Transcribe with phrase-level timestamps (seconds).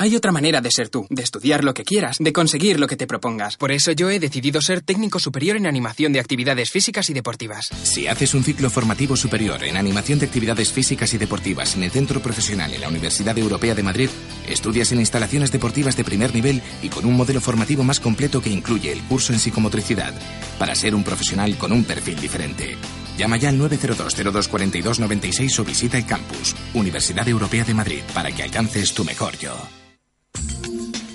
[0.00, 2.96] Hay otra manera de ser tú, de estudiar lo que quieras, de conseguir lo que
[2.96, 3.58] te propongas.
[3.58, 7.68] Por eso yo he decidido ser técnico superior en animación de actividades físicas y deportivas.
[7.82, 11.90] Si haces un ciclo formativo superior en animación de actividades físicas y deportivas en el
[11.90, 14.08] Centro Profesional en la Universidad Europea de Madrid,
[14.48, 18.48] estudias en instalaciones deportivas de primer nivel y con un modelo formativo más completo que
[18.48, 20.14] incluye el curso en psicomotricidad,
[20.58, 22.74] para ser un profesional con un perfil diferente.
[23.18, 28.94] Llama ya al 902-0242-96 o visita el campus, Universidad Europea de Madrid, para que alcances
[28.94, 29.58] tu mejor yo.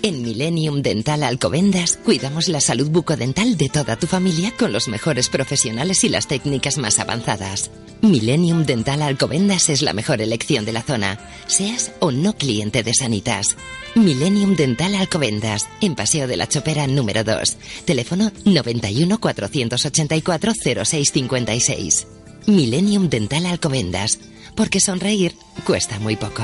[0.06, 5.30] En Millennium Dental Alcobendas cuidamos la salud bucodental de toda tu familia con los mejores
[5.30, 7.72] profesionales y las técnicas más avanzadas.
[8.04, 12.94] Millennium Dental Alcobendas es la mejor elección de la zona, seas o no cliente de
[12.94, 13.58] Sanitas.
[13.96, 17.58] Millennium Dental Alcobendas, en Paseo de la Chopera número 2.
[17.86, 20.54] Teléfono 91 484
[20.86, 22.08] 0656.
[22.46, 24.20] Millennium Dental Alcobendas,
[24.56, 25.34] porque sonreír
[25.66, 26.44] cuesta muy poco.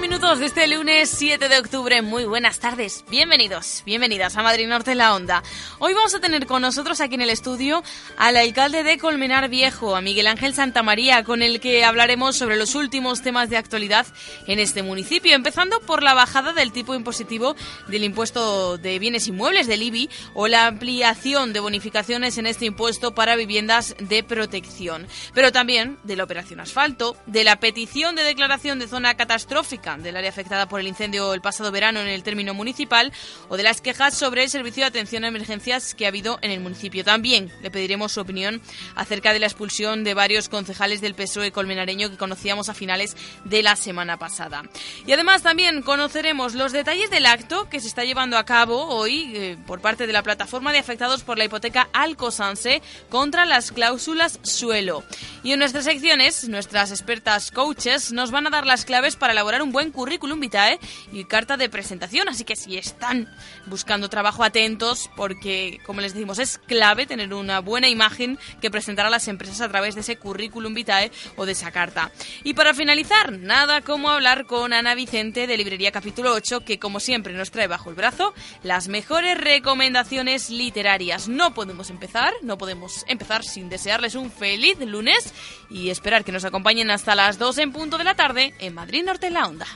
[0.00, 2.02] Minutos de este lunes 7 de octubre.
[2.02, 3.04] Muy buenas tardes.
[3.10, 5.42] Bienvenidos, bienvenidas a Madrid Norte en la Onda.
[5.78, 7.82] Hoy vamos a tener con nosotros aquí en el estudio
[8.16, 12.74] al alcalde de Colmenar Viejo, a Miguel Ángel Santamaría, con el que hablaremos sobre los
[12.74, 14.06] últimos temas de actualidad
[14.46, 17.56] en este municipio, empezando por la bajada del tipo impositivo
[17.88, 23.14] del impuesto de bienes inmuebles del IBI o la ampliación de bonificaciones en este impuesto
[23.14, 28.78] para viviendas de protección, pero también de la operación asfalto, de la petición de declaración
[28.78, 32.54] de zona catastrófica del área afectada por el incendio el pasado verano en el término
[32.54, 33.12] municipal
[33.50, 36.50] o de las quejas sobre el servicio de atención a emergencias que ha habido en
[36.50, 37.04] el municipio.
[37.04, 38.62] También le pediremos su opinión
[38.94, 43.14] acerca de la expulsión de varios concejales del PSOE colmenareño que conocíamos a finales
[43.44, 44.62] de la semana pasada.
[45.06, 49.32] Y además también conoceremos los detalles del acto que se está llevando a cabo hoy
[49.34, 54.38] eh, por parte de la plataforma de afectados por la hipoteca Alcosanse contra las cláusulas
[54.44, 55.04] suelo.
[55.42, 59.62] Y en nuestras secciones, nuestras expertas coaches nos van a dar las claves para elaborar
[59.62, 60.78] un buen currículum vitae
[61.12, 62.28] y carta de presentación.
[62.28, 63.28] Así que si están
[63.66, 69.06] buscando trabajo, atentos, porque, como les decimos, es clave tener una buena imagen que presentar
[69.06, 72.10] a las empresas a través de ese currículum vitae o de esa carta.
[72.44, 77.00] Y para finalizar, nada como hablar con Ana Vicente de Librería Capítulo 8, que como
[77.00, 81.28] siempre nos trae bajo el brazo las mejores recomendaciones literarias.
[81.28, 85.32] No podemos empezar, no podemos empezar sin desearles un feliz lunes
[85.70, 88.89] y esperar que nos acompañen hasta las 2 en punto de la tarde en Madrid
[88.98, 89.66] Norte en la Onda.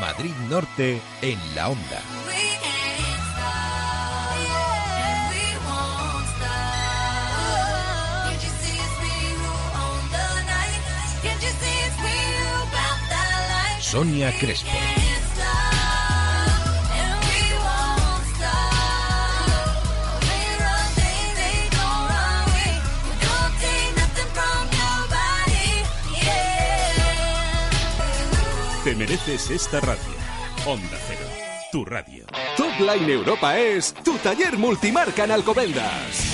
[0.00, 2.02] Madrid Norte en la Onda.
[13.80, 15.03] Sonia Crespo.
[28.84, 30.12] Te mereces esta radio.
[30.66, 31.26] Onda Cero,
[31.72, 32.26] tu radio.
[32.54, 36.33] Top Line Europa es tu taller multimarca en Alcobendas.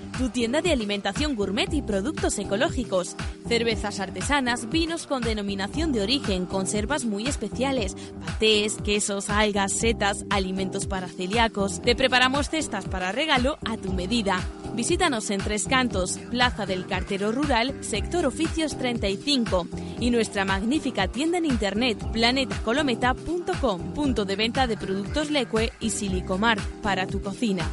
[0.21, 3.15] tu tienda de alimentación gourmet y productos ecológicos,
[3.47, 10.85] cervezas artesanas, vinos con denominación de origen, conservas muy especiales, patés, quesos, algas, setas, alimentos
[10.85, 11.81] para celíacos.
[11.81, 14.39] Te preparamos cestas para regalo a tu medida.
[14.75, 19.67] Visítanos en Tres Cantos, Plaza del Cartero Rural, Sector Oficios 35
[19.99, 26.59] y nuestra magnífica tienda en internet planetacolometa.com, punto de venta de productos Leque y Silicomar
[26.83, 27.65] para tu cocina.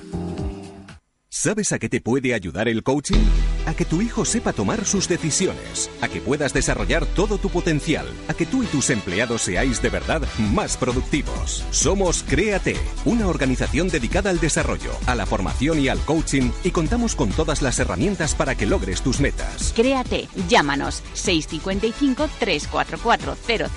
[1.40, 3.24] ¿Sabes a qué te puede ayudar el coaching?
[3.64, 8.08] A que tu hijo sepa tomar sus decisiones, a que puedas desarrollar todo tu potencial,
[8.26, 11.64] a que tú y tus empleados seáis de verdad más productivos.
[11.70, 12.74] Somos Créate,
[13.04, 17.62] una organización dedicada al desarrollo, a la formación y al coaching y contamos con todas
[17.62, 19.72] las herramientas para que logres tus metas.
[19.76, 23.68] Créate, llámanos 655 344 000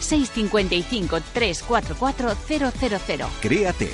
[0.00, 3.28] 655 344 000.
[3.40, 3.88] Créate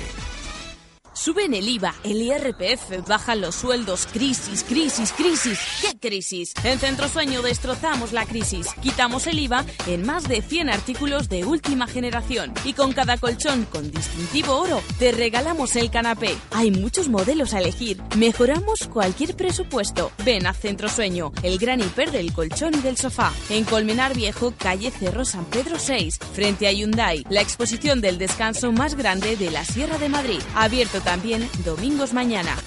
[1.15, 5.59] Suben el IVA, el IRPF, bajan los sueldos, crisis, crisis, crisis.
[5.81, 6.53] ¿Qué crisis?
[6.65, 8.67] En Centro Sueño destrozamos la crisis.
[8.83, 12.53] Quitamos el IVA en más de 100 artículos de última generación.
[12.65, 16.35] Y con cada colchón con distintivo oro, te regalamos el canapé.
[16.51, 18.01] Hay muchos modelos a elegir.
[18.17, 20.11] Mejoramos cualquier presupuesto.
[20.25, 23.31] Ven a Centro Sueño, el gran hiper del colchón y del sofá.
[23.49, 27.23] En Colmenar Viejo, calle Cerro San Pedro 6, frente a Hyundai.
[27.29, 30.41] La exposición del descanso más grande de la Sierra de Madrid.
[30.55, 32.57] Abierto también domingos mañana.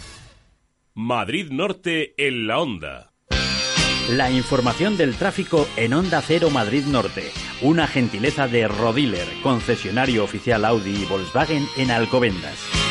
[0.94, 3.12] Madrid Norte en la onda.
[4.08, 7.30] La información del tráfico en Onda Cero Madrid Norte.
[7.60, 12.87] Una gentileza de Rodiler, concesionario oficial Audi y Volkswagen en Alcobendas.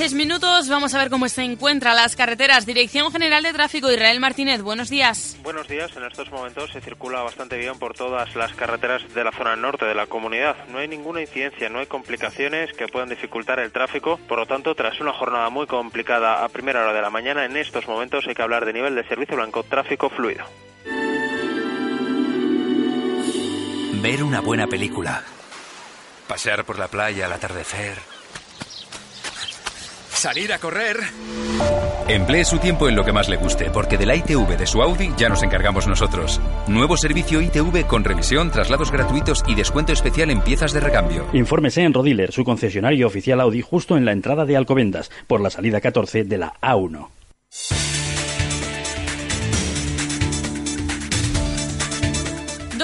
[0.00, 2.64] 12.36 minutos, vamos a ver cómo se encuentran las carreteras.
[2.64, 5.36] Dirección General de Tráfico, Israel Martínez, buenos días.
[5.42, 9.30] Buenos días, en estos momentos se circula bastante bien por todas las carreteras de la
[9.30, 10.56] zona norte de la comunidad.
[10.68, 14.18] No hay ninguna incidencia, no hay complicaciones que puedan dificultar el tráfico.
[14.26, 17.58] Por lo tanto, tras una jornada muy complicada a primera hora de la mañana, en
[17.58, 20.46] estos momentos hay que hablar de nivel de servicio blanco, tráfico fluido.
[24.00, 25.22] Ver una buena película.
[26.26, 28.09] Pasear por la playa al atardecer
[30.20, 30.98] salir a correr.
[32.06, 34.82] Emplee su tiempo en lo que más le guste, porque de la ITV de su
[34.82, 36.40] Audi ya nos encargamos nosotros.
[36.66, 41.26] Nuevo servicio ITV con revisión, traslados gratuitos y descuento especial en piezas de recambio.
[41.32, 45.48] Infórmese en Rodiler, su concesionario oficial Audi, justo en la entrada de Alcobendas, por la
[45.48, 47.99] salida 14 de la A1.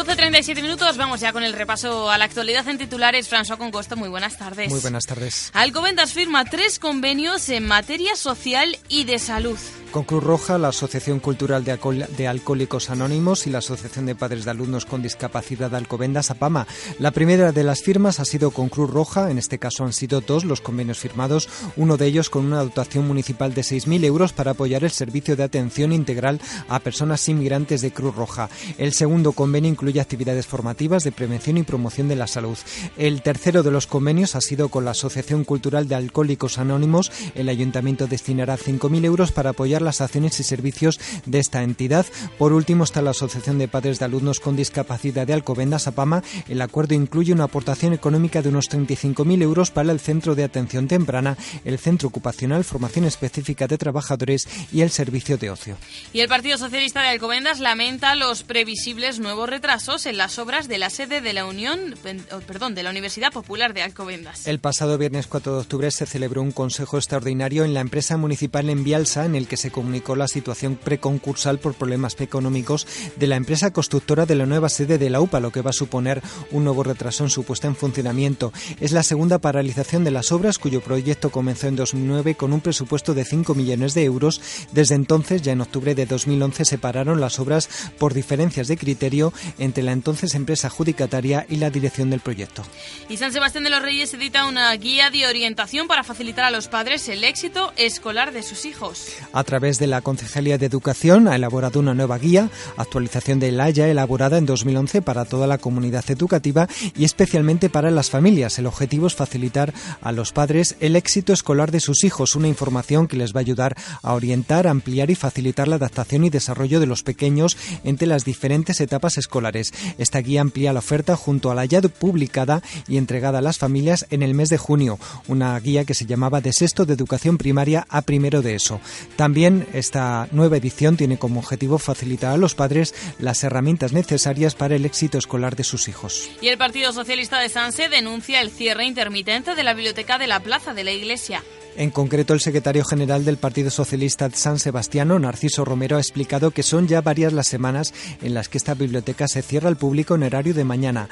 [0.07, 3.29] 12.37 minutos, vamos ya con el repaso a la actualidad en titulares.
[3.29, 4.71] François Concosta, muy buenas tardes.
[4.71, 5.51] Muy buenas tardes.
[5.53, 9.59] Alcobendas firma tres convenios en materia social y de salud.
[9.91, 14.51] Con Cruz Roja, la Asociación Cultural de, Alcohólicos Anónimos y la Asociación de Padres de
[14.51, 16.67] Alumnos con Discapacidad Alcobendas, APAMA.
[16.99, 20.21] La primera de las firmas ha sido con Cruz Roja, en este caso han sido
[20.21, 24.51] dos los convenios firmados, uno de ellos con una dotación municipal de 6.000 euros para
[24.51, 28.51] apoyar el servicio de atención integral a personas inmigrantes de Cruz Roja.
[28.77, 32.59] El segundo convenio incluye actividades formativas de prevención y promoción de la salud.
[32.97, 37.13] El tercero de los convenios ha sido con la Asociación Cultural de Alcohólicos Anónimos.
[37.35, 42.07] El ayuntamiento destinará 5.000 euros para apoyar las acciones y servicios de esta entidad.
[42.39, 46.23] Por último está la Asociación de Padres de Alumnos con Discapacidad de Alcobendas, APAMA.
[46.49, 50.89] El acuerdo incluye una aportación económica de unos 35.000 euros para el Centro de Atención
[50.89, 55.77] Temprana, el Centro Ocupacional, Formación Específica de Trabajadores y el Servicio de Ocio.
[56.13, 60.79] Y el Partido Socialista de Alcobendas lamenta los previsibles nuevos retrasos en las obras de
[60.79, 61.95] la sede de la Unión,
[62.33, 64.49] oh, perdón, de la Universidad Popular de Alcobendas.
[64.49, 68.69] El pasado viernes 4 de octubre se celebró un consejo extraordinario en la empresa municipal
[68.69, 72.85] en Vialsa en el que se comunicó la situación preconcursal por problemas económicos
[73.15, 75.73] de la empresa constructora de la nueva sede de la UPA, lo que va a
[75.73, 78.53] suponer un nuevo retraso en su puesta en funcionamiento.
[78.81, 83.15] Es la segunda paralización de las obras, cuyo proyecto comenzó en 2009 con un presupuesto
[83.15, 84.41] de 5 millones de euros.
[84.73, 87.69] Desde entonces, ya en octubre de 2011, se pararon las obras
[88.01, 92.63] por diferencias de criterio entre la entonces empresa adjudicataria y la dirección del proyecto.
[93.09, 96.69] Y San Sebastián de los Reyes edita una guía de orientación para facilitar a los
[96.69, 99.09] padres el éxito escolar de sus hijos.
[99.33, 103.71] A través de la Concejalía de Educación ha elaborado una nueva guía, actualización de la
[103.71, 108.59] ya elaborada en 2011 para toda la comunidad educativa y especialmente para las familias.
[108.59, 113.09] El objetivo es facilitar a los padres el éxito escolar de sus hijos, una información
[113.09, 116.87] que les va a ayudar a orientar, ampliar y facilitar la adaptación y desarrollo de
[116.87, 119.56] los pequeños entre las diferentes etapas escolares.
[119.99, 124.07] Esta guía amplía la oferta junto a la ya publicada y entregada a las familias
[124.11, 124.99] en el mes de junio,
[125.29, 128.81] una guía que se llamaba de sexto de educación primaria a primero de eso.
[129.17, 134.77] También esta nueva edición tiene como objetivo facilitar a los padres las herramientas necesarias para
[134.77, 136.31] el éxito escolar de sus hijos.
[136.41, 140.41] Y el Partido Socialista de Sanse denuncia el cierre intermitente de la biblioteca de la
[140.41, 141.43] Plaza de la Iglesia.
[141.79, 146.51] En concreto, el secretario general del Partido Socialista de San Sebastiano, Narciso Romero, ha explicado
[146.51, 147.93] que son ya varias las semanas
[148.23, 151.11] en las que esta biblioteca se cierra al público en horario de mañana.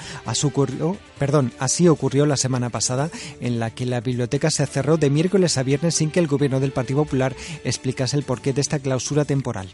[1.19, 5.59] Perdón, así ocurrió la semana pasada, en la que la biblioteca se cerró de miércoles
[5.59, 9.27] a viernes sin que el gobierno del Partido Popular explicase el porqué de esta clausura
[9.27, 9.69] temporal.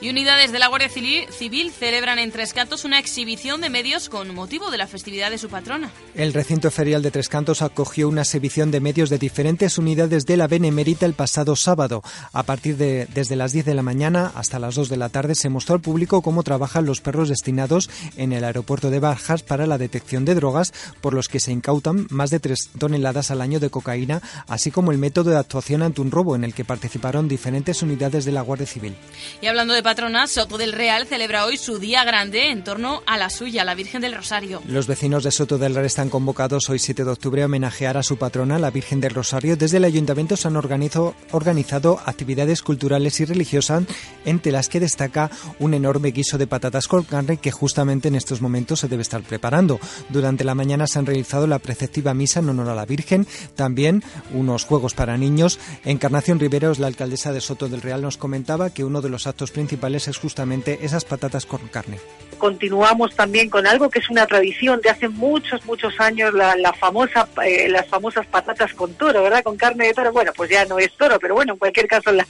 [0.00, 4.34] Y unidades de la Guardia Civil celebran en Tres Cantos una exhibición de medios con
[4.34, 5.90] motivo de la festividad de su patrona.
[6.14, 10.36] El recinto ferial de Tres Cantos acogió una exhibición de medios de diferentes unidades de
[10.36, 12.02] la Benemérita el pasado sábado.
[12.32, 15.34] A partir de desde las 10 de la mañana hasta las 2 de la tarde
[15.34, 19.66] se mostró al público cómo trabajan los perros destinados en el aeropuerto de Barjas para
[19.66, 23.60] la detección de drogas, por los que se incautan más de 3 toneladas al año
[23.60, 27.28] de cocaína, así como el método de actuación ante un robo en el que participaron
[27.28, 28.96] diferentes unidades de la Guardia Civil.
[29.40, 33.16] Y hablando de patronas, Soto del Real celebra hoy su día grande en torno a
[33.16, 34.62] la suya, la Virgen del Rosario.
[34.66, 38.02] Los vecinos de Soto del Real están convocados hoy 7 de octubre a homenajear a
[38.02, 39.56] su patrona, la Virgen del Rosario.
[39.56, 43.84] Desde el ayuntamiento se han organizado, organizado actividades culturales y religiosas,
[44.24, 48.40] entre las que destaca un enorme guiso de patatas con carne que justamente en estos
[48.40, 49.80] momentos se debe estar preparando.
[50.10, 53.26] Durante la mañana se han realizado la preceptiva misa en honor a la Virgen,
[53.56, 54.02] también
[54.34, 55.58] unos juegos para niños.
[55.84, 59.50] Encarnación Riveros, la alcaldesa de Soto del Real, nos comentaba que uno de los actos
[59.50, 61.98] principales es justamente esas patatas con carne
[62.42, 67.28] continuamos también con algo que es una tradición de hace muchos, muchos años, la, famosa,
[67.44, 69.44] eh, las famosas patatas con toro, ¿verdad?
[69.44, 70.10] Con carne de toro.
[70.10, 72.26] Bueno, pues ya no es toro, pero bueno, en cualquier caso la,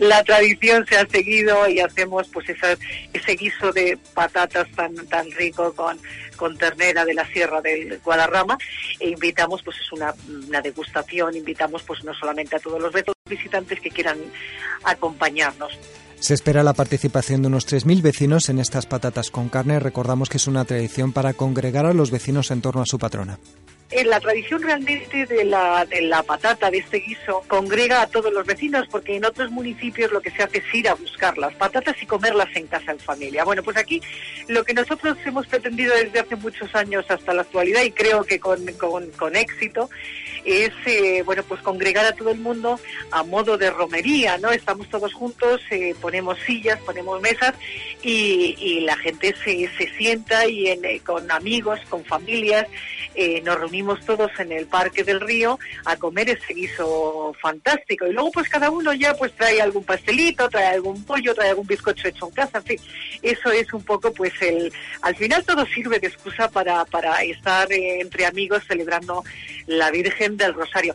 [0.00, 2.76] la tradición se ha seguido y hacemos pues esa,
[3.12, 5.96] ese guiso de patatas tan, tan rico con,
[6.34, 8.58] con ternera de la Sierra del Guadarrama
[8.98, 10.12] e invitamos pues es una,
[10.48, 12.92] una degustación, invitamos pues no solamente a todos los
[13.30, 14.18] visitantes que quieran
[14.82, 15.78] acompañarnos.
[16.22, 19.80] Se espera la participación de unos 3.000 vecinos en estas patatas con carne.
[19.80, 23.40] Recordamos que es una tradición para congregar a los vecinos en torno a su patrona.
[23.90, 28.32] En la tradición realmente de la, de la patata, de este guiso, congrega a todos
[28.32, 31.54] los vecinos, porque en otros municipios lo que se hace es ir a buscar las
[31.56, 33.42] patatas y comerlas en casa en familia.
[33.42, 34.00] Bueno, pues aquí
[34.46, 38.38] lo que nosotros hemos pretendido desde hace muchos años hasta la actualidad, y creo que
[38.38, 39.90] con, con, con éxito,
[40.44, 42.78] es eh, bueno pues congregar a todo el mundo
[43.10, 44.50] a modo de romería, ¿no?
[44.50, 47.54] Estamos todos juntos, eh, ponemos sillas, ponemos mesas
[48.02, 52.66] y, y la gente se, se sienta y en, eh, con amigos, con familias,
[53.42, 58.06] nos reunimos todos en el Parque del Río a comer ese guiso fantástico.
[58.06, 61.66] Y luego pues cada uno ya pues trae algún pastelito, trae algún pollo, trae algún
[61.66, 62.80] bizcocho hecho en casa, en fin.
[63.22, 64.72] Eso es un poco pues el...
[65.02, 69.24] Al final todo sirve de excusa para, para estar entre amigos celebrando
[69.66, 70.94] la Virgen del Rosario.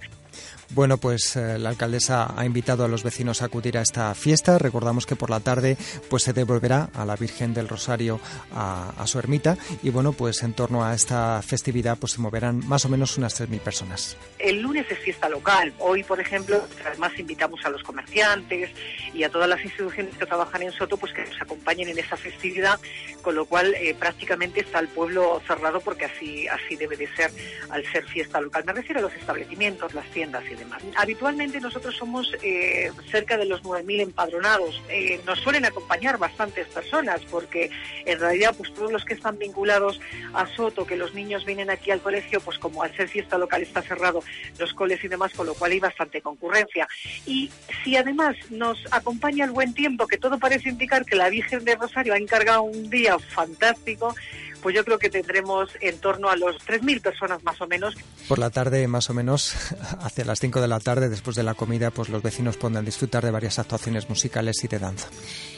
[0.71, 4.57] Bueno, pues eh, la alcaldesa ha invitado a los vecinos a acudir a esta fiesta.
[4.57, 5.77] Recordamos que por la tarde
[6.09, 8.19] pues se devolverá a la Virgen del Rosario
[8.53, 12.83] a, su ermita y bueno, pues en torno a esta festividad pues se moverán más
[12.83, 14.17] o menos unas 3.000 personas.
[14.39, 15.73] El lunes es fiesta local.
[15.79, 18.69] Hoy, por ejemplo, además invitamos a los comerciantes
[19.13, 22.17] y a todas las instituciones que trabajan en Soto pues que nos acompañen en esa
[22.17, 22.77] festividad,
[23.21, 27.31] con lo cual eh, prácticamente está el pueblo cerrado porque así así debe de ser
[27.69, 28.63] al ser fiesta local.
[28.65, 30.56] Me refiero a los establecimientos, las tiendas y
[30.95, 34.81] Habitualmente nosotros somos eh, cerca de los 9.000 empadronados.
[34.89, 37.69] Eh, nos suelen acompañar bastantes personas porque
[38.05, 39.99] en realidad pues todos los que están vinculados
[40.33, 43.61] a Soto, que los niños vienen aquí al colegio, pues como al ser fiesta local
[43.61, 44.23] está cerrado
[44.57, 46.87] los coles y demás, con lo cual hay bastante concurrencia.
[47.25, 47.51] Y
[47.83, 51.75] si además nos acompaña el buen tiempo, que todo parece indicar que la Virgen de
[51.75, 54.15] Rosario ha encargado un día fantástico,
[54.61, 57.95] pues yo creo que tendremos en torno a los 3.000 personas más o menos.
[58.27, 59.55] Por la tarde, más o menos,
[60.01, 63.23] hacia las 5 de la tarde, después de la comida, pues los vecinos podrán disfrutar
[63.23, 65.07] de varias actuaciones musicales y de danza.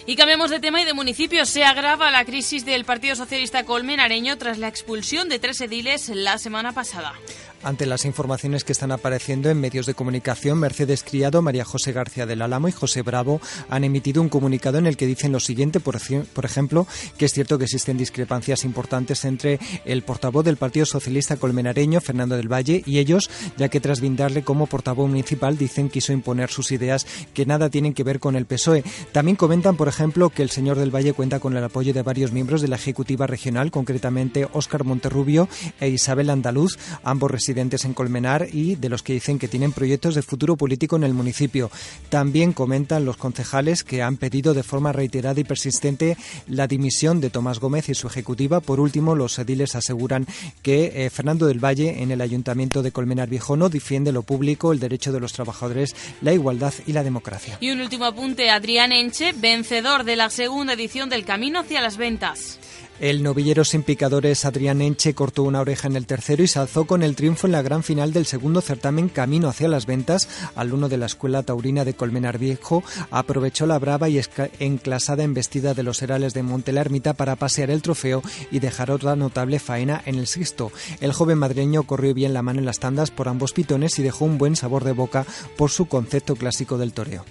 [0.05, 1.45] Y cambiamos de tema y de municipio.
[1.45, 6.37] Se agrava la crisis del Partido Socialista Colmenareño tras la expulsión de tres ediles la
[6.37, 7.13] semana pasada.
[7.61, 12.25] Ante las informaciones que están apareciendo en medios de comunicación, Mercedes Criado, María José García
[12.25, 15.81] del Álamo y José Bravo han emitido un comunicado en el que dicen lo siguiente,
[15.81, 15.97] por,
[16.45, 16.87] ejemplo,
[17.17, 22.37] que es cierto que existen discrepancias importantes entre el portavoz del Partido Socialista colmenareño, Fernando
[22.37, 26.71] del Valle, y ellos, ya que tras brindarle como portavoz municipal, dicen quiso imponer sus
[26.71, 28.85] ideas que nada tienen que ver con el PSOE.
[29.11, 32.31] También comentan, por ejemplo, que el señor del Valle cuenta con el apoyo de varios
[32.31, 35.49] miembros de la Ejecutiva Regional, concretamente Óscar Monterrubio
[35.81, 40.15] e Isabel Andaluz, ambos residentes en Colmenar y de los que dicen que tienen proyectos
[40.15, 41.71] de futuro político en el municipio.
[42.09, 47.29] También comentan los concejales que han pedido de forma reiterada y persistente la dimisión de
[47.29, 48.59] Tomás Gómez y su ejecutiva.
[48.59, 50.27] Por último, los ediles aseguran
[50.61, 54.71] que eh, Fernando del Valle en el Ayuntamiento de Colmenar Viejo no defiende lo público,
[54.71, 57.57] el derecho de los trabajadores, la igualdad y la democracia.
[57.59, 61.97] Y un último apunte, Adrián Enche, vencedor de la segunda edición del Camino hacia las
[61.97, 62.59] Ventas.
[62.99, 66.85] El novillero sin picadores Adrián Enche cortó una oreja en el tercero y se alzó
[66.85, 70.27] con el triunfo en la gran final del segundo certamen Camino hacia las Ventas.
[70.55, 74.19] Alumno de la Escuela Taurina de Colmenar Viejo aprovechó la brava y
[74.59, 78.91] enclasada embestida de los herales de Monte la Ermita para pasear el trofeo y dejar
[78.91, 80.73] otra notable faena en el sexto.
[80.99, 84.25] El joven madrileño corrió bien la mano en las tandas por ambos pitones y dejó
[84.25, 85.25] un buen sabor de boca
[85.55, 87.23] por su concepto clásico del toreo.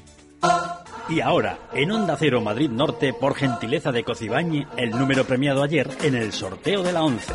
[1.09, 5.89] Y ahora, en Onda Cero Madrid Norte, por gentileza de Cocibañi, el número premiado ayer
[6.03, 7.33] en el sorteo de la 11.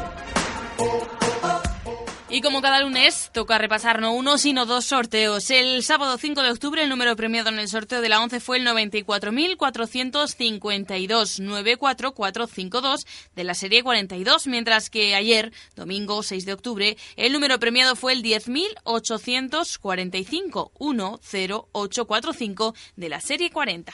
[2.34, 5.52] Y como cada lunes, toca repasar no uno, sino dos sorteos.
[5.52, 8.58] El sábado 5 de octubre, el número premiado en el sorteo de la 11 fue
[8.58, 17.34] el 94.452, 94452 de la serie 42, mientras que ayer, domingo 6 de octubre, el
[17.34, 23.94] número premiado fue el 10.845, 10845 de la serie 40.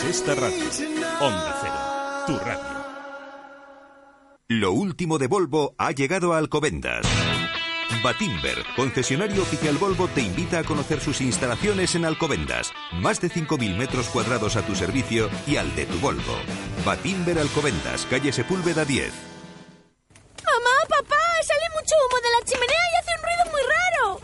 [0.09, 0.65] Esta radio.
[1.21, 1.73] Onda Cero,
[2.27, 2.83] tu radio.
[4.47, 7.05] Lo último de Volvo ha llegado a Alcobendas.
[8.03, 12.73] Batimber, concesionario oficial Volvo, te invita a conocer sus instalaciones en Alcobendas.
[12.91, 16.35] Más de 5.000 metros cuadrados a tu servicio y al de tu Volvo.
[16.85, 19.13] Batimber Alcobendas, calle Sepúlveda 10.
[20.43, 24.19] Mamá, papá, sale mucho humo de la chimenea y hace un ruido muy raro.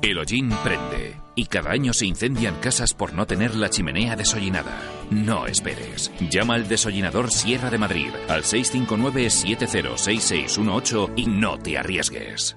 [0.00, 4.76] El hollín prende y cada año se incendian casas por no tener la chimenea desollinada.
[5.08, 6.10] No esperes.
[6.28, 12.56] Llama al desollinador Sierra de Madrid al 659-706618 y no te arriesgues.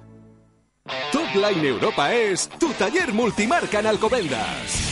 [1.12, 4.91] Top Line Europa es tu taller multimarca en Alcobendas.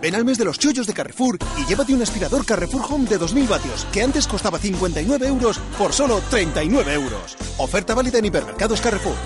[0.00, 3.18] Ven al mes de los chollos de Carrefour y llévate un aspirador Carrefour Home de
[3.18, 7.36] 2000 vatios que antes costaba 59 euros por solo 39 euros.
[7.58, 9.16] Oferta válida en hipermercados Carrefour.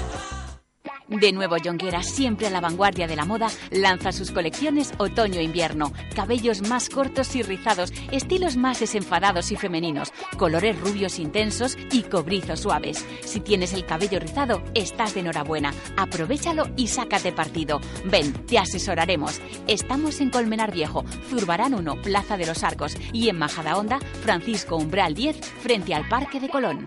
[1.08, 5.92] De nuevo, Jonquera, siempre a la vanguardia de la moda, lanza sus colecciones otoño-invierno.
[6.14, 12.60] Cabellos más cortos y rizados, estilos más desenfadados y femeninos, colores rubios intensos y cobrizos
[12.60, 13.04] suaves.
[13.22, 15.74] Si tienes el cabello rizado, estás de enhorabuena.
[15.98, 17.80] Aprovechalo y sácate partido.
[18.06, 19.40] Ven, te asesoraremos.
[19.66, 25.14] Estamos en Colmenar Viejo, Zurbarán 1, Plaza de los Arcos y en Majadahonda, Francisco Umbral
[25.14, 26.86] 10, frente al Parque de Colón.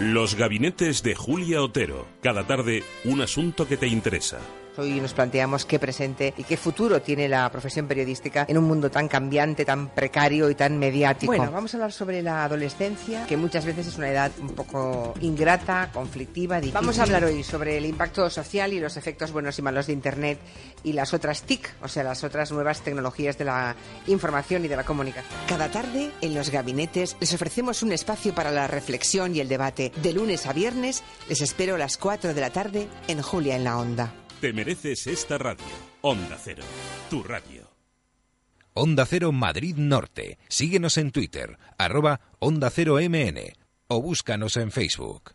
[0.00, 2.06] Los gabinetes de Julia Otero.
[2.22, 4.40] Cada tarde, un asunto que te interesa.
[4.80, 8.90] Hoy nos planteamos qué presente y qué futuro tiene la profesión periodística en un mundo
[8.90, 11.30] tan cambiante, tan precario y tan mediático.
[11.30, 15.12] Bueno, vamos a hablar sobre la adolescencia, que muchas veces es una edad un poco
[15.20, 16.72] ingrata, conflictiva, difícil.
[16.72, 19.92] Vamos a hablar hoy sobre el impacto social y los efectos buenos y malos de
[19.92, 20.38] Internet
[20.82, 24.76] y las otras TIC, o sea, las otras nuevas tecnologías de la información y de
[24.76, 25.38] la comunicación.
[25.46, 29.92] Cada tarde, en los gabinetes, les ofrecemos un espacio para la reflexión y el debate.
[30.02, 33.64] De lunes a viernes, les espero a las 4 de la tarde en Julia en
[33.64, 34.14] la Onda.
[34.40, 35.66] Te mereces esta radio.
[36.00, 36.62] Onda Cero,
[37.10, 37.68] tu radio.
[38.72, 40.38] Onda Cero Madrid Norte.
[40.48, 43.38] Síguenos en Twitter, arroba Onda Cero MN
[43.88, 45.34] o búscanos en Facebook.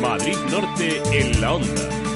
[0.00, 2.07] Madrid Norte en la onda.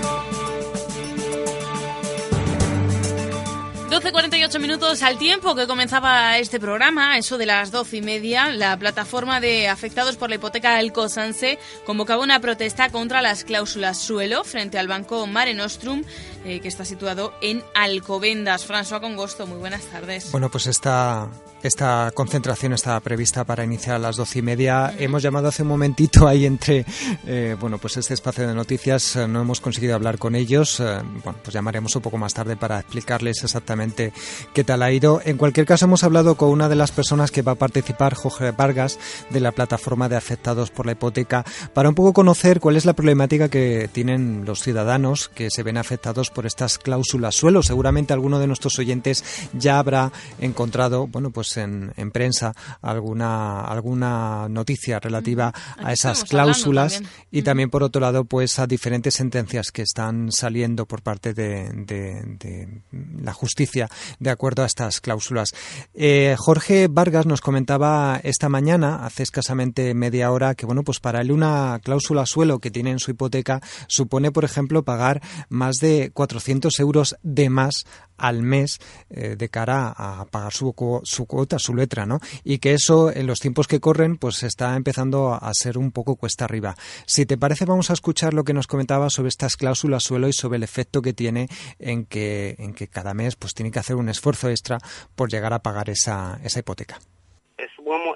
[4.03, 8.77] 12.48 minutos al tiempo que comenzaba este programa, eso de las doce y media, la
[8.77, 14.43] plataforma de afectados por la hipoteca del Cosanse convocaba una protesta contra las cláusulas suelo
[14.43, 16.03] frente al banco Mare Nostrum,
[16.45, 18.67] eh, que está situado en Alcobendas.
[18.69, 20.33] François Congosto, muy buenas tardes.
[20.33, 21.31] Bueno, pues esta,
[21.63, 24.95] esta concentración estaba prevista para iniciar a las doce y media.
[24.99, 26.85] Hemos llamado hace un momentito ahí entre,
[27.27, 29.17] eh, bueno, pues este espacio de noticias.
[29.17, 30.81] eh, no hemos conseguido hablar con ellos.
[30.81, 34.13] eh, bueno, pues llamaremos un poco más tarde para explicarles exactamente
[34.53, 35.21] qué tal ha ido.
[35.25, 38.51] En cualquier caso, hemos hablado con una de las personas que va a participar, Jorge
[38.51, 38.99] Vargas,
[39.31, 41.45] de la plataforma de afectados por la hipoteca,
[41.75, 45.77] para un poco conocer cuál es la problemática que tienen los ciudadanos que se ven
[45.77, 47.63] afectados por estas cláusulas suelo.
[47.63, 54.49] Seguramente alguno de nuestros oyentes ya habrá encontrado, bueno, pues en, en prensa alguna alguna
[54.49, 59.83] noticia relativa a esas cláusulas y también por otro lado pues a diferentes sentencias que
[59.83, 62.83] están saliendo por parte de,
[63.23, 63.89] la justicia
[64.19, 65.51] de acuerdo a estas cláusulas.
[65.95, 71.21] Eh, Jorge Vargas nos comentaba esta mañana, hace escasamente media hora, que bueno pues para
[71.21, 76.11] él una cláusula suelo que tiene en su hipoteca supone por ejemplo pagar más de
[76.13, 77.85] 400 euros de más
[78.17, 78.79] al mes
[79.11, 82.19] eh, de cara a pagar su, su cuota, su letra, ¿no?
[82.45, 86.17] Y que eso en los tiempos que corren pues está empezando a ser un poco
[86.17, 86.75] cuesta arriba.
[87.07, 90.33] Si te parece vamos a escuchar lo que nos comentaba sobre estas cláusulas suelo y
[90.33, 91.49] sobre el efecto que tiene
[91.79, 94.79] en que, en que cada mes pues tiene que hacer un esfuerzo extra
[95.15, 96.99] por llegar a pagar esa, esa hipoteca.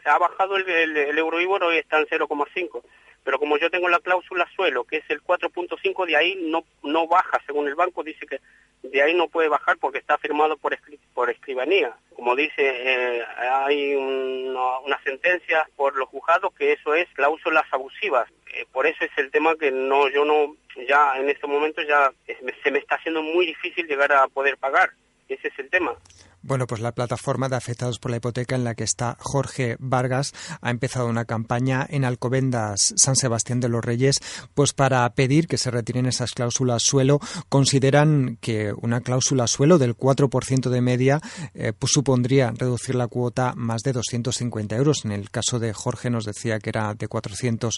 [0.05, 2.83] ha bajado el, el, el hoy está en 0,5
[3.27, 7.09] pero como yo tengo la cláusula suelo, que es el 4.5, de ahí no, no
[7.09, 8.39] baja, según el banco dice que
[8.83, 10.79] de ahí no puede bajar porque está firmado por,
[11.15, 11.95] por escribanía.
[12.15, 18.29] Como dice, eh, hay una, sentencia por los juzgados que eso es cláusulas abusivas.
[18.55, 20.57] Eh, por eso es el tema que no, yo no,
[20.89, 24.91] ya en este momento ya se me está haciendo muy difícil llegar a poder pagar.
[25.29, 25.95] Ese es el tema.
[26.47, 30.33] Bueno, pues la plataforma de afectados por la hipoteca en la que está Jorge Vargas
[30.61, 34.21] ha empezado una campaña en Alcobendas San Sebastián de los Reyes,
[34.55, 37.19] pues para pedir que se retiren esas cláusulas suelo.
[37.49, 41.21] Consideran que una cláusula suelo del 4% de media
[41.53, 45.05] eh, pues supondría reducir la cuota más de 250 euros.
[45.05, 47.77] En el caso de Jorge nos decía que era de 400.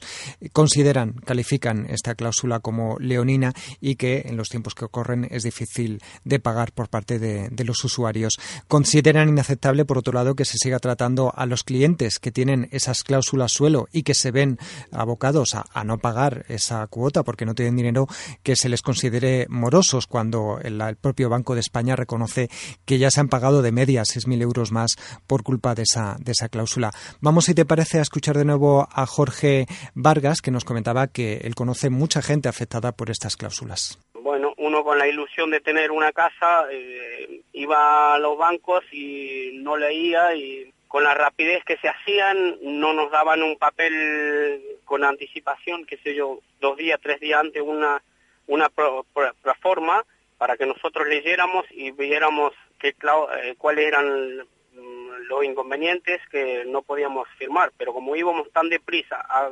[0.52, 6.02] Consideran, califican esta cláusula como leonina y que en los tiempos que ocurren es difícil
[6.24, 8.38] de pagar por parte de los usuarios.
[8.66, 13.04] Consideran inaceptable, por otro lado, que se siga tratando a los clientes que tienen esas
[13.04, 14.58] cláusulas suelo y que se ven
[14.92, 18.08] abocados a, no pagar esa cuota porque no tienen dinero,
[18.42, 22.50] que se les considere morosos cuando el, propio Banco de España reconoce
[22.84, 26.32] que ya se han pagado de media 6.000 euros más por culpa de esa, de
[26.32, 26.92] esa cláusula.
[27.20, 31.38] Vamos, si te parece, a escuchar de nuevo a Jorge Vargas, que nos comentaba que
[31.38, 33.98] él conoce mucha gente afectada por estas cláusulas
[34.84, 40.34] con la ilusión de tener una casa eh, iba a los bancos y no leía
[40.34, 45.98] y con la rapidez que se hacían no nos daban un papel con anticipación, qué
[45.98, 48.02] sé yo, dos días, tres días antes una,
[48.46, 50.04] una proforma
[50.38, 56.82] para que nosotros leyéramos y viéramos qué, eh, cuáles eran mm, los inconvenientes que no
[56.82, 57.72] podíamos firmar.
[57.76, 59.50] Pero como íbamos tan deprisa, a,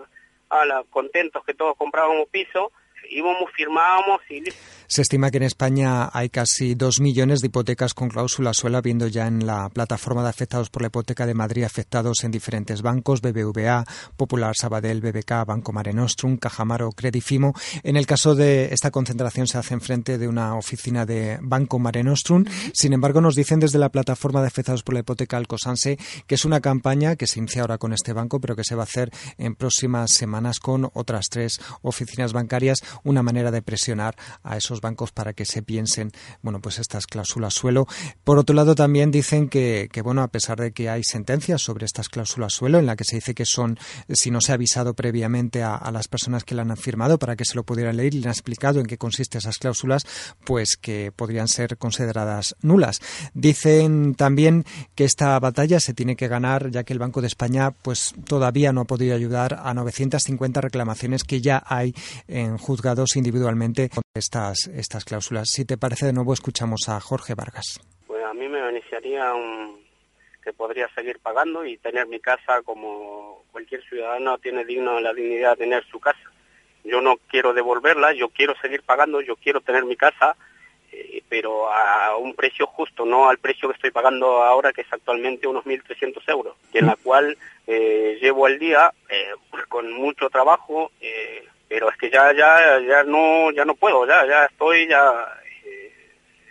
[0.48, 2.72] a contentos que todos comprábamos piso,
[3.10, 4.42] íbamos, firmábamos y
[4.88, 9.08] Se estima que en España hay casi dos millones de hipotecas con cláusula suela, viendo
[9.08, 13.20] ya en la plataforma de afectados por la hipoteca de Madrid afectados en diferentes bancos,
[13.20, 13.84] BBVA,
[14.16, 17.54] Popular Sabadell, BBK, Banco Mare Nostrum, Cajamar o Credifimo.
[17.82, 21.78] En el caso de esta concentración se hace en frente de una oficina de Banco
[21.78, 22.44] Mare Nostrum.
[22.72, 26.44] Sin embargo, nos dicen desde la plataforma de afectados por la hipoteca Alcosanse que es
[26.44, 29.10] una campaña que se inicia ahora con este banco, pero que se va a hacer
[29.38, 35.12] en próximas semanas con otras tres oficinas bancarias una manera de presionar a esos bancos
[35.12, 36.12] para que se piensen,
[36.42, 37.86] bueno, pues estas cláusulas suelo.
[38.24, 41.86] Por otro lado, también dicen que, que bueno, a pesar de que hay sentencias sobre
[41.86, 44.94] estas cláusulas suelo, en la que se dice que son, si no se ha avisado
[44.94, 48.20] previamente a, las personas que la han firmado para que se lo pudieran leer y
[48.20, 50.04] le han explicado en qué consisten esas cláusulas,
[50.44, 53.00] pues que podrían ser consideradas nulas.
[53.34, 57.70] Dicen también que esta batalla se tiene que ganar, ya que el Banco de España,
[57.70, 61.94] pues todavía no ha podido ayudar a 950 reclamaciones que ya hay
[62.28, 65.48] en juzgados individualmente con estas, estas cláusulas.
[65.50, 67.80] Si te parece, de nuevo escuchamos a Jorge Vargas.
[68.06, 69.32] Pues a mí me beneficiaría
[70.42, 75.52] que podría seguir pagando y tener mi casa como cualquier ciudadano tiene digno la dignidad
[75.52, 76.30] de tener su casa.
[76.84, 80.36] Yo no quiero devolverla, yo quiero seguir pagando, yo quiero tener mi casa,
[80.92, 84.92] eh, pero a un precio justo, no al precio que estoy pagando ahora, que es
[84.92, 89.30] actualmente unos 1.300 euros, en la cual eh, llevo el día eh,
[89.68, 90.92] con mucho trabajo,
[91.68, 95.02] pero es que ya ya ya no ya no puedo ya ya estoy ya
[95.64, 95.92] eh,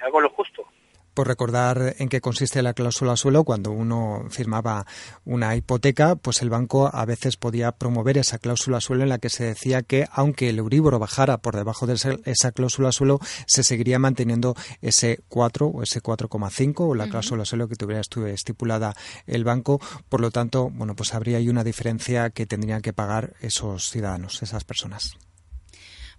[0.02, 0.68] hago lo justo
[1.16, 4.86] por recordar en qué consiste la cláusula suelo, cuando uno firmaba
[5.24, 9.30] una hipoteca, pues el banco a veces podía promover esa cláusula suelo en la que
[9.30, 13.98] se decía que aunque el Euribor bajara por debajo de esa cláusula suelo, se seguiría
[13.98, 18.94] manteniendo ese 4 o ese 4,5 o la cláusula suelo que tuviera estipulada
[19.26, 19.80] el banco.
[20.10, 24.44] Por lo tanto, bueno, pues habría ahí una diferencia que tendrían que pagar esos ciudadanos,
[24.44, 25.18] esas personas.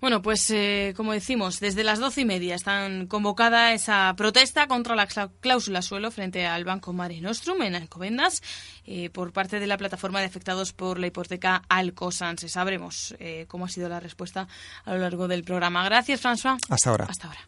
[0.00, 4.94] Bueno, pues eh, como decimos, desde las doce y media están convocada esa protesta contra
[4.94, 8.42] la cláusula suelo frente al Banco Mare Nostrum en Alcobendas
[8.84, 12.48] eh, por parte de la plataforma de afectados por la hipoteca Alcosanse.
[12.48, 14.48] Sabremos eh, cómo ha sido la respuesta
[14.84, 15.84] a lo largo del programa.
[15.84, 16.58] Gracias, François.
[16.68, 17.06] Hasta ahora.
[17.08, 17.40] Hasta ahora.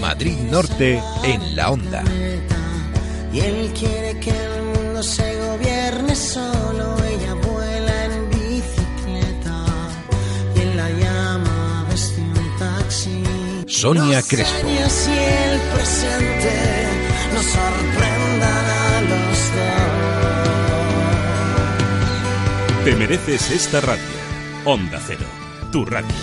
[0.00, 2.02] Madrid Norte en la onda.
[3.32, 4.32] Y él quiere que
[4.92, 5.41] no se
[13.82, 14.68] Sonia Los Crespo.
[14.68, 16.52] años y el presente
[17.34, 19.80] nos sorprendan a los dos.
[22.84, 24.04] Te mereces esta radio.
[24.66, 25.26] Onda Cero,
[25.72, 26.14] tu radio.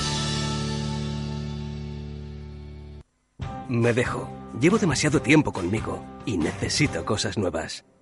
[3.67, 4.29] Me dejo.
[4.61, 7.83] Llevo demasiado tiempo conmigo y necesito cosas nuevas.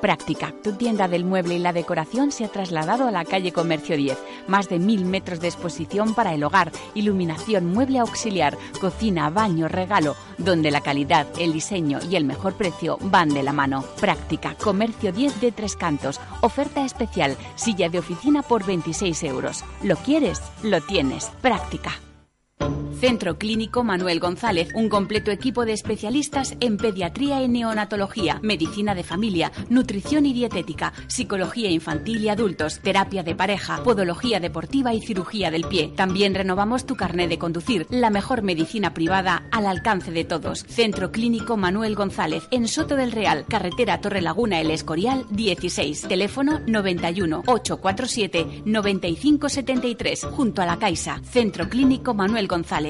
[0.00, 3.96] Práctica, tu tienda del mueble y la decoración se ha trasladado a la calle Comercio
[3.96, 4.18] 10.
[4.46, 10.16] Más de mil metros de exposición para el hogar, iluminación, mueble auxiliar, cocina, baño, regalo,
[10.38, 13.84] donde la calidad, el diseño y el mejor precio van de la mano.
[14.00, 16.18] Práctica, Comercio 10 de Tres Cantos.
[16.40, 19.64] Oferta especial, silla de oficina por 26 euros.
[19.82, 20.40] ¿Lo quieres?
[20.62, 21.26] Lo tienes.
[21.42, 21.92] Práctica.
[23.00, 29.04] Centro Clínico Manuel González, un completo equipo de especialistas en pediatría y neonatología, medicina de
[29.04, 35.50] familia, nutrición y dietética, psicología infantil y adultos, terapia de pareja, podología deportiva y cirugía
[35.50, 35.94] del pie.
[35.96, 40.66] También renovamos tu carné de conducir, la mejor medicina privada al alcance de todos.
[40.68, 46.60] Centro Clínico Manuel González, en Soto del Real, carretera Torre Laguna El Escorial 16, teléfono
[46.66, 51.22] 91 847 9573, junto a la Caixa.
[51.24, 52.89] Centro Clínico Manuel González,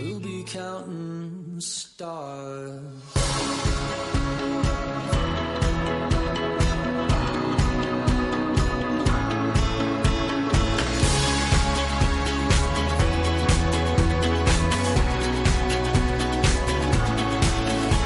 [0.00, 2.82] We'll be counting stars.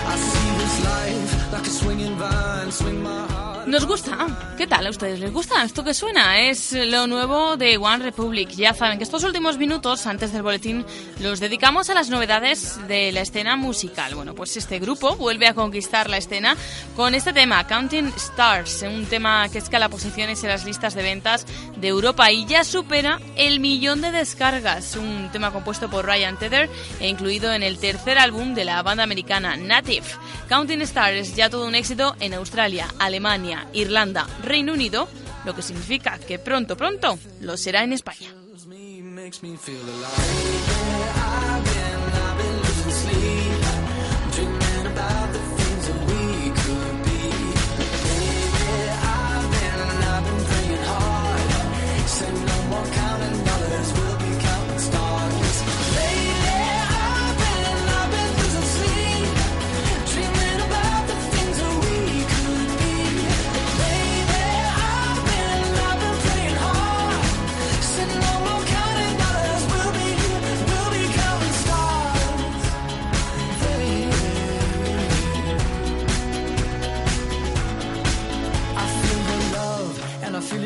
[0.06, 3.51] I see this life like a swinging vine, swing my heart.
[3.66, 4.26] Nos gusta.
[4.58, 5.20] ¿Qué tal a ustedes?
[5.20, 6.40] ¿Les gusta esto que suena?
[6.40, 8.50] Es lo nuevo de One Republic.
[8.50, 10.84] Ya saben que estos últimos minutos, antes del boletín,
[11.20, 14.16] los dedicamos a las novedades de la escena musical.
[14.16, 16.56] Bueno, pues este grupo vuelve a conquistar la escena
[16.96, 21.46] con este tema, Counting Stars, un tema que escala posiciones en las listas de ventas
[21.76, 24.96] de Europa y ya supera el millón de descargas.
[24.96, 29.04] Un tema compuesto por Ryan Tedder e incluido en el tercer álbum de la banda
[29.04, 30.06] americana Native.
[30.48, 35.08] Counting Stars ya todo un éxito en Australia, Alemania, Irlanda, Reino Unido,
[35.44, 38.32] lo que significa que pronto, pronto lo será en España.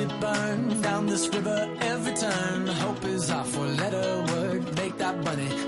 [0.06, 2.66] It burn down this river every turn.
[2.66, 4.24] Hope is our four-letter.
[4.76, 5.16] Make that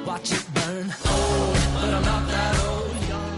[0.07, 0.87] watch it burn.
[1.05, 2.89] Oh, but I'm not that old.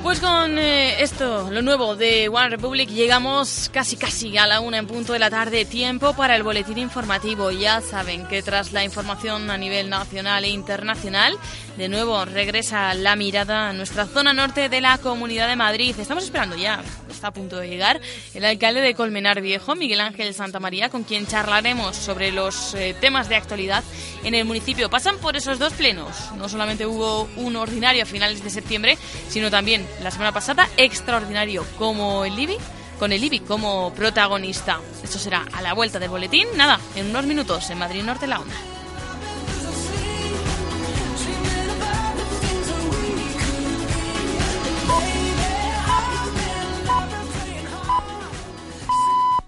[0.02, 4.78] Pues con eh, esto, lo nuevo de One Republic, llegamos casi casi a la una
[4.78, 5.66] en punto de la tarde.
[5.66, 7.50] Tiempo para el boletín informativo.
[7.50, 11.36] Ya saben que tras la información a nivel nacional e internacional,
[11.76, 15.94] de nuevo regresa la mirada a nuestra zona norte de la Comunidad de Madrid.
[15.98, 16.82] Estamos esperando ya
[17.20, 18.00] está a punto de llegar
[18.32, 23.28] el alcalde de Colmenar Viejo, Miguel Ángel Santamaría, con quien charlaremos sobre los eh, temas
[23.28, 23.84] de actualidad
[24.24, 24.88] en el municipio.
[24.88, 26.16] Pasan por esos dos plenos.
[26.38, 28.96] No solamente hubo un ordinario a finales de septiembre,
[29.28, 32.56] sino también la semana pasada extraordinario como el IBI
[32.98, 34.80] con el IBI como protagonista.
[35.04, 38.40] Esto será a la vuelta del boletín, nada, en unos minutos en Madrid Norte La
[38.40, 38.56] Onda.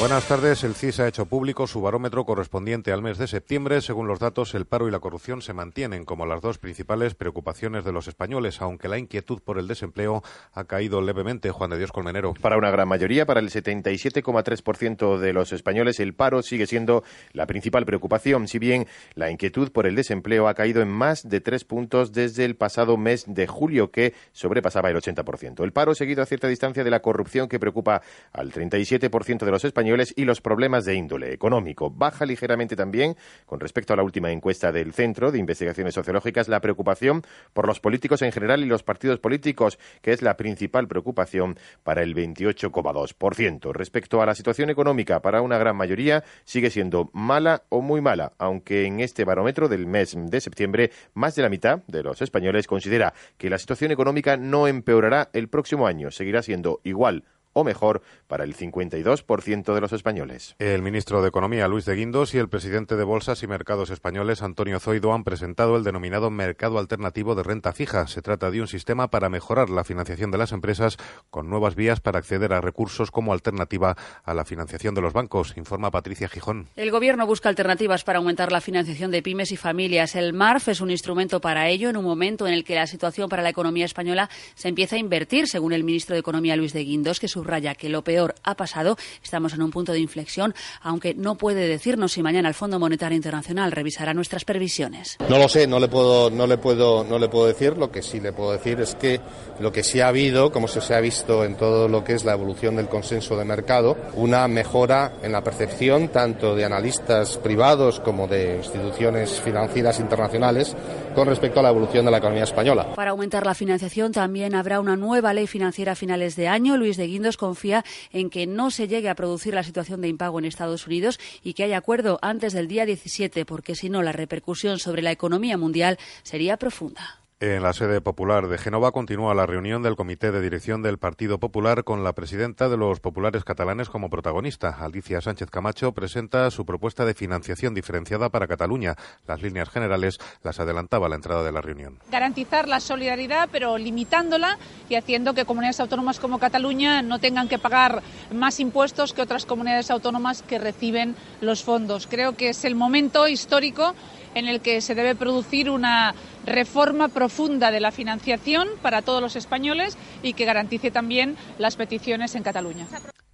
[0.00, 0.64] Buenas tardes.
[0.64, 3.80] El CIS ha hecho público su barómetro correspondiente al mes de septiembre.
[3.80, 7.84] Según los datos, el paro y la corrupción se mantienen como las dos principales preocupaciones
[7.84, 11.52] de los españoles, aunque la inquietud por el desempleo ha caído levemente.
[11.52, 12.34] Juan de Dios Colmenero.
[12.34, 17.46] Para una gran mayoría, para el 77,3% de los españoles, el paro sigue siendo la
[17.46, 21.64] principal preocupación, si bien la inquietud por el desempleo ha caído en más de tres
[21.64, 25.62] puntos desde el pasado mes de julio, que sobrepasaba el 80%.
[25.62, 28.02] El paro seguido a cierta distancia de la corrupción que preocupa
[28.32, 29.83] al 37% de los españoles
[30.16, 31.90] y los problemas de índole económico.
[31.90, 33.16] Baja ligeramente también,
[33.46, 37.80] con respecto a la última encuesta del Centro de Investigaciones Sociológicas, la preocupación por los
[37.80, 43.72] políticos en general y los partidos políticos, que es la principal preocupación para el 28,2%.
[43.72, 48.32] Respecto a la situación económica, para una gran mayoría sigue siendo mala o muy mala,
[48.38, 52.66] aunque en este barómetro del mes de septiembre, más de la mitad de los españoles
[52.66, 58.02] considera que la situación económica no empeorará el próximo año, seguirá siendo igual o mejor
[58.26, 60.54] para el 52% de los españoles.
[60.58, 64.42] El ministro de Economía, Luis de Guindos, y el presidente de Bolsas y Mercados Españoles,
[64.42, 68.06] Antonio Zoido, han presentado el denominado Mercado Alternativo de Renta Fija.
[68.06, 70.98] Se trata de un sistema para mejorar la financiación de las empresas
[71.30, 75.56] con nuevas vías para acceder a recursos como alternativa a la financiación de los bancos,
[75.56, 76.68] informa Patricia Gijón.
[76.76, 80.16] El Gobierno busca alternativas para aumentar la financiación de pymes y familias.
[80.16, 83.28] El MARF es un instrumento para ello en un momento en el que la situación
[83.28, 86.84] para la economía española se empieza a invertir, según el ministro de Economía, Luis de
[86.84, 90.54] Guindos, que su subraya que lo peor ha pasado, estamos en un punto de inflexión,
[90.80, 95.18] aunque no puede decirnos si mañana el Fondo Monetario Internacional revisará nuestras previsiones.
[95.28, 97.76] No lo sé, no le puedo, no le puedo, no le puedo decir.
[97.76, 99.20] Lo que sí le puedo decir es que
[99.60, 102.32] lo que sí ha habido, como se ha visto en todo lo que es la
[102.32, 108.26] evolución del consenso de mercado, una mejora en la percepción tanto de analistas privados como
[108.26, 110.74] de instituciones financieras internacionales
[111.14, 112.94] con respecto a la evolución de la economía española.
[112.94, 116.78] Para aumentar la financiación también habrá una nueva ley financiera a finales de año.
[116.78, 120.38] Luis de Guindos confía en que no se llegue a producir la situación de impago
[120.38, 124.12] en Estados Unidos y que haya acuerdo antes del día 17, porque si no, la
[124.12, 127.23] repercusión sobre la economía mundial sería profunda.
[127.40, 131.38] En la sede popular de Génova continúa la reunión del Comité de Dirección del Partido
[131.40, 134.68] Popular con la presidenta de los populares catalanes como protagonista.
[134.68, 138.94] Alicia Sánchez Camacho presenta su propuesta de financiación diferenciada para Cataluña.
[139.26, 141.98] Las líneas generales las adelantaba la entrada de la reunión.
[142.08, 144.56] Garantizar la solidaridad, pero limitándola
[144.88, 148.00] y haciendo que comunidades autónomas como Cataluña no tengan que pagar
[148.32, 152.06] más impuestos que otras comunidades autónomas que reciben los fondos.
[152.06, 153.96] Creo que es el momento histórico
[154.34, 159.36] en el que se debe producir una reforma profunda de la financiación para todos los
[159.36, 162.86] españoles y que garantice también las peticiones en Cataluña.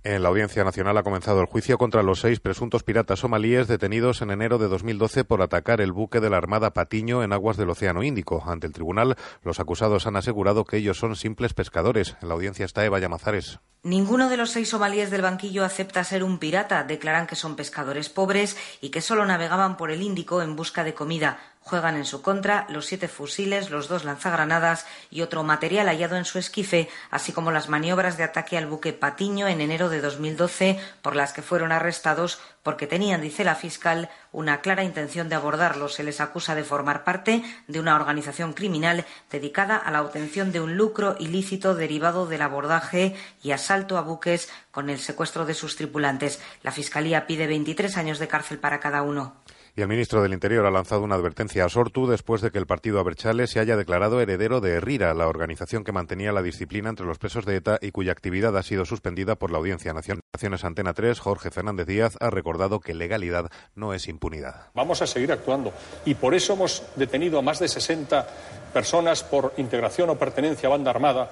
[0.03, 4.23] En la Audiencia Nacional ha comenzado el juicio contra los seis presuntos piratas somalíes detenidos
[4.23, 7.69] en enero de 2012 por atacar el buque de la Armada Patiño en aguas del
[7.69, 8.43] Océano Índico.
[8.47, 12.17] Ante el tribunal, los acusados han asegurado que ellos son simples pescadores.
[12.23, 13.61] En la audiencia está Eva Llamazares.
[13.83, 16.83] Ninguno de los seis somalíes del banquillo acepta ser un pirata.
[16.85, 20.95] Declaran que son pescadores pobres y que solo navegaban por el Índico en busca de
[20.95, 21.39] comida.
[21.71, 26.25] Juegan en su contra los siete fusiles, los dos lanzagranadas y otro material hallado en
[26.25, 30.81] su esquife, así como las maniobras de ataque al buque Patiño en enero de 2012,
[31.01, 35.95] por las que fueron arrestados porque tenían, dice la fiscal, una clara intención de abordarlos.
[35.95, 40.61] Se les acusa de formar parte de una organización criminal dedicada a la obtención de
[40.61, 45.77] un lucro ilícito derivado del abordaje y asalto a buques con el secuestro de sus
[45.77, 46.41] tripulantes.
[46.63, 49.35] La fiscalía pide 23 años de cárcel para cada uno.
[49.77, 52.67] Y el ministro del Interior ha lanzado una advertencia a Sortu después de que el
[52.67, 57.07] partido Aberchale se haya declarado heredero de Herrira, la organización que mantenía la disciplina entre
[57.07, 60.23] los presos de ETA y cuya actividad ha sido suspendida por la Audiencia Nacional.
[60.63, 62.50] Antena 3, Jorge Fernández Díaz ha recordado
[62.83, 64.67] que legalidad no es impunidad.
[64.75, 65.73] Vamos a seguir actuando
[66.05, 68.27] y por eso hemos detenido a más de 60
[68.73, 71.31] personas por integración o pertenencia a banda armada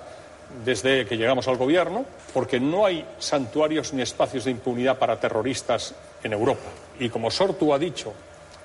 [0.65, 5.95] desde que llegamos al gobierno, porque no hay santuarios ni espacios de impunidad para terroristas
[6.23, 6.71] en Europa.
[6.99, 8.15] Y como Sortu ha dicho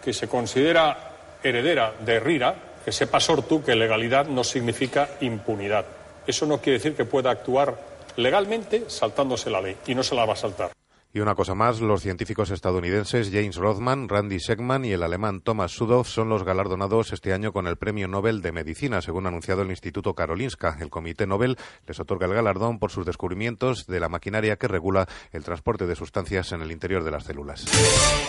[0.03, 1.11] que se considera
[1.43, 5.85] heredera de Rira, que sepa Sortu que legalidad no significa impunidad.
[6.25, 7.75] Eso no quiere decir que pueda actuar
[8.15, 10.71] legalmente saltándose la ley y no se la va a saltar.
[11.15, 15.71] Y una cosa más, los científicos estadounidenses James Rothman, Randy Segman y el alemán Thomas
[15.71, 19.61] Sudow son los galardonados este año con el Premio Nobel de Medicina, según ha anunciado
[19.61, 20.75] el Instituto Karolinska.
[20.79, 21.55] El Comité Nobel
[21.85, 25.95] les otorga el galardón por sus descubrimientos de la maquinaria que regula el transporte de
[25.95, 27.63] sustancias en el interior de las células.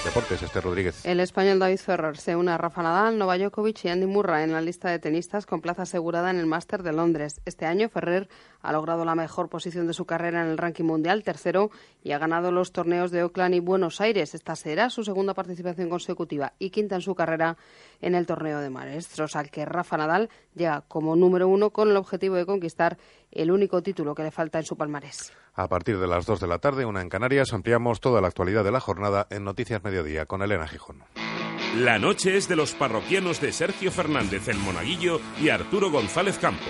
[0.04, 1.06] Deportes, Este Rodríguez.
[1.06, 4.52] El español David Ferrer se une a Rafa Nadal, Novak Djokovic y Andy Murray en
[4.52, 7.40] la lista de tenistas con plaza asegurada en el Máster de Londres.
[7.46, 8.28] Este año Ferrer
[8.64, 11.70] ha logrado la mejor posición de su carrera en el ranking mundial, tercero,
[12.02, 14.34] y ha ganado los torneos de Oakland y Buenos Aires.
[14.34, 17.58] Esta será su segunda participación consecutiva y quinta en su carrera
[18.00, 21.96] en el torneo de maestros, al que Rafa Nadal llega como número uno con el
[21.98, 22.96] objetivo de conquistar
[23.30, 25.30] el único título que le falta en su palmarés.
[25.52, 28.64] A partir de las 2 de la tarde, una en Canarias, ampliamos toda la actualidad
[28.64, 31.04] de la jornada en Noticias Mediodía con Elena Gijón.
[31.78, 36.68] La noche es de los parroquianos de Sergio Fernández el Monaguillo y Arturo González Campos.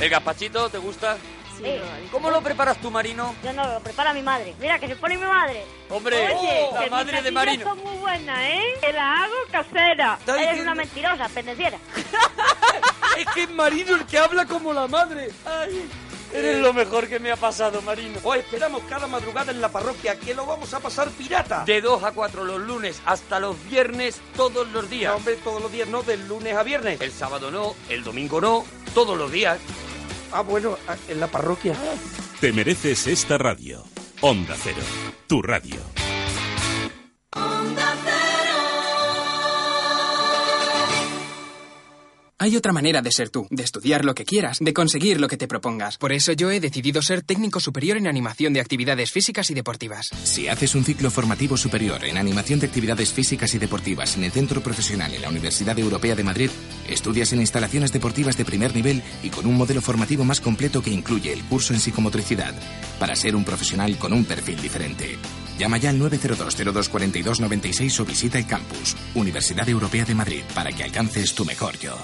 [0.00, 1.16] ¿El gazpachito te gusta?
[1.58, 1.64] Sí.
[2.12, 3.34] ¿Cómo lo preparas tú, Marino?
[3.42, 4.54] Yo no, lo prepara mi madre.
[4.60, 5.64] Mira, que se pone mi madre.
[5.88, 7.64] Hombre, Oye, la que madre de Marino.
[7.64, 8.62] son muy buenas, ¿eh?
[8.82, 10.16] Que la hago casera.
[10.20, 10.62] ¿Estás Eres diciendo?
[10.62, 11.78] una mentirosa, pendenciera.
[13.16, 15.30] Es que es Marino el que habla como la madre.
[15.46, 15.88] Ay,
[16.36, 18.18] eres lo mejor que me ha pasado, Marino.
[18.22, 21.64] Os esperamos cada madrugada en la parroquia, que lo vamos a pasar pirata.
[21.64, 25.10] De 2 a 4 los lunes hasta los viernes todos los días.
[25.10, 27.00] No, hombre, todos los días no, del lunes a viernes.
[27.00, 28.64] El sábado no, el domingo no,
[28.94, 29.58] todos los días.
[30.32, 31.74] Ah, bueno, ah, en la parroquia.
[32.40, 33.84] Te mereces esta radio.
[34.20, 34.82] Onda Cero,
[35.26, 35.76] tu radio.
[42.38, 45.38] Hay otra manera de ser tú, de estudiar lo que quieras, de conseguir lo que
[45.38, 45.96] te propongas.
[45.96, 50.10] Por eso yo he decidido ser técnico superior en animación de actividades físicas y deportivas.
[50.22, 54.32] Si haces un ciclo formativo superior en animación de actividades físicas y deportivas en el
[54.32, 56.50] Centro Profesional en la Universidad Europea de Madrid,
[56.90, 60.90] estudias en instalaciones deportivas de primer nivel y con un modelo formativo más completo que
[60.90, 62.54] incluye el curso en psicomotricidad,
[63.00, 65.16] para ser un profesional con un perfil diferente.
[65.58, 71.34] Llama ya al 902-024296 o visita el campus, Universidad Europea de Madrid, para que alcances
[71.34, 71.96] tu mejor yo.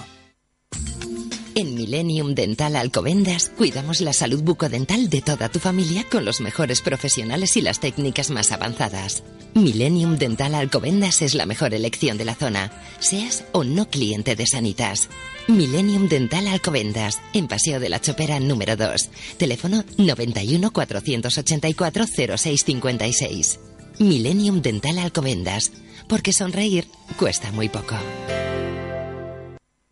[1.54, 6.80] En Millennium Dental Alcobendas cuidamos la salud bucodental de toda tu familia con los mejores
[6.80, 9.22] profesionales y las técnicas más avanzadas.
[9.52, 14.46] Millennium Dental Alcobendas es la mejor elección de la zona, seas o no cliente de
[14.46, 15.10] Sanitas.
[15.46, 19.10] Millennium Dental Alcobendas, en Paseo de la Chopera número 2.
[19.36, 23.60] Teléfono 91 484 0656.
[23.98, 25.70] Millennium Dental Alcobendas,
[26.08, 26.86] porque sonreír
[27.18, 27.96] cuesta muy poco.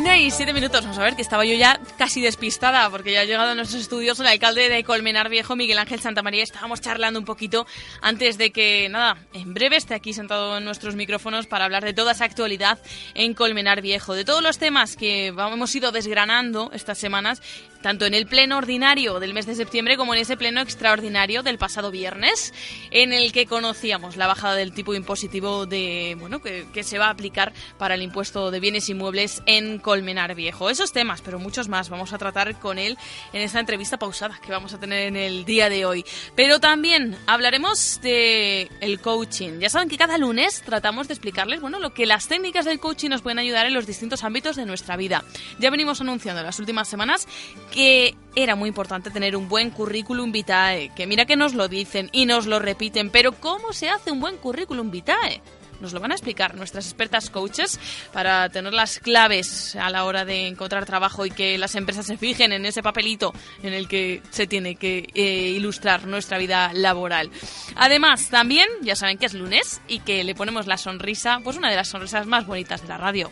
[0.00, 0.80] Una y siete minutos.
[0.80, 3.82] Vamos a ver que estaba yo ya casi despistada porque ya ha llegado a nuestros
[3.82, 6.42] estudios el alcalde de Colmenar Viejo, Miguel Ángel Santamaría.
[6.42, 7.66] Estábamos charlando un poquito
[8.00, 11.92] antes de que, nada, en breve esté aquí sentado en nuestros micrófonos para hablar de
[11.92, 12.78] toda esa actualidad
[13.12, 17.42] en Colmenar Viejo, de todos los temas que hemos ido desgranando estas semanas,
[17.82, 21.58] tanto en el pleno ordinario del mes de septiembre como en ese pleno extraordinario del
[21.58, 22.52] pasado viernes,
[22.90, 27.10] en el que conocíamos la bajada del tipo impositivo de, bueno, que, se va a
[27.10, 30.70] aplicar para el impuesto de bienes inmuebles en Colmenar Viejo.
[30.70, 32.96] Esos temas, pero muchos más, vamos a tratar con él
[33.32, 36.04] en esta entrevista pausada que vamos a tener en el día de hoy.
[36.34, 39.60] Pero también hablaremos de el coaching.
[39.60, 43.10] Ya saben que cada lunes tratamos de explicarles, bueno, lo que las técnicas del coaching
[43.10, 45.22] nos pueden ayudar en los distintos ámbitos de nuestra vida.
[45.58, 47.28] Ya venimos anunciando en las últimas semanas
[47.70, 52.08] que era muy importante tener un buen currículum vitae, que mira que nos lo dicen
[52.12, 55.42] y nos lo repiten, pero ¿cómo se hace un buen currículum vitae?
[55.80, 57.80] Nos lo van a explicar nuestras expertas coaches
[58.12, 62.18] para tener las claves a la hora de encontrar trabajo y que las empresas se
[62.18, 67.30] fijen en ese papelito en el que se tiene que eh, ilustrar nuestra vida laboral.
[67.76, 71.70] Además, también ya saben que es lunes y que le ponemos la sonrisa, pues una
[71.70, 73.30] de las sonrisas más bonitas de la radio.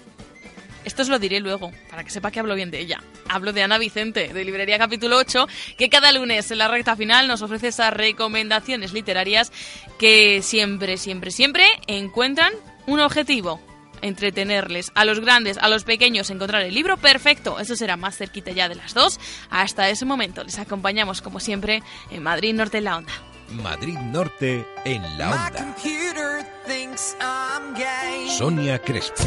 [0.84, 3.02] Esto os lo diré luego, para que sepa que hablo bien de ella.
[3.28, 7.28] Hablo de Ana Vicente, de Librería Capítulo 8, que cada lunes en la recta final
[7.28, 9.52] nos ofrece esas recomendaciones literarias
[9.98, 12.52] que siempre, siempre, siempre encuentran
[12.86, 13.60] un objetivo.
[14.00, 17.58] Entretenerles a los grandes, a los pequeños, encontrar el libro perfecto.
[17.58, 19.18] Eso será más cerquita ya de las dos.
[19.50, 23.12] Hasta ese momento les acompañamos, como siempre, en Madrid Norte en la Onda.
[23.50, 25.52] Madrid Norte en la My onda.
[25.74, 28.30] computer thinks I'm gay.
[28.38, 29.24] Sonia Crespo.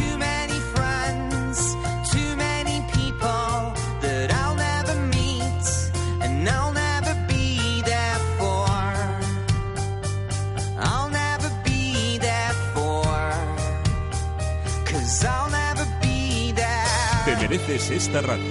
[17.52, 18.46] Mereces esta radio.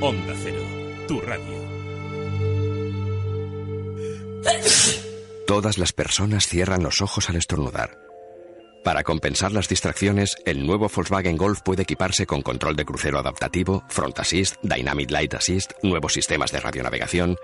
[0.00, 0.62] Onda Cero,
[1.08, 1.66] tu radio.
[5.48, 7.98] Todas las personas cierran los ojos al estornudar.
[8.84, 13.82] Para compensar las distracciones, el nuevo Volkswagen Golf puede equiparse con control de crucero adaptativo,
[13.88, 17.36] Front Assist, Dynamic Light Assist, nuevos sistemas de radionavegación.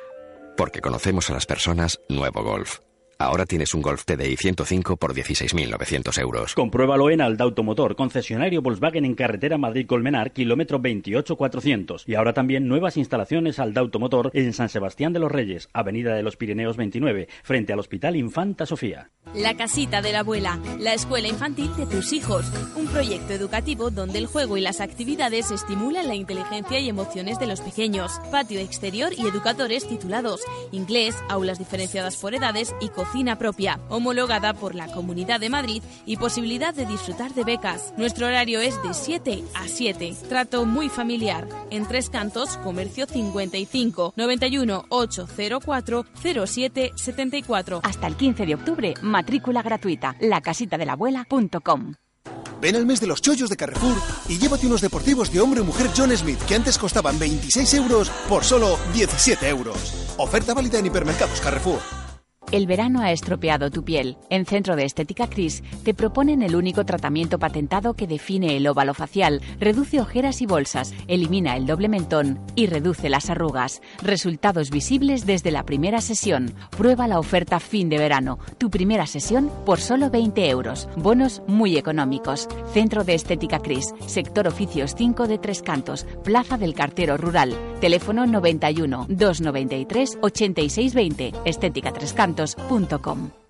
[0.57, 2.78] Porque conocemos a las personas, nuevo Golf.
[3.23, 6.55] Ahora tienes un Golf TDI 105 por 16.900 euros.
[6.55, 12.05] Compruébalo en Alda Automotor, concesionario Volkswagen en carretera Madrid-Colmenar, kilómetro 28400.
[12.09, 16.25] Y ahora también nuevas instalaciones Alda Automotor en San Sebastián de los Reyes, avenida de
[16.25, 19.11] los Pirineos 29, frente al Hospital Infanta Sofía.
[19.35, 24.18] La casita de la abuela, la escuela infantil de tus hijos, un proyecto educativo donde
[24.18, 29.12] el juego y las actividades estimulan la inteligencia y emociones de los pequeños, patio exterior
[29.16, 30.41] y educadores titulados,
[30.73, 36.16] inglés, aulas diferenciadas por edades y cocina propia, homologada por la Comunidad de Madrid y
[36.16, 37.92] posibilidad de disfrutar de becas.
[37.96, 41.46] Nuestro horario es de 7 a 7, trato muy familiar.
[41.70, 46.06] En Tres Cantos, Comercio 55 91 804
[46.46, 47.80] 07 74.
[47.82, 50.16] Hasta el 15 de octubre, matrícula gratuita.
[50.20, 51.94] lacasitadelabuela.com.
[52.60, 53.96] Ven al mes de los chollos de Carrefour
[54.28, 58.08] y llévate unos deportivos de hombre o mujer John Smith que antes costaban 26 euros
[58.28, 60.14] por solo 17 euros.
[60.16, 62.01] Oferta válida en hipermercados Carrefour.
[62.51, 64.18] El verano ha estropeado tu piel.
[64.28, 68.93] En Centro de Estética Cris te proponen el único tratamiento patentado que define el óvalo
[68.95, 73.80] facial, reduce ojeras y bolsas, elimina el doble mentón y reduce las arrugas.
[74.03, 76.53] Resultados visibles desde la primera sesión.
[76.76, 78.38] Prueba la oferta fin de verano.
[78.59, 80.88] Tu primera sesión por solo 20 euros.
[80.97, 82.49] Bonos muy económicos.
[82.74, 87.57] Centro de Estética Cris, sector oficios 5 de Tres Cantos, Plaza del Cartero Rural.
[87.80, 91.32] Teléfono 91 293 8620.
[91.45, 93.41] Estética Tres Cantos santos.com.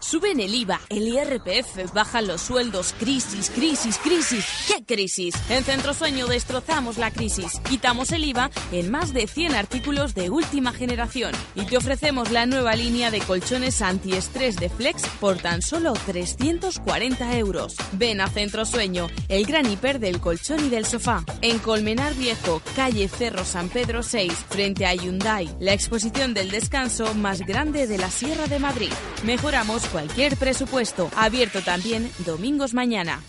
[0.00, 4.46] Suben el IVA, el IRPF, bajan los sueldos, crisis, crisis, crisis.
[4.68, 5.34] ¿Qué crisis?
[5.50, 7.60] En Centro Sueño destrozamos la crisis.
[7.68, 12.46] Quitamos el IVA en más de 100 artículos de última generación y te ofrecemos la
[12.46, 17.74] nueva línea de colchones antiestrés de Flex por tan solo 340 euros.
[17.92, 21.24] Ven a Centro Sueño, el gran hiper del colchón y del sofá.
[21.42, 27.14] En Colmenar Viejo, calle Cerro San Pedro 6, frente a Hyundai, la exposición del descanso
[27.14, 28.92] más grande de la Sierra de Madrid.
[29.24, 31.10] Mejoramos cualquier presupuesto.
[31.16, 33.20] Abierto también domingos mañana.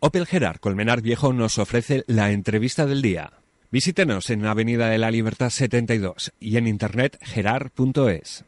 [0.00, 3.32] Opel Gerard Colmenar Viejo nos ofrece la entrevista del día.
[3.70, 8.44] Visítenos en Avenida de la Libertad 72 y en internet gerard.es.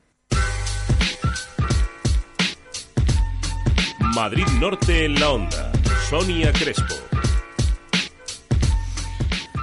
[4.14, 5.72] Madrid Norte en la onda.
[6.08, 7.17] Sonia Crespo.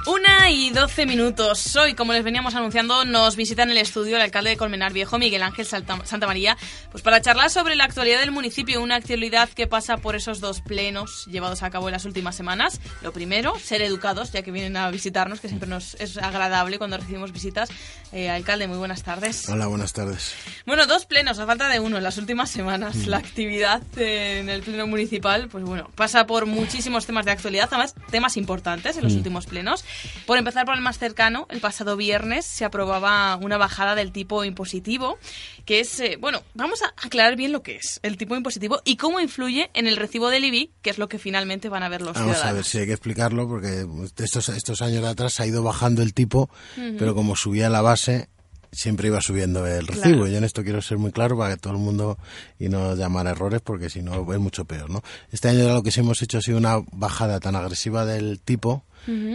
[0.06, 1.74] Una y doce minutos.
[1.74, 5.18] Hoy, como les veníamos anunciando, nos visita en el estudio el alcalde de Colmenar Viejo,
[5.18, 6.56] Miguel Ángel Salta- Santa María,
[6.92, 10.60] pues para charlar sobre la actualidad del municipio, una actualidad que pasa por esos dos
[10.60, 12.80] plenos llevados a cabo en las últimas semanas.
[13.02, 16.98] Lo primero, ser educados, ya que vienen a visitarnos, que siempre nos es agradable cuando
[16.98, 17.68] recibimos visitas.
[18.12, 19.48] Eh, alcalde, muy buenas tardes.
[19.48, 20.34] Hola, buenas tardes.
[20.66, 22.94] Bueno, dos plenos, a falta de uno en las últimas semanas.
[22.94, 23.06] Mm.
[23.08, 27.96] La actividad en el pleno municipal, pues bueno, pasa por muchísimos temas de actualidad, además
[28.12, 29.16] temas importantes en los Mm.
[29.16, 29.84] últimos plenos.
[30.26, 34.44] Por empezar por el más cercano, el pasado viernes se aprobaba una bajada del tipo
[34.44, 35.18] impositivo,
[35.64, 38.96] que es, eh, bueno, vamos a aclarar bien lo que es el tipo impositivo y
[38.96, 42.02] cómo influye en el recibo del IBI, que es lo que finalmente van a ver
[42.02, 42.68] los Vamos a ver ciudadanos.
[42.68, 43.86] si hay que explicarlo, porque
[44.18, 46.50] estos, estos años de atrás ha ido bajando el tipo,
[46.98, 48.28] pero como subía la base,
[48.72, 50.02] siempre iba subiendo el recibo.
[50.02, 50.26] Claro.
[50.26, 52.18] Yo en esto quiero ser muy claro para que todo el mundo
[52.58, 55.02] y no llamar errores, porque si no es mucho peor, ¿no?
[55.30, 58.84] Este año lo que sí hemos hecho ha sido una bajada tan agresiva del tipo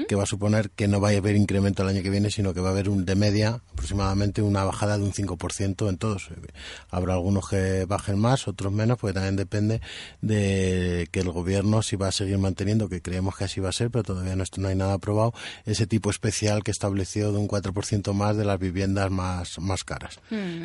[0.08, 2.54] Que va a suponer que no va a haber incremento el año que viene, sino
[2.54, 6.30] que va a haber un de media aproximadamente una bajada de un 5% en todos.
[6.90, 9.82] Habrá algunos que bajen más, otros menos, porque también depende
[10.22, 13.74] de que el gobierno si va a seguir manteniendo, que creemos que así va a
[13.74, 15.34] ser, pero todavía no, no hay nada aprobado,
[15.66, 20.20] ese tipo especial que estableció de un 4% más de las viviendas más, más caras.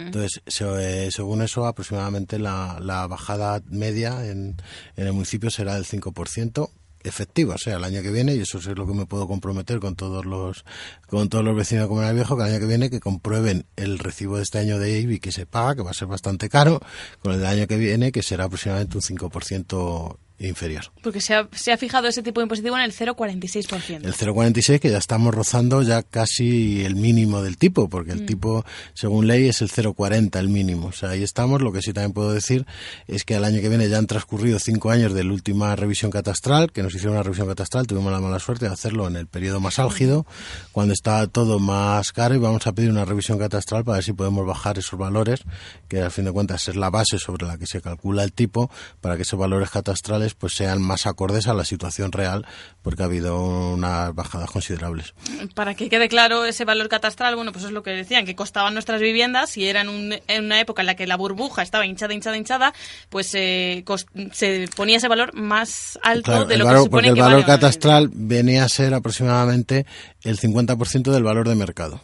[0.06, 4.56] Entonces, se- eh, según eso, aproximadamente la, la bajada media en,
[4.96, 6.70] en el municipio será del 5%
[7.06, 9.80] efectiva, o sea, el año que viene, y eso es lo que me puedo comprometer
[9.80, 10.64] con todos los
[11.08, 13.98] con todos los vecinos de Comunidad Viejo, que el año que viene que comprueben el
[13.98, 16.80] recibo de este año de IBI que se paga, que va a ser bastante caro,
[17.20, 20.84] con el del año que viene, que será aproximadamente un 5% inferior.
[21.02, 24.04] Porque se ha, se ha fijado ese tipo impositivo en el 0,46%.
[24.04, 28.26] El 0,46 que ya estamos rozando ya casi el mínimo del tipo, porque el Mm.
[28.26, 28.64] tipo,
[28.94, 30.88] según ley, es el 0,40 el mínimo.
[30.88, 31.62] O sea, ahí estamos.
[31.62, 32.66] Lo que sí también puedo decir
[33.06, 36.10] es que el año que viene ya han transcurrido cinco años de la última revisión
[36.10, 37.86] catastral, que nos hicieron una revisión catastral.
[37.86, 40.26] Tuvimos la mala suerte de hacerlo en el periodo más álgido,
[40.72, 44.12] cuando estaba todo más caro, y vamos a pedir una revisión catastral para ver si
[44.12, 45.40] podemos bajar esos valores,
[45.88, 48.70] que al fin de cuentas es la base sobre la que se calcula el tipo,
[49.00, 52.46] para que esos valores catastrales pues sean más acordes a la situación real
[52.82, 53.38] porque ha habido
[53.74, 55.14] unas bajadas considerables.
[55.54, 58.74] Para que quede claro ese valor catastral, bueno, pues es lo que decían, que costaban
[58.74, 61.86] nuestras viviendas y era en, un- en una época en la que la burbuja estaba
[61.86, 62.72] hinchada, hinchada, hinchada,
[63.10, 63.84] pues eh,
[64.32, 67.08] se ponía ese valor más alto Claro, de el lo valor- que se porque supone
[67.08, 69.86] el que valor vale catastral venía a ser aproximadamente
[70.22, 72.00] el 50% del valor de mercado.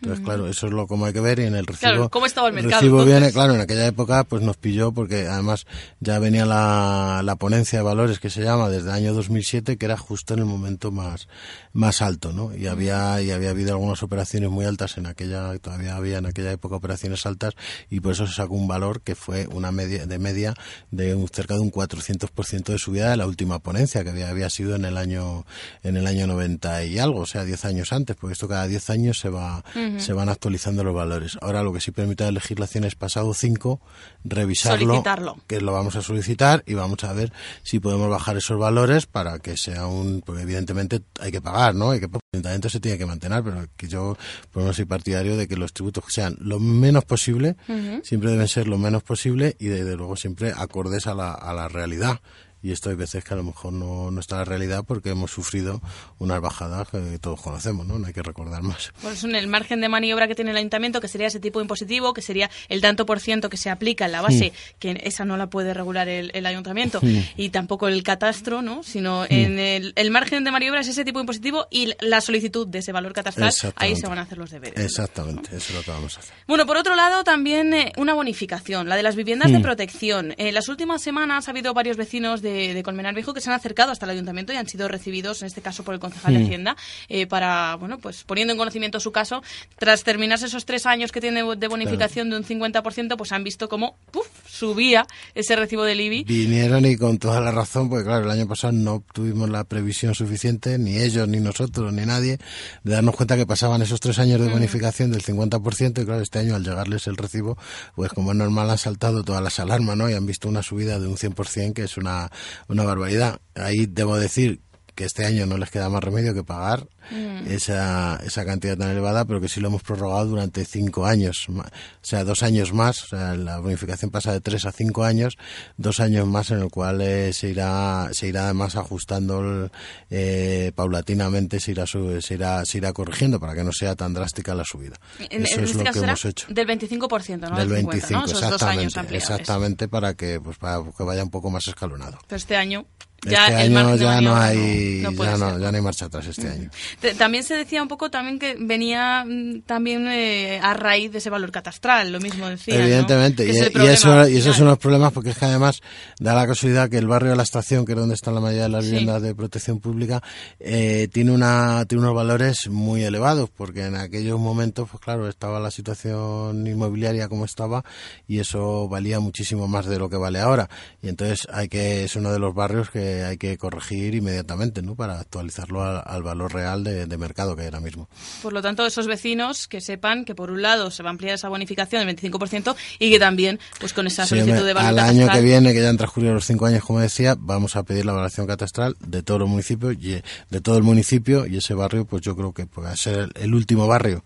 [0.00, 0.24] Entonces, Mm.
[0.24, 1.90] claro, eso es lo como hay que ver y en el recibo.
[1.90, 3.18] Claro, ¿cómo estaba el mercado, recibo entonces?
[3.20, 5.66] viene, claro, en aquella época pues nos pilló porque además
[6.00, 9.84] ya venía la, la ponencia de valores que se llama desde el año 2007 que
[9.86, 11.26] era justo en el momento más
[11.72, 12.54] más alto, ¿no?
[12.56, 16.52] Y había y había habido algunas operaciones muy altas en aquella todavía había en aquella
[16.52, 17.54] época operaciones altas
[17.90, 20.54] y por eso se sacó un valor que fue una media de media
[20.90, 24.48] de un- cerca de un 400% de subida de la última ponencia que había, había
[24.50, 25.44] sido en el año
[25.82, 28.90] en el año 90 y algo, o sea, 10 años antes, porque esto cada 10
[28.90, 29.64] años se va
[29.98, 31.38] Se van actualizando los valores.
[31.40, 33.80] Ahora lo que sí permite la legislación es pasado 5
[34.24, 35.36] revisarlo, Solicitarlo.
[35.46, 37.32] que lo vamos a solicitar y vamos a ver
[37.62, 41.90] si podemos bajar esos valores para que sea un porque evidentemente hay que pagar, ¿no?
[41.90, 44.16] Hay que el ayuntamiento se tiene que mantener, pero que yo
[44.50, 47.56] por lo menos soy partidario de que los tributos sean lo menos posible
[48.02, 51.68] siempre deben ser lo menos posible y desde luego siempre acordes a la, a la
[51.68, 52.20] realidad.
[52.62, 55.30] Y esto hay veces que a lo mejor no, no está la realidad porque hemos
[55.30, 55.80] sufrido
[56.18, 57.98] unas bajadas que todos conocemos, ¿no?
[57.98, 58.92] No hay que recordar más.
[59.00, 61.60] Por eso en el margen de maniobra que tiene el ayuntamiento, que sería ese tipo
[61.60, 65.24] impositivo, que sería el tanto por ciento que se aplica en la base, que esa
[65.24, 67.18] no la puede regular el, el ayuntamiento, Mm.
[67.36, 68.82] y tampoco el catastro, ¿no?
[68.82, 72.78] Sino en el, el margen de maniobra es ese tipo impositivo y la solicitud de
[72.80, 74.84] ese valor catastral, ahí se van a hacer los deberes.
[74.84, 76.34] Exactamente, eso es lo que vamos a hacer.
[76.46, 80.34] Bueno, por otro lado, también eh, una bonificación, la de las viviendas de protección.
[80.38, 83.56] En las últimas semanas ha habido varios vecinos de, de Colmenar Viejo que se han
[83.56, 86.40] acercado hasta el ayuntamiento y han sido recibidos, en este caso por el concejal de
[86.40, 86.44] Mm.
[86.44, 86.76] Hacienda,
[87.08, 89.42] eh, para, bueno, pues poniendo en conocimiento su caso,
[89.78, 93.68] tras terminarse esos tres años que tiene de bonificación de un 50%, pues han visto
[93.68, 94.26] cómo ¡puf!
[94.58, 96.24] Subía ese recibo del IBI.
[96.24, 100.14] Vinieron y con toda la razón, porque claro, el año pasado no tuvimos la previsión
[100.14, 102.38] suficiente, ni ellos, ni nosotros, ni nadie,
[102.82, 106.40] de darnos cuenta que pasaban esos tres años de bonificación del 50% y claro, este
[106.40, 107.56] año al llegarles el recibo,
[107.94, 110.10] pues como es normal han saltado todas las alarmas, ¿no?
[110.10, 112.30] Y han visto una subida de un 100% que es una,
[112.68, 113.40] una barbaridad.
[113.54, 114.60] Ahí debo decir
[114.98, 117.50] que este año no les queda más remedio que pagar Mm.
[117.50, 121.62] esa, esa cantidad tan elevada, pero que sí lo hemos prorrogado durante cinco años, o
[122.02, 125.38] sea, dos años más, o sea, la bonificación pasa de tres a cinco años,
[125.78, 129.70] dos años más en el cual eh, se irá, se irá además ajustando el,
[130.10, 134.54] eh, paulatinamente, se irá, se irá, se irá corrigiendo para que no sea tan drástica
[134.54, 134.96] la subida.
[135.30, 136.46] En, Eso en es este lo que hemos hecho.
[136.50, 137.56] del 25%, ¿no?
[137.56, 138.26] Del 50, 25, ¿no?
[138.26, 142.18] Esos dos años exactamente, exactamente para que, pues, para que vaya un poco más escalonado.
[142.26, 142.84] Pero este año
[143.26, 146.26] ya este el año ya no hay, no ya, no, ya no hay marcha atrás
[146.26, 146.70] este año.
[147.00, 151.18] Te- También se decía un poco también que venía mm, también eh, a raíz de
[151.18, 152.76] ese valor catastral, lo mismo decía.
[152.80, 155.80] Evidentemente, y, es el y eso, y esos son los problemas porque es que además
[156.20, 158.64] da la casualidad que el barrio de la estación, que es donde están la mayoría
[158.64, 158.90] de las Sí.
[158.92, 160.22] viviendas de protección pública,
[160.60, 165.58] eh, tiene una tiene unos valores muy elevados porque en aquellos momentos, pues claro, estaba
[165.60, 167.84] la situación inmobiliaria como estaba
[168.26, 170.68] y eso valía muchísimo más de lo que vale ahora
[171.02, 174.94] y entonces hay que es uno de los barrios que hay que corregir inmediatamente, ¿no?
[174.94, 178.08] Para actualizarlo al, al valor real de, de mercado que hay ahora mismo.
[178.42, 181.34] Por lo tanto, esos vecinos que sepan que por un lado se va a ampliar
[181.34, 184.88] esa bonificación del 25% y que también, pues con esa Sí, solicitud hombre, de valor
[184.90, 187.82] al año que viene, que ya han transcurrido los cinco años, como decía, vamos a
[187.82, 191.74] pedir la evaluación catastral de todos los municipios, y, de todo el municipio y ese
[191.74, 194.24] barrio, pues yo creo que puede ser el, el último barrio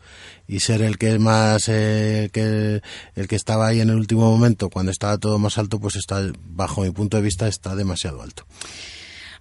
[0.53, 2.83] y ser el que más, eh, el que
[3.15, 6.21] el que estaba ahí en el último momento, cuando estaba todo más alto, pues está,
[6.45, 8.45] bajo mi punto de vista, está demasiado alto.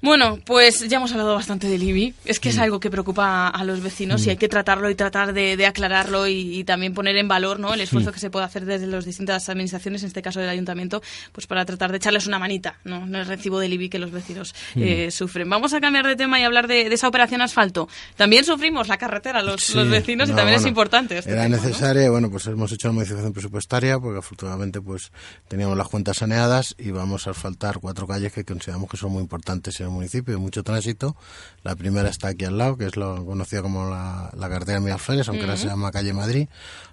[0.02, 2.16] Bueno, pues ya hemos hablado bastante del IBI.
[2.26, 5.34] Es que es algo que preocupa a los vecinos y hay que tratarlo y tratar
[5.34, 7.74] de, de aclararlo y, y también poner en valor ¿no?
[7.74, 11.02] el esfuerzo que se puede hacer desde las distintas administraciones, en este caso del ayuntamiento,
[11.32, 13.04] pues para tratar de echarles una manita ¿no?
[13.06, 15.50] en el recibo del IBI que los vecinos eh, sufren.
[15.50, 17.88] Vamos a cambiar de tema y hablar de, de esa operación asfalto.
[18.16, 21.20] También sufrimos la carretera los, Sí, los vecinos y también es importante.
[21.20, 21.64] Este Era tema, ¿no?
[21.64, 25.12] necesaria, bueno, pues hemos hecho una modificación presupuestaria porque afortunadamente pues
[25.48, 29.22] teníamos las cuentas saneadas y vamos a asfaltar cuatro calles que consideramos que son muy
[29.22, 31.16] importantes en el municipio, mucho tránsito.
[31.64, 35.28] La primera está aquí al lado, que es lo conocida como la, la carretera Miraflores,
[35.28, 36.48] aunque ahora se llama calle Madrid,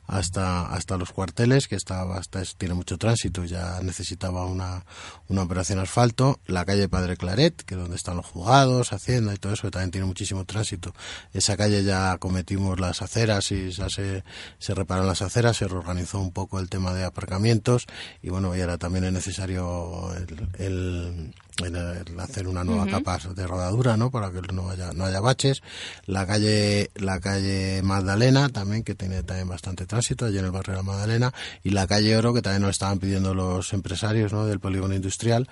[0.08, 4.84] hasta hasta los cuarteles, que está, hasta es- tiene mucho tránsito, ya necesitaba una,
[5.28, 6.40] una operación asfalto.
[6.46, 9.70] La calle Padre Claret, que es donde están los juzgados, Hacienda y todo eso, que
[9.70, 10.94] también tiene muchísimo tránsito.
[11.34, 14.24] Esa calle ya cometimos las aceras y ya se,
[14.58, 17.86] se repararon las aceras, se reorganizó un poco el tema de aparcamientos
[18.22, 21.34] y bueno, y ahora también es necesario el, el-
[21.64, 21.76] el-
[22.08, 24.10] el hacer una nueva capa de rodadura, ¿no?
[24.12, 25.60] Para que no haya, no haya baches.
[26.06, 30.72] La calle, la calle Magdalena también, que tiene también bastante tránsito allí en el barrio
[30.72, 31.34] de la Magdalena.
[31.62, 34.46] Y la calle Oro, que también nos estaban pidiendo los empresarios, ¿no?
[34.46, 35.48] Del polígono industrial,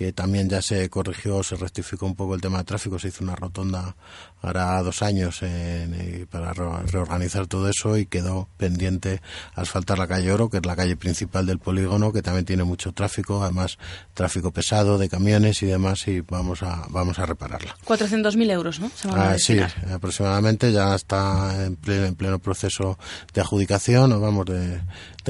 [0.00, 3.22] que también ya se corrigió, se rectificó un poco el tema de tráfico, se hizo
[3.22, 3.96] una rotonda
[4.40, 9.20] ahora dos años en- eh, para re- reorganizar todo eso y quedó pendiente
[9.54, 12.92] asfaltar la calle Oro, que es la calle principal del polígono, que también tiene mucho
[12.92, 13.76] tráfico, además
[14.14, 17.76] tráfico pesado de camiones y demás, y vamos a, vamos a repararla.
[17.84, 18.90] 400.000 euros, ¿no?
[18.96, 19.58] Se van a Ah, sí,
[19.92, 22.98] aproximadamente ya está en pleno, en pleno proceso
[23.34, 24.80] de adjudicación o vamos de,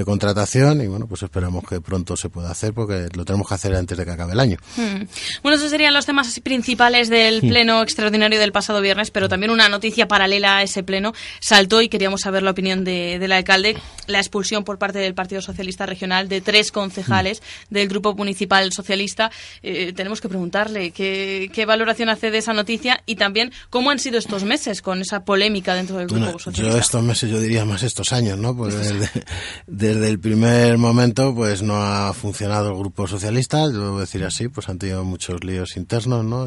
[0.00, 3.54] de contratación y bueno, pues esperamos que pronto se pueda hacer porque lo tenemos que
[3.54, 4.56] hacer antes de que acabe el año.
[4.76, 5.04] Hmm.
[5.42, 7.48] Bueno, esos serían los temas principales del Hmm.
[7.48, 11.88] pleno extraordinario del pasado viernes, pero también una noticia paralela a ese pleno saltó y
[11.88, 13.76] queríamos saber la opinión de- del alcalde,
[14.06, 17.74] la expulsión por parte del Partido Socialista Regional de tres concejales Hmm.
[17.74, 19.30] del Grupo Municipal Socialista.
[19.62, 23.98] Eh, tenemos que preguntarle qué, qué valoración hace de esa noticia y también cómo han
[23.98, 26.78] sido estos meses con esa polémica dentro del Grupo Bueno, yo Socialista.
[26.80, 28.56] estos meses, yo diría más estos años, ¿no?
[28.56, 28.74] Pues
[29.94, 34.68] desde el primer momento, pues no ha funcionado el grupo socialista, yo decir así, pues
[34.68, 36.46] han tenido muchos líos internos, ¿no?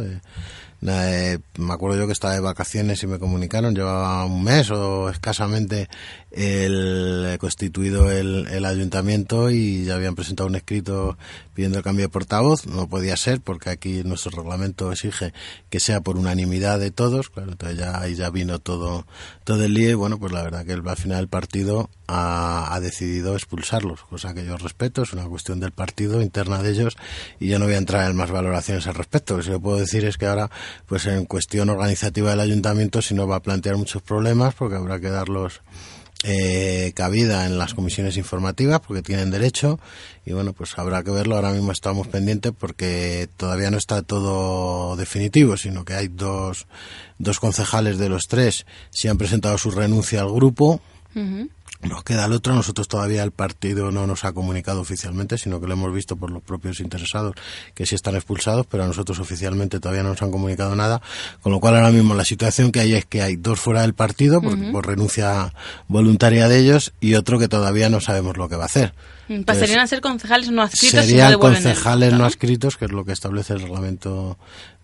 [0.79, 4.71] Nada, eh, me acuerdo yo que estaba de vacaciones y me comunicaron, llevaba un mes
[4.71, 5.89] o escasamente
[6.34, 11.17] el eh, constituido el, el ayuntamiento y ya habían presentado un escrito
[11.53, 12.65] pidiendo el cambio de portavoz.
[12.65, 15.34] No podía ser porque aquí nuestro reglamento exige
[15.69, 17.29] que sea por unanimidad de todos.
[17.29, 19.05] Claro, entonces ya ahí ya vino todo
[19.43, 22.73] todo el lío y bueno, pues la verdad que el- al final el partido ha,
[22.73, 26.95] ha decidido expulsarlos, cosa que yo respeto, es una cuestión del partido interna de ellos
[27.39, 29.38] y yo no voy a entrar en más valoraciones al respecto.
[29.38, 30.49] Lo que puedo decir es que ahora,
[30.88, 34.99] pues en cuestión organizativa del ayuntamiento, si no va a plantear muchos problemas porque habrá
[34.99, 35.61] que darlos
[36.24, 39.80] eh, cabida en las comisiones informativas porque tienen derecho
[40.26, 44.95] y bueno pues habrá que verlo ahora mismo estamos pendientes porque todavía no está todo
[44.95, 46.67] definitivo sino que hay dos
[47.17, 50.82] dos concejales de los tres si han presentado su renuncia al grupo.
[51.84, 55.67] Nos queda el otro, nosotros todavía el partido no nos ha comunicado oficialmente, sino que
[55.67, 57.36] lo hemos visto por los propios interesados
[57.73, 61.01] que sí están expulsados, pero a nosotros oficialmente todavía no nos han comunicado nada,
[61.41, 63.93] con lo cual ahora mismo la situación que hay es que hay dos fuera del
[63.93, 65.53] partido por, por renuncia
[65.88, 68.93] voluntaria de ellos y otro que todavía no sabemos lo que va a hacer.
[69.27, 72.25] Mm, Pasarían a ser concejales no adscritos si no Serían el concejales ¿no?
[72.25, 74.38] adscritos, que es lo que establece el reglamento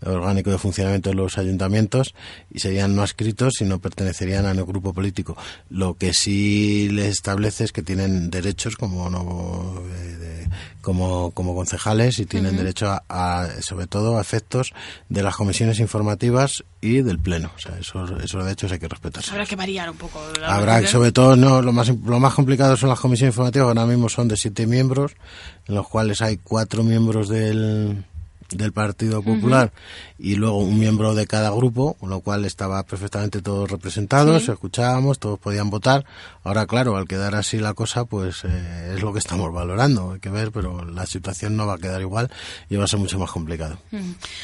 [0.05, 2.13] orgánico de funcionamiento de los ayuntamientos,
[2.51, 5.35] y serían no adscritos y no pertenecerían a ningún grupo político.
[5.69, 10.49] Lo que sí les establece es que tienen derechos como no, eh, de-
[10.81, 14.73] como, como concejales y tienen derecho a, a, sobre todo a efectos
[15.09, 17.51] de las comisiones informativas y del pleno.
[17.55, 19.29] O sea, esos, esos derechos hay que respetarse.
[19.31, 20.19] Habrá que variar un poco.
[20.45, 24.07] Habrá, sobre todo, no, lo más, lo más complicado son las comisiones informativas, ahora mismo
[24.09, 25.11] son de siete miembros,
[25.67, 28.05] en los cuales hay cuatro miembros del,
[28.51, 29.71] del Partido Popular
[30.17, 34.51] y luego un miembro de cada grupo, con lo cual estaba perfectamente todos representados, Sí.
[34.51, 36.05] escuchábamos, todos podían votar.
[36.43, 40.19] Ahora, claro, al quedar así la cosa, pues eh, es lo que estamos valorando, hay
[40.19, 42.29] que ver, pero la situación no va a quedar igual
[42.69, 43.77] y va a ser mucho más complicado.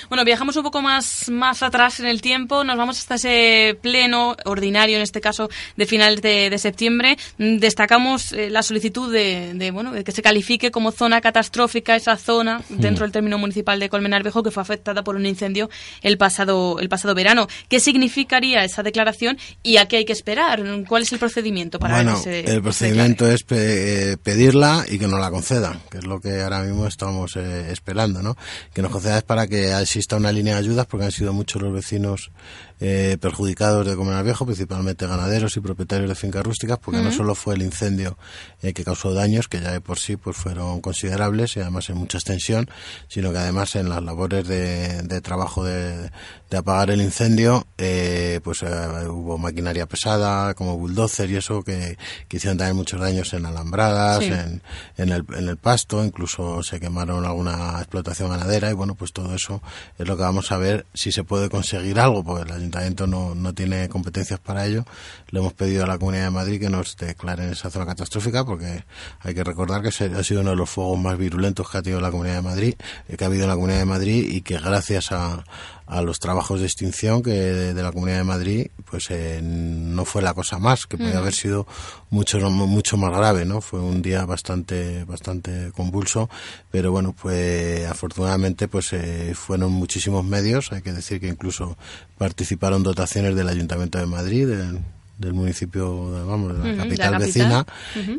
[0.10, 4.36] Bueno, viajamos un poco más, más atrás en el tiempo, nos vamos hasta ese pleno
[4.45, 7.18] ordinario, en este caso, de finales de, de septiembre.
[7.38, 12.18] Destacamos eh, la solicitud de, de, bueno, de que se califique como zona catastrófica esa
[12.18, 15.70] zona dentro del término municipal de Colmenar Viejo que fue afectada por un incendio
[16.02, 17.48] el pasado, el pasado verano.
[17.70, 20.62] ¿Qué significaría esa declaración y a qué hay que esperar?
[20.88, 25.00] ¿Cuál es el procedimiento para bueno, que se el procedimiento es pe- eh, pedirla y
[25.00, 28.36] que nos la concedan, que es lo que ahora mismo estamos eh, esperando, ¿no?
[28.74, 31.62] Que nos conceda es para que exista una línea de ayudas, porque han sido muchos
[31.62, 32.32] los vecinos
[32.80, 37.36] eh, perjudicados de Comunal Viejo, principalmente ganaderos y propietarios de fincas rústicas, porque no solo
[37.36, 38.17] fue el incendio
[38.61, 41.97] eh, que causó daños, que ya de por sí pues fueron considerables y además en
[41.97, 42.69] mucha extensión,
[43.07, 46.11] sino que además en las labores de, de trabajo de,
[46.49, 48.67] de apagar el incendio, eh, pues eh,
[49.09, 51.97] hubo maquinaria pesada como bulldozer y eso que,
[52.28, 54.26] que hicieron también muchos daños en alambradas, Sí.
[54.32, 54.61] en,
[54.97, 59.34] en, el, en el pasto, incluso se quemaron alguna explotación ganadera y bueno, pues todo
[59.36, 59.61] eso
[59.97, 63.36] es lo que vamos a ver si se puede conseguir algo, porque el ayuntamiento no,
[63.36, 64.86] no tiene competencias para ello.
[65.30, 68.84] Le hemos pedido a la Comunidad de Madrid que nos declaren esa zona catastrófica porque
[69.20, 72.01] hay que recordar que ha sido uno de los fuegos más virulentos que ha tenido
[72.01, 72.76] la Comunidad de Madrid,
[73.07, 75.43] eh, que ha habido en la Comunidad de Madrid y que gracias a,
[75.88, 80.06] a los trabajos de extinción que de, de la Comunidad de Madrid, pues eh, no
[80.06, 81.68] fue la cosa más, que podía haber sido
[82.10, 83.62] mucho mucho más grave, ¿no?
[83.62, 86.30] Fue un día bastante bastante convulso,
[86.72, 91.78] pero bueno, pues afortunadamente pues eh, fueron muchísimos medios, hay que decir que incluso
[92.18, 94.80] participaron dotaciones del Ayuntamiento de Madrid, del,
[95.18, 97.66] del municipio, de- vamos, de la capital la vecina,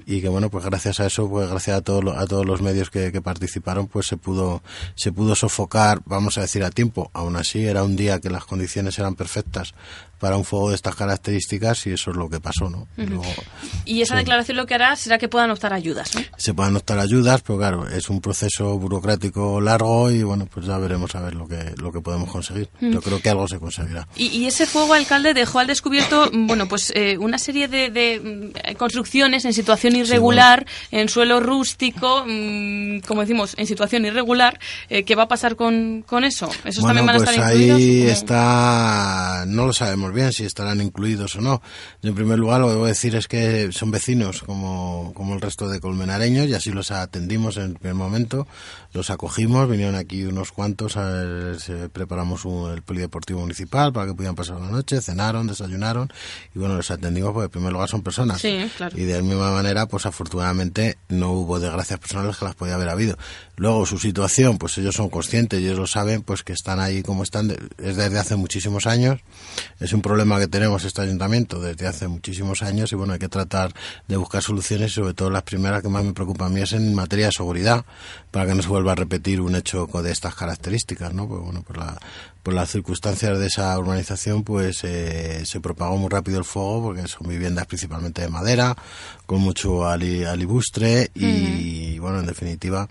[0.06, 2.62] y que bueno pues gracias a eso pues gracias a todos los- a todos los
[2.62, 4.62] medios que, que participaron pues se pudo
[4.94, 7.10] se pudo sofocar vamos a decir a tiempo.
[7.12, 9.74] Aún así era un día que las condiciones eran perfectas
[10.18, 12.88] para un fuego de estas características y eso es lo que pasó, ¿no?
[12.96, 13.24] Luego
[13.84, 16.22] Y esa declaración lo que hará será que puedan optar ayudas, ¿no?
[16.36, 20.78] se pueden optar ayudas, pero claro, es un proceso burocrático largo y bueno, pues ya
[20.78, 22.68] veremos a ver lo que, lo que podemos conseguir.
[22.80, 24.06] Yo creo que algo se conseguirá.
[24.16, 27.90] Y, y ese fuego, alcalde, dejó al descubierto, mm, bueno, pues eh, una serie de,
[27.90, 34.58] de, mm, construcciones en situación irregular, en suelo rústico, mm, como decimos, en situación irregular.
[34.88, 36.48] Eh, ¿Qué va a pasar con, con eso?
[36.64, 38.12] ¿Esos Bueno, también van a pues estar ahí incluidos?
[38.12, 41.62] está, no lo sabemos bien si estarán incluidos o no.
[42.02, 45.40] Yo, en primer lugar, lo que a decir es que son vecinos como, como el
[45.40, 48.46] resto de colmenareños y así los atendimos en el primer momento,
[48.96, 50.96] los acogimos, vinieron aquí unos cuantos,
[51.92, 56.08] preparamos un- el polideportivo municipal para que pudieran pasar la noche, cenaron, desayunaron
[56.54, 58.40] y bueno, los atendimos porque en primer lugar son personas.
[58.40, 58.98] Sí, claro.
[58.98, 62.88] Y de la misma manera, pues afortunadamente no hubo desgracias personales que las podía haber
[62.88, 63.16] habido.
[63.56, 67.22] Luego su situación, pues ellos son conscientes, ellos lo saben, pues que están ahí como
[67.22, 69.20] están, de- es desde hace muchísimos años.
[69.80, 73.28] Es un problema que tenemos este ayuntamiento desde hace muchísimos años y bueno, hay que
[73.28, 73.72] tratar
[74.08, 76.72] de buscar soluciones y sobre todo las primeras que más me preocupan a mí es
[76.72, 77.84] en materia de seguridad,
[78.30, 81.28] para que no se vuelva a repetir un hecho de estas características, ¿no?
[81.28, 81.98] Pues bueno, por la
[82.42, 87.08] por las circunstancias de esa urbanización, pues eh, se propagó muy rápido el fuego porque
[87.08, 88.76] son viviendas principalmente de madera,
[89.26, 92.86] con mucho ali- alibustre y, bueno, en definitiva,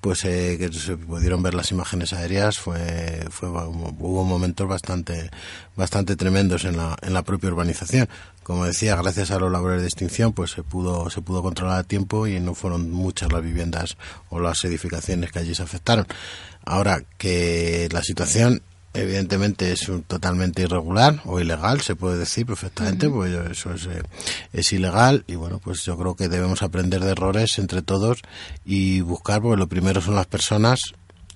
[0.00, 5.28] pues eh, que se pudieron ver las imágenes aéreas, fue, fue hubo momentos bastante,
[5.74, 8.08] bastante tremendos en la, en la propia urbanización.
[8.50, 11.84] Como decía, gracias a los labores de extinción, pues se pudo, se pudo controlar a
[11.84, 13.96] tiempo y no fueron muchas las viviendas
[14.28, 16.04] o las edificaciones que allí se afectaron.
[16.64, 18.60] Ahora que la situación
[18.92, 23.18] evidentemente es un- totalmente irregular o ilegal, se puede decir perfectamente, Ujú.
[23.18, 24.02] pues eso es, eh,
[24.52, 28.18] es ilegal y bueno, pues yo creo que debemos aprender de errores entre todos
[28.64, 30.80] y buscar, porque lo primero son las personas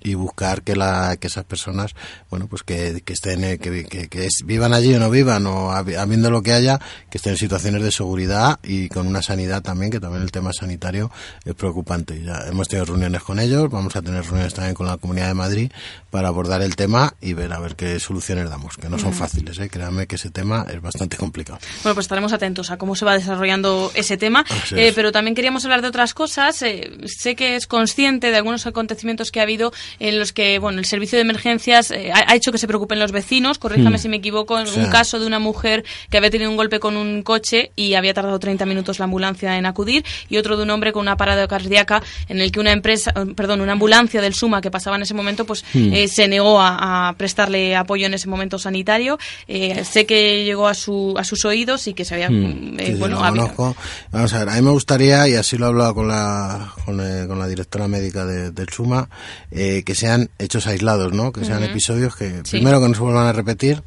[0.05, 1.93] y buscar que la que esas personas
[2.29, 5.45] bueno pues que, que estén eh, que, que- que es- vivan allí o no vivan
[5.47, 6.79] o habi- habiendo lo que haya
[7.09, 10.51] que estén en situaciones de seguridad y con una sanidad también que también el tema
[10.53, 11.11] sanitario
[11.43, 14.97] es preocupante ya hemos tenido reuniones con ellos vamos a tener reuniones también con la
[14.97, 15.71] Comunidad de Madrid
[16.11, 19.17] para abordar el tema y ver a ver qué soluciones damos que no son Ujú.
[19.19, 19.69] fáciles ¿eh?
[19.69, 23.13] créanme que ese tema es bastante complicado Bueno, pues estaremos atentos a cómo se va
[23.15, 26.61] desarrollando ese tema, Eh, pero también queríamos hablar de otras cosas.
[26.61, 30.79] Eh, sé que es consciente de algunos acontecimientos que ha habido en los que, bueno,
[30.79, 33.57] el servicio de emergencias eh, ha, hecho que se preocupen los vecinos.
[33.59, 33.99] Corríjame Hmm.
[33.99, 36.97] si me equivoco, en un caso de una mujer que había tenido un golpe con
[36.97, 40.69] un coche y había tardado 30 minutos la ambulancia en acudir, y otro de un
[40.69, 44.33] hombre con una parada cardíaca en el que una empresa, eh, perdón, una ambulancia del
[44.33, 45.93] Suma que pasaba en ese momento, pues Hmm.
[45.93, 49.17] eh, se negó a, a prestarle apoyo en ese momento sanitario.
[49.47, 52.77] Eh, sé que llegó a, su, a sus oídos y que se había, Hmm.
[52.79, 53.75] Sí, bueno, había- conozco.
[54.11, 56.97] Vamos a ver, a mí me gustaría, y así lo he hablado con la, con,
[57.27, 59.07] con la directora médica de- del SUMA,
[59.51, 61.31] eh, que sean hechos aislados, ¿no?
[61.31, 62.57] Que sean episodios que, Sí.
[62.57, 63.83] primero, que no se vuelvan a repetir,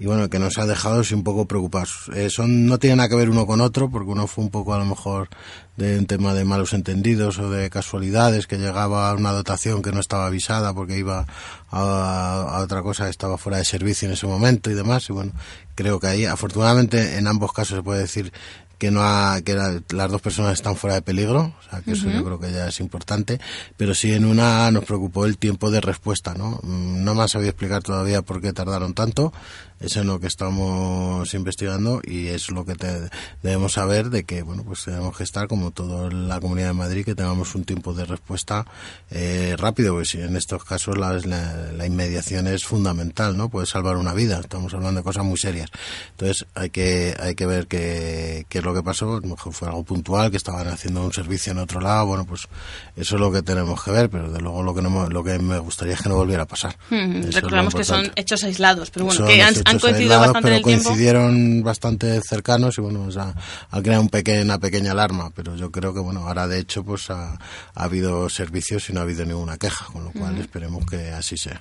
[0.00, 2.08] y bueno, que nos ha dejado así un poco preocupados.
[2.14, 4.72] Eh, son, no tienen nada que ver uno con otro, porque uno fue un poco
[4.74, 5.28] a lo mejor
[5.76, 9.90] de un tema de malos entendidos o de casualidades, que llegaba a una dotación que
[9.90, 11.26] no estaba avisada porque iba
[11.70, 15.12] a, a otra cosa que estaba fuera de servicio en ese momento y demás, y
[15.12, 15.32] bueno,
[15.74, 18.32] creo que ahí, afortunadamente, en ambos casos se puede decir
[18.78, 21.92] que no ha, que la- las dos personas están fuera de peligro, o sea que
[21.92, 23.40] eso yo creo que ya es importante,
[23.76, 26.60] pero sí en una nos preocupó el tiempo de respuesta, ¿no?
[26.62, 29.32] Mm, No me ha sabido explicar todavía por qué tardaron tanto,
[29.80, 33.08] eso es lo que estamos investigando y es lo que te-
[33.42, 37.04] debemos saber de que, bueno, pues tenemos que estar como toda la Comunidad de Madrid,
[37.04, 38.66] que tengamos un tiempo de respuesta
[39.10, 43.48] eh, rápido, pues en estos casos la, la- la inmediación es fundamental, ¿no?
[43.48, 45.70] Puede salvar una vida, estamos hablando de cosas muy serias.
[46.10, 49.52] Entonces hay que, hay que ver qué, qué es lo que pasó, a lo mejor
[49.52, 52.48] fue algo puntual, que estaban haciendo un servicio en otro lado, bueno, pues
[52.96, 55.38] eso es lo que tenemos que ver, pero de luego lo que, no, lo que
[55.38, 56.76] me gustaría es que no volviera a pasar.
[56.90, 60.48] Hmm, recordamos que son hechos aislados, pero bueno, Son que han, han coincidido aislados, bastante
[60.48, 60.84] en el pero tiempo.
[60.84, 63.34] coincidieron bastante cercanos y bueno, ha,
[63.70, 66.84] ha creado un peque- una pequeña alarma, pero yo creo que bueno, ahora de hecho
[66.84, 70.84] pues ha, ha habido servicios y no ha habido ninguna queja, con lo cual esperemos
[70.86, 71.60] que así sea.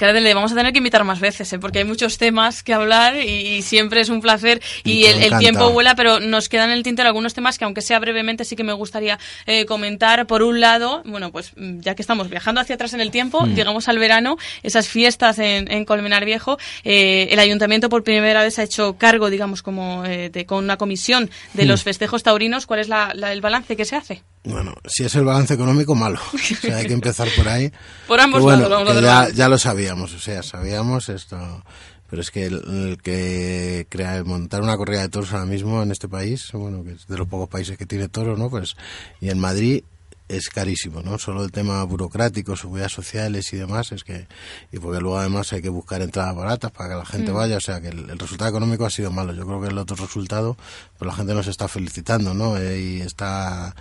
[0.00, 1.58] Es que le vamos a tener que invitar más veces, ¿eh?
[1.58, 5.96] porque hay muchos temas que hablar y siempre es un placer y el, tiempo vuela,
[5.96, 8.72] pero nos quedan en el tintero algunos temas que aunque sea brevemente sí que me
[8.72, 10.26] gustaría eh, comentar.
[10.28, 13.44] Por un lado, bueno, pues mm, ya que estamos viajando hacia atrás en el tiempo,
[13.44, 13.54] Mm.
[13.54, 18.58] llegamos al verano, esas fiestas en, en Colmenar Viejo, eh, el ayuntamiento por primera vez
[18.60, 21.68] ha hecho cargo, digamos, como eh, de- con una comisión de Mm.
[21.68, 22.66] los festejos taurinos.
[22.66, 24.22] ¿Cuál es la- la- el balance que se hace?
[24.44, 26.20] Bueno, si es el balance económico, malo.
[26.32, 27.70] O sea, hay que empezar por ahí.
[28.06, 29.58] Por ambos bueno, lados, vamos a ya, lo
[29.88, 31.64] sabíamos, o sea, sabíamos esto.
[32.10, 35.90] Pero es que el, el que crea, montar una corrida de toros ahora mismo en
[35.90, 38.48] este país, bueno, que es de los pocos países que tiene toros, ¿no?
[38.48, 38.76] Pues,
[39.20, 39.84] y en Madrid
[40.28, 41.18] es carísimo, ¿no?
[41.18, 44.26] Solo el tema burocrático, seguridad sociales y demás, es que,
[44.72, 47.34] y porque luego además hay que buscar entradas baratas para que la gente Mm.
[47.34, 49.32] vaya, o sea que el, el resultado económico ha sido malo.
[49.32, 50.56] Yo creo que el otro resultado,
[50.98, 52.56] pues la gente nos está felicitando, ¿no?
[52.58, 53.74] Eh, y está,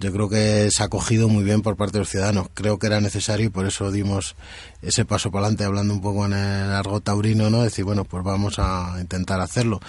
[0.00, 2.48] yo creo que se ha cogido muy bien por parte de los ciudadanos.
[2.54, 4.34] Creo que era necesario y por eso dimos
[4.82, 7.62] ese paso para adelante hablando un poco en el argot taurino, ¿no?
[7.62, 9.80] Decir, bueno, pues vamos a intentar hacerlo.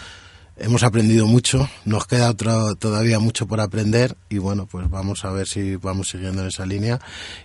[0.55, 5.31] Hemos aprendido mucho, nos queda otro, todavía mucho por aprender y bueno, pues vamos a
[5.31, 6.99] ver si vamos siguiendo en esa línea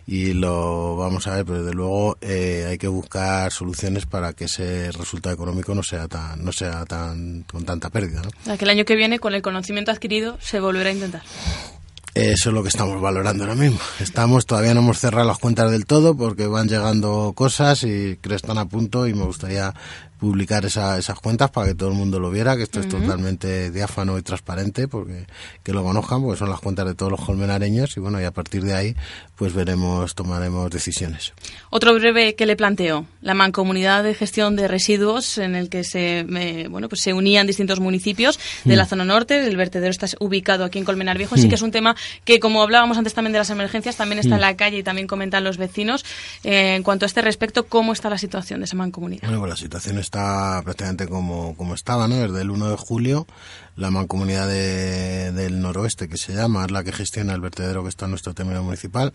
[0.07, 4.45] y lo vamos a ver, pero desde luego eh, hay que buscar soluciones para que
[4.45, 8.29] ese resultado económico no sea tan, no sea tan con tanta pérdida, ¿no?
[8.29, 11.23] O sea, que el año que viene, con el conocimiento adquirido, se volverá a intentar.
[12.15, 13.79] Eso es lo que estamos valorando ahora mismo.
[14.01, 18.31] Estamos, todavía no hemos cerrado las cuentas del todo porque van llegando cosas y creo
[18.31, 19.73] que están a punto y me gustaría
[20.19, 23.71] publicar esa- esas cuentas para que todo el mundo lo viera, que esto es totalmente
[23.71, 25.27] diáfano y transparente, porque
[25.63, 28.31] que lo conozcan, porque son las cuentas de todos los colmenareños y bueno, y a
[28.33, 28.97] partir de ahí
[29.37, 31.33] pues veremos, tomaremos decisiones.
[31.71, 36.21] Otro breve que le planteo, la mancomunidad de gestión de residuos en el que se
[36.29, 38.89] eh, bueno pues se unían distintos municipios de la Mm.
[38.89, 39.47] zona norte.
[39.47, 41.49] El vertedero está ubicado aquí en Colmenar Viejo, así Mm.
[41.51, 41.95] que es un tema
[42.25, 44.43] que como hablábamos antes también de las emergencias, también está en Mm.
[44.43, 46.05] la calle y también comentan los vecinos.
[46.43, 49.23] Eh, en cuanto a este respecto, ¿cómo está la situación de esa mancomunidad?
[49.29, 52.17] Bueno, pues la situación está prácticamente como, como estaba, ¿no?
[52.17, 53.27] Desde el 1 de julio,
[53.77, 57.91] la mancomunidad de- del noroeste, que se llama, es la que gestiona el vertedero que
[57.91, 59.13] está en nuestro término municipal.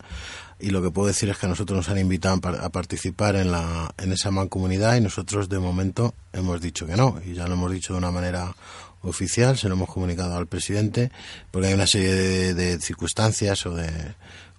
[0.60, 3.34] Y lo que puedo decir es que nosotros nos han invitado a par- a participar
[3.36, 7.20] en, la, en esa mancomunidad y nosotros de momento hemos dicho que no.
[7.26, 8.54] Y ya lo hemos dicho de una manera
[9.02, 11.10] oficial, se lo hemos comunicado al presidente,
[11.50, 13.90] porque hay una serie de, de circunstancias o de,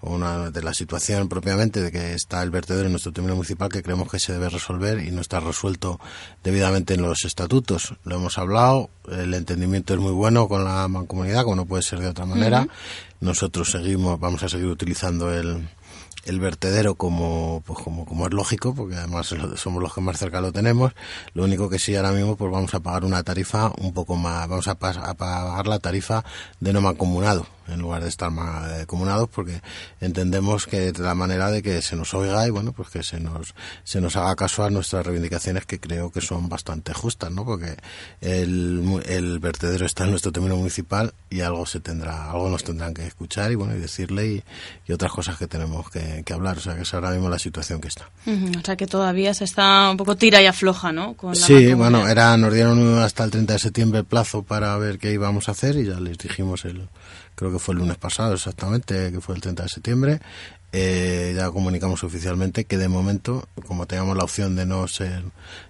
[0.06, 3.84] una, de la situación propiamente de que está el vertedero en nuestro término municipal que
[3.84, 6.00] creemos que se debe resolver y no está resuelto
[6.44, 7.96] debidamente en los estatutos.
[8.04, 12.00] Lo hemos hablado, el entendimiento es muy bueno con la mancomunidad, como no puede ser
[12.00, 12.68] de otra manera.
[13.20, 15.68] Nosotros seguimos, vamos a seguir utilizando el,
[16.26, 20.42] el vertedero como, pues como, como es lógico, porque además somos los que más cerca
[20.42, 20.94] lo tenemos.
[21.34, 24.48] Lo único que sí ahora mismo pues vamos a pagar una tarifa un poco más,
[24.48, 26.24] vamos a, a pagar la tarifa
[26.60, 29.62] de no mancomunado en lugar de estar más comunados porque
[30.02, 33.54] entendemos que la manera de que se nos oiga y bueno pues que se nos
[33.84, 37.78] se nos haga caso a nuestras reivindicaciones que creo que son bastante justas no porque
[38.22, 42.94] el, el vertedero está en nuestro término municipal y algo se tendrá algo nos tendrán
[42.94, 44.44] que escuchar y bueno y decirle y,
[44.88, 46.58] y otras cosas que tenemos que, que hablar.
[46.58, 48.10] O sea que es ahora mismo la situación que está.
[48.28, 51.14] O sea que todavía se está un poco tira y afloja, ¿no?
[51.16, 54.78] Con la Sí, bueno, era, nos dieron hasta el 30 de septiembre el plazo para
[54.78, 56.88] ver qué íbamos a hacer y ya les dijimos el,
[57.36, 60.20] creo que fue el lunes pasado exactamente, que fue el 30 de septiembre.
[60.78, 65.24] Eh, ya comunicamos oficialmente que de momento, como teníamos la opción de no ser,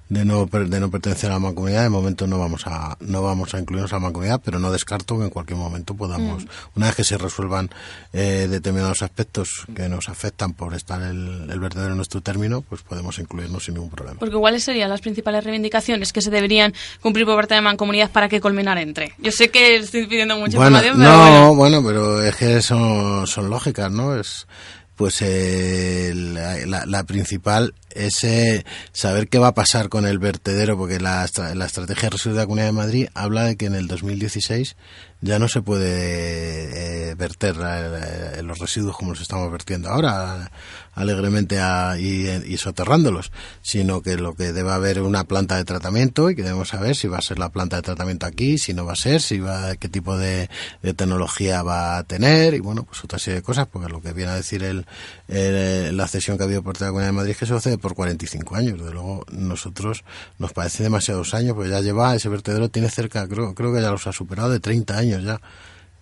[0.09, 3.53] de no, de no pertenecer a la mancomunidad, de momento no vamos a, no vamos
[3.53, 6.47] a incluirnos a la mancomunidad, pero no descarto que en cualquier momento podamos, Mm.
[6.77, 7.69] una vez que se resuelvan
[8.13, 12.81] eh, determinados aspectos que nos afectan por estar el, el vertedero en nuestro término, pues
[12.81, 14.17] podemos incluirnos sin ningún problema.
[14.17, 18.09] Porque ¿cuáles serían las principales reivindicaciones que se deberían cumplir por parte de la mancomunidad
[18.09, 19.13] para que Colmenar entre?
[19.19, 21.81] Yo sé que estoy pidiendo mucha bueno, información, pero no, bueno.
[21.83, 21.83] bueno.
[21.87, 24.15] pero es que son, son lógicas, ¿no?
[24.15, 24.47] Es
[24.95, 30.77] pues eh, la, la- principal es eh, saber qué va a pasar con el vertedero,
[30.77, 33.75] porque la, la estrategia de residuos de la Comunidad de Madrid habla de que en
[33.75, 34.75] el 2016
[35.21, 40.51] ya no se puede eh, verter eh, los residuos como los estamos vertiendo ahora,
[40.95, 43.31] alegremente a- y, y soterrándolos,
[43.61, 47.07] sino que lo que debe haber una planta de tratamiento y que debemos saber si
[47.07, 49.75] va a ser la planta de tratamiento aquí, si no va a ser, si va,
[49.75, 50.49] qué tipo de,
[50.81, 54.13] de tecnología va a tener y bueno, pues otra serie de cosas, porque lo que
[54.13, 54.85] viene a decir el,
[55.27, 57.77] el- la cesión que ha habido por la Comunidad de Madrid es que se hace
[57.77, 58.81] por 45 años.
[58.83, 60.03] De luego, nosotros
[60.39, 63.91] nos parece demasiados años, porque ya lleva, ese vertedero tiene cerca, creo, creo que ya
[63.91, 65.41] los ha superado de 30 años ya,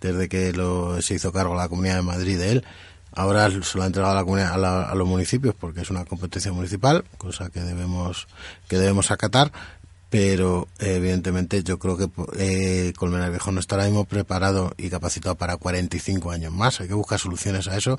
[0.00, 2.64] desde que lo, se hizo cargo la Comunidad de Madrid de él.
[3.14, 5.90] Ahora se lo ha entregado a, la comunidad- a, la- a los municipios porque es
[5.90, 8.26] una competencia municipal, cosa que debemos
[8.68, 9.52] que debemos acatar.
[10.10, 12.08] Pero evidentemente yo creo que
[12.38, 16.80] eh, Colmenar Viejo no está ahora mismo preparado y capacitado para 45 años más.
[16.80, 17.98] Hay que buscar soluciones a eso,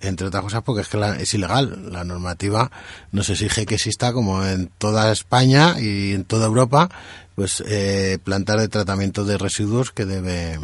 [0.00, 1.90] entre otras cosas porque es que la- es ilegal.
[1.92, 2.70] La normativa
[3.10, 6.88] nos exige que exista como en toda España y en toda Europa,
[7.36, 10.58] pues eh, plantas de tratamiento de residuos que debe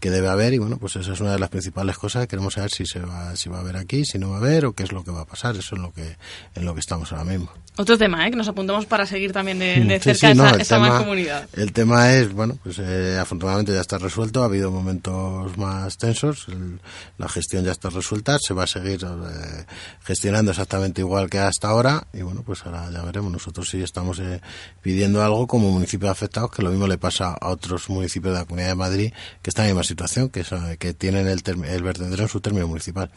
[0.00, 0.52] que debe haber.
[0.54, 2.26] Y bueno pues esa es una de las principales cosas.
[2.26, 4.66] Queremos saber si se va si va a haber aquí si no va a haber
[4.66, 5.56] o qué es lo que va a pasar.
[5.56, 6.16] Eso es lo que
[6.54, 7.50] en lo que estamos ahora mismo.
[7.76, 8.30] Otro tema, ¿eh?
[8.30, 11.48] que nos apuntamos para seguir también de, cerca sí, no, esa, tema- mancomunidad.
[11.54, 16.46] El tema es, bueno, pues eh, afortunadamente ya está resuelto, ha habido momentos más tensos,
[16.48, 16.80] el-
[17.16, 19.64] la gestión ya está resuelta, se va a seguir eh,
[20.02, 22.06] gestionando exactamente igual que hasta ahora.
[22.12, 23.32] Y bueno, pues ahora ya veremos.
[23.32, 24.40] Nosotros sí estamos eh,
[24.82, 28.40] pidiendo algo como municipio municipios afectados, que lo mismo le pasa a otros municipios de
[28.40, 31.42] la Comunidad de Madrid que están en la misma situación, que, son- que tienen el,
[31.66, 33.10] el vertedero en su término municipal.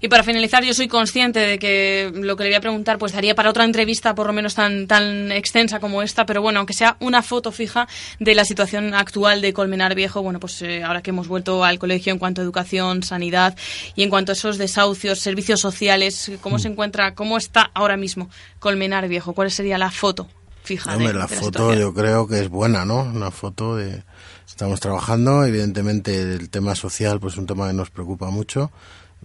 [0.00, 3.12] Y para finalizar, yo soy consciente de que lo que le voy a preguntar pues
[3.12, 6.74] daría para otra entrevista por lo menos tan, tan extensa como esta, pero bueno, aunque
[6.74, 7.88] sea una foto fija
[8.20, 11.78] de la situación actual de Colmenar Viejo, bueno, pues eh, ahora que hemos vuelto al
[11.78, 13.56] colegio en cuanto a educación, sanidad
[13.96, 16.60] y en cuanto a esos desahucios, servicios sociales, ¿cómo Mm.
[16.60, 19.32] se encuentra, cómo está ahora mismo Colmenar Viejo?
[19.32, 20.28] ¿Cuál sería la foto
[20.68, 20.90] fija?
[20.90, 23.00] de- Hombre, la de foto yo creo que es buena, ¿no?
[23.02, 24.02] Una foto de...
[24.46, 28.70] Estamos trabajando, evidentemente el tema social pues es un tema que nos preocupa mucho.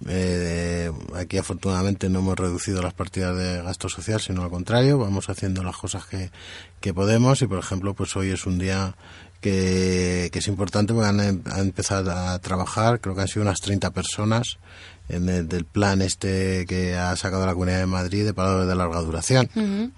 [0.07, 5.29] Eh, aquí afortunadamente no hemos reducido las partidas de gasto social, sino al contrario, vamos
[5.29, 6.31] haciendo las cosas que,
[6.81, 8.95] que podemos y por ejemplo pues hoy es un día
[9.43, 13.43] que, que es importante porque han, em- han empezado a trabajar, creo que han sido
[13.43, 14.57] unas 30 personas
[15.09, 18.75] en el del plan este que ha sacado la Comunidad de Madrid de paradores de
[18.75, 19.49] larga duración.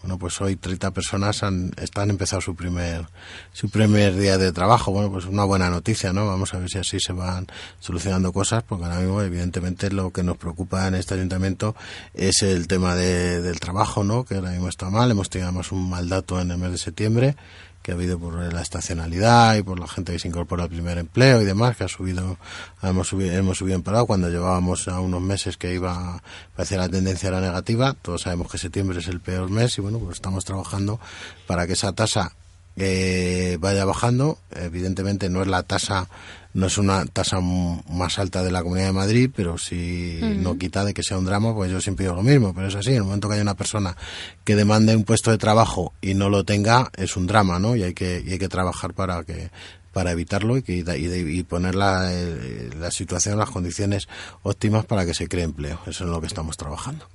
[0.02, 3.06] Bueno, pues hoy 30 personas han, están empezado su primer
[3.54, 4.92] su primer día de trabajo.
[4.92, 6.26] Bueno, pues una buena noticia, ¿no?
[6.26, 7.46] Vamos a ver si así se van
[7.80, 11.76] solucionando cosas, porque ahora mismo, evidentemente, lo que nos preocupa en este ayuntamiento
[12.16, 14.26] es el tema de- del trabajo, ¿no?
[14.26, 15.12] Que ahora mismo está mal.
[15.12, 17.36] Hemos tenido además un mal dato en el mes de septiembre
[17.86, 20.98] que ha habido por la estacionalidad y por la gente que se incorpora al primer
[20.98, 22.36] empleo y demás, que ha subido,
[22.82, 26.24] hemos subido, hemos subido en parado cuando llevábamos a unos meses que iba,
[26.56, 27.94] parecía la tendencia era negativa.
[27.94, 31.00] Todos sabemos que septiembre es el peor mes y bueno, pues estamos trabajando
[31.46, 32.32] para que esa tasa
[32.76, 34.40] eh, vaya bajando.
[34.50, 36.08] Evidentemente no es la tasa,
[36.56, 40.42] no es una tasa más alta de la Comunidad de Madrid, pero sí Ujú.
[40.42, 42.76] no quita de que sea un drama, pues yo siempre digo lo mismo, pero es
[42.76, 43.96] así, en el momento que hay una persona
[44.46, 47.76] que demande un puesto de trabajo y no lo tenga, es un drama, ¿no?
[47.76, 49.52] Y hay que, y hay que trabajar para que
[49.92, 54.10] para evitarlo y, que, y, y poner la, eh, la situación, las condiciones
[54.44, 55.80] óptimas para que se cree empleo.
[55.88, 57.08] Eso es lo que estamos trabajando.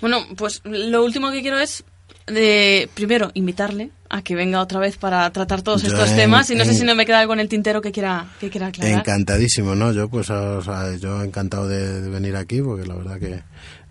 [0.00, 1.84] Bueno, pues lo último que quiero es
[2.30, 6.50] de primero invitarle a que venga otra vez para tratar todos Yo estos en- temas
[6.50, 8.66] y no sé si no me queda algo en el tintero que quiera que quiera
[8.68, 8.98] aclarar.
[8.98, 9.92] Encantadísimo, ¿no?
[9.92, 13.42] Yo, pues, o sea, yo encantado de, de venir aquí porque la verdad que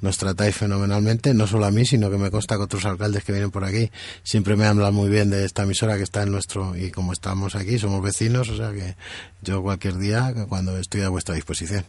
[0.01, 3.31] nos tratáis fenomenalmente, no solo a mí, sino que me consta que otros alcaldes que
[3.31, 3.91] vienen por aquí
[4.23, 7.55] siempre me hablan muy bien de esta emisora que está en nuestro, y como estamos
[7.55, 8.95] aquí, somos vecinos, o sea que
[9.41, 11.85] yo cualquier día, cuando estoy a vuestra disposición.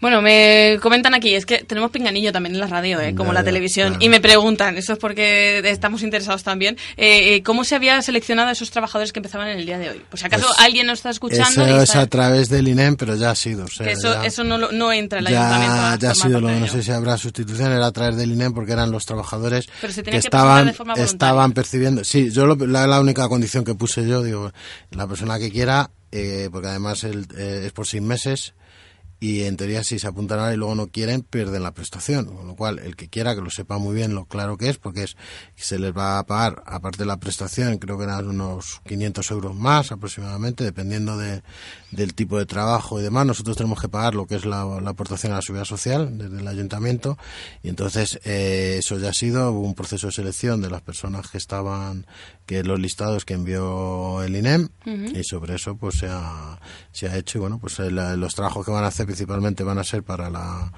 [0.00, 3.14] Bueno, me comentan aquí, es que tenemos pinganillo también en la radio, ¿eh?
[3.16, 4.04] como Ya, la ya, televisión, claro.
[4.04, 8.48] y me preguntan, eso es porque estamos interesados también, eh, eh, ¿cómo se había seleccionado
[8.48, 10.02] a esos trabajadores que empezaban en el día de hoy?
[10.08, 12.94] Pues si acaso Pues, alguien nos está escuchando Eso y es a través del INEM,
[12.96, 13.64] pero ya ha sido.
[13.64, 15.98] o sea, que eso, ya- eso no, lo- no entra en el ayuntamiento.
[16.00, 18.72] ya, ha sido lo no sé si habrá sustitución era a través del INEM porque
[18.72, 22.54] eran los trabajadores Pero se que que estaban de forma estaban percibiendo sí yo lo-
[22.66, 24.52] la, la única condición que puse yo digo
[24.92, 28.54] la persona que quiera eh, porque además el, eh, es por seis meses
[29.20, 32.26] y en teoría si se apuntan ahora y luego no quieren pierden la prestación.
[32.26, 34.78] Con lo cual el que quiera que lo sepa muy bien lo claro que es
[34.78, 35.16] porque es
[35.56, 39.56] se les va a pagar aparte de la prestación creo que eran unos 500 euros
[39.56, 41.42] más aproximadamente dependiendo de,
[41.90, 44.90] del tipo de trabajo y demás nosotros tenemos que pagar lo que es la, la
[44.90, 47.16] aportación a la seguridad social desde el ayuntamiento.
[47.62, 51.28] Y entonces eh, eso ya ha sido hubo un proceso de selección de las personas
[51.30, 52.06] que estaban
[52.46, 54.68] que los listados que envió el INEM
[55.16, 56.58] y sobre eso pues se ha,
[56.92, 59.78] se ha hecho y bueno pues el- los trabajos que van a hacer principalmente van
[59.78, 60.72] a ser para la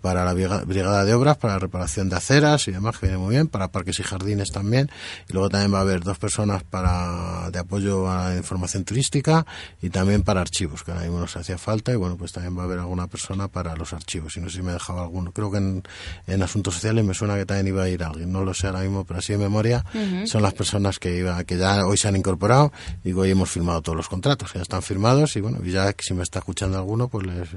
[0.00, 3.18] para la briga- brigada de obras, para la reparación de aceras y demás, que viene
[3.20, 4.90] muy bien, para parques y jardines también.
[5.28, 9.44] Y luego también va a haber dos personas para de apoyo a la información turística
[9.82, 11.92] y también para archivos, que ahora mismo nos hacía falta.
[11.92, 14.36] Y bueno, pues también va a haber alguna persona para los archivos.
[14.36, 15.32] Y no sé si me dejaba alguno.
[15.32, 15.82] Creo que en,
[16.26, 18.30] en asuntos sociales me suena que también iba a ir alguien.
[18.32, 20.26] No lo sé ahora mismo, pero así de memoria Ujú.
[20.26, 22.72] son las personas que iba, que ya hoy se han incorporado.
[23.02, 25.34] Digo, hoy hemos firmado todos los contratos, ya están firmados.
[25.36, 27.48] Y bueno, y ya si me está escuchando alguno, pues les,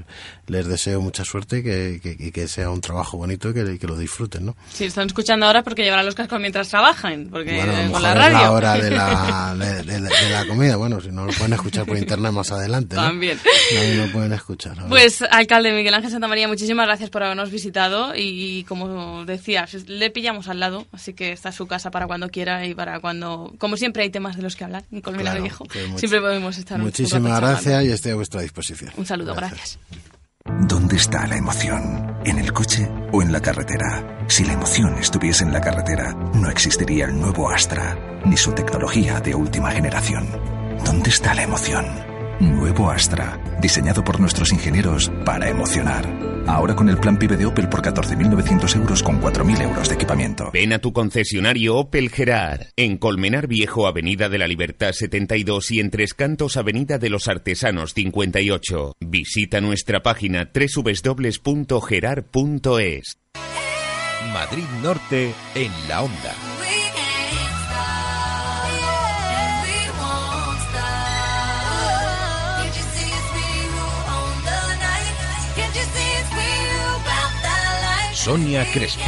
[0.46, 3.78] les deseo mucha suerte y que, que- y que sea un trabajo bonito y que,
[3.78, 4.56] que lo disfruten, ¿no?
[4.72, 8.02] Si están escuchando ahora porque llevarán los cascos mientras trabajan, porque Bueno, a lo con
[8.02, 8.38] mejor la es radio.
[8.38, 10.76] la hora de la, de, de- de la comida.
[10.76, 13.02] Bueno, si no lo pueden escuchar por internet más adelante, ¿no?
[13.02, 13.38] También.
[13.96, 14.72] No lo pueden escuchar.
[14.76, 14.88] ahora.
[14.88, 20.10] Pues, alcalde Miguel Ángel Santa María, muchísimas gracias por habernos visitado y, como decía, le
[20.10, 23.52] pillamos al lado, así que está su casa para cuando quiera y para cuando...
[23.58, 25.64] Como siempre hay temas de los que hablar, en Colmenar Claro, Viejo.
[25.96, 28.92] siempre podemos estar Muchísimas gracias y estoy a vuestra disposición.
[28.96, 29.78] Un saludo, gracias.
[30.46, 32.16] ¿Dónde está la emoción?
[32.24, 34.24] ¿En el coche o en la carretera?
[34.26, 39.20] Si la emoción estuviese en la carretera, no existiría el nuevo Astra, ni su tecnología
[39.20, 40.26] de última generación.
[40.84, 41.84] ¿Dónde está la emoción?
[42.40, 46.29] Nuevo Astra, diseñado por nuestros ingenieros para emocionar.
[46.46, 50.50] Ahora con el plan PIB de Opel por 14.900 euros con 4.000 euros de equipamiento.
[50.52, 55.80] Ven a tu concesionario Opel Gerard, en Colmenar Viejo, Avenida de la Libertad 72 y
[55.80, 58.94] en Tres Cantos, Avenida de los Artesanos 58.
[59.00, 61.80] Visita nuestra página www.gerard.es.
[64.32, 66.59] Madrid Norte en la onda.
[78.22, 79.00] Sonia Crespo.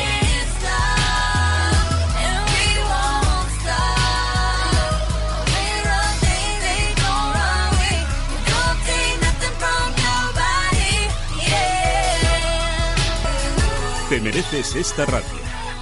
[14.08, 15.28] Te mereces esta radio.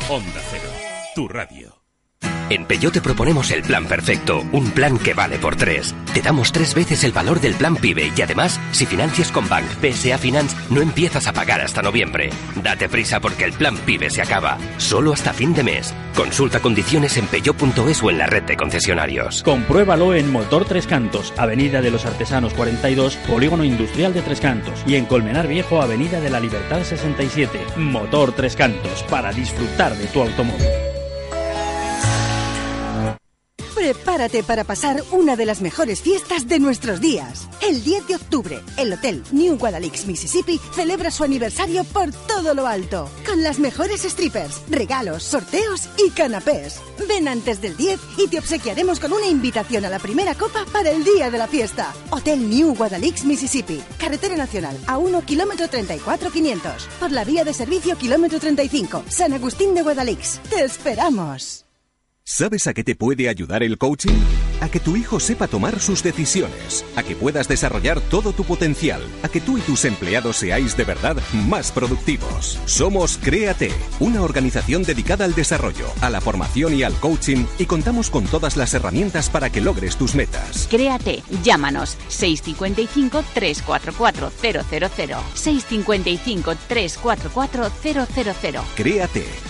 [0.08, 0.68] Onda Cero,
[1.14, 1.79] tu radio.
[2.50, 5.94] En Peugeot te proponemos el plan perfecto, un plan que vale por tres.
[6.12, 9.66] Te damos tres veces el valor del plan PIBE y además, si financias con Bank
[9.80, 12.30] PSA Finance, no empiezas a pagar hasta noviembre.
[12.56, 15.94] Date prisa porque el plan PIBE se acaba, solo hasta fin de mes.
[16.16, 19.44] Consulta condiciones en peugeot.es o en la red de concesionarios.
[19.44, 24.82] Compruébalo en Motor Tres Cantos, Avenida de los Artesanos 42, Polígono Industrial de Tres Cantos.
[24.88, 27.60] Y en Colmenar Viejo, Avenida de la Libertad 67.
[27.76, 30.66] Motor Tres Cantos, para disfrutar de tu automóvil.
[33.74, 37.48] Prepárate para pasar una de las mejores fiestas de nuestros días.
[37.62, 42.66] El 10 de octubre, el Hotel New Guadalix, Mississippi, celebra su aniversario por todo lo
[42.66, 46.80] alto, con las mejores strippers, regalos, sorteos y canapés.
[47.08, 50.90] Ven antes del 10 y te obsequiaremos con una invitación a la primera copa para
[50.90, 51.94] el día de la fiesta.
[52.10, 57.54] Hotel New Guadalix, Mississippi, carretera nacional a 1 kilómetro 34 500, por la vía de
[57.54, 60.40] servicio kilómetro 35, San Agustín de Guadalix.
[60.50, 61.69] ¡Te esperamos!
[62.32, 64.16] ¿Sabes a qué te puede ayudar el coaching?
[64.60, 69.02] A que tu hijo sepa tomar sus decisiones, a que puedas desarrollar todo tu potencial,
[69.24, 71.16] a que tú y tus empleados seáis de verdad
[71.48, 72.60] más productivos.
[72.66, 78.10] Somos Créate, una organización dedicada al desarrollo, a la formación y al coaching y contamos
[78.10, 80.68] con todas las herramientas para que logres tus metas.
[80.70, 84.62] Créate, llámanos 655 344 000
[85.34, 89.49] 655 344 000 Créate.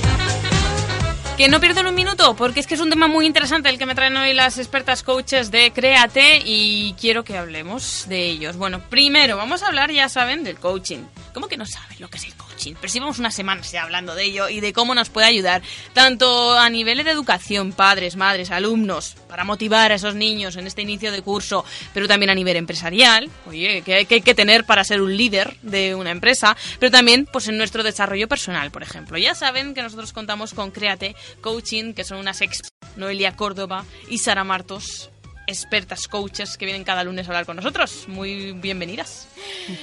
[1.41, 3.87] Que no pierdan un minuto, porque es que es un tema muy interesante el que
[3.87, 8.57] me traen hoy las expertas coaches de Créate y quiero que hablemos de ellos.
[8.57, 10.99] Bueno, primero vamos a hablar, ya saben, del coaching.
[11.33, 12.75] ¿Cómo que no saben lo que es el coaching?
[12.79, 15.63] Pero si vamos unas semanas ya hablando de ello y de cómo nos puede ayudar,
[15.93, 20.81] tanto a nivel de educación, padres, madres, alumnos, para motivar a esos niños en este
[20.81, 25.01] inicio de curso, pero también a nivel empresarial, oye, que, hay que tener para ser
[25.01, 29.17] un líder de una empresa, pero también pues en nuestro desarrollo personal, por ejemplo.
[29.17, 32.59] Ya saben que nosotros contamos con Créate Coaching, que son unas ex
[32.95, 35.09] Noelia Córdoba y Sara Martos,
[35.47, 38.05] expertas coaches que vienen cada lunes a hablar con nosotros.
[38.07, 39.27] Muy bienvenidas.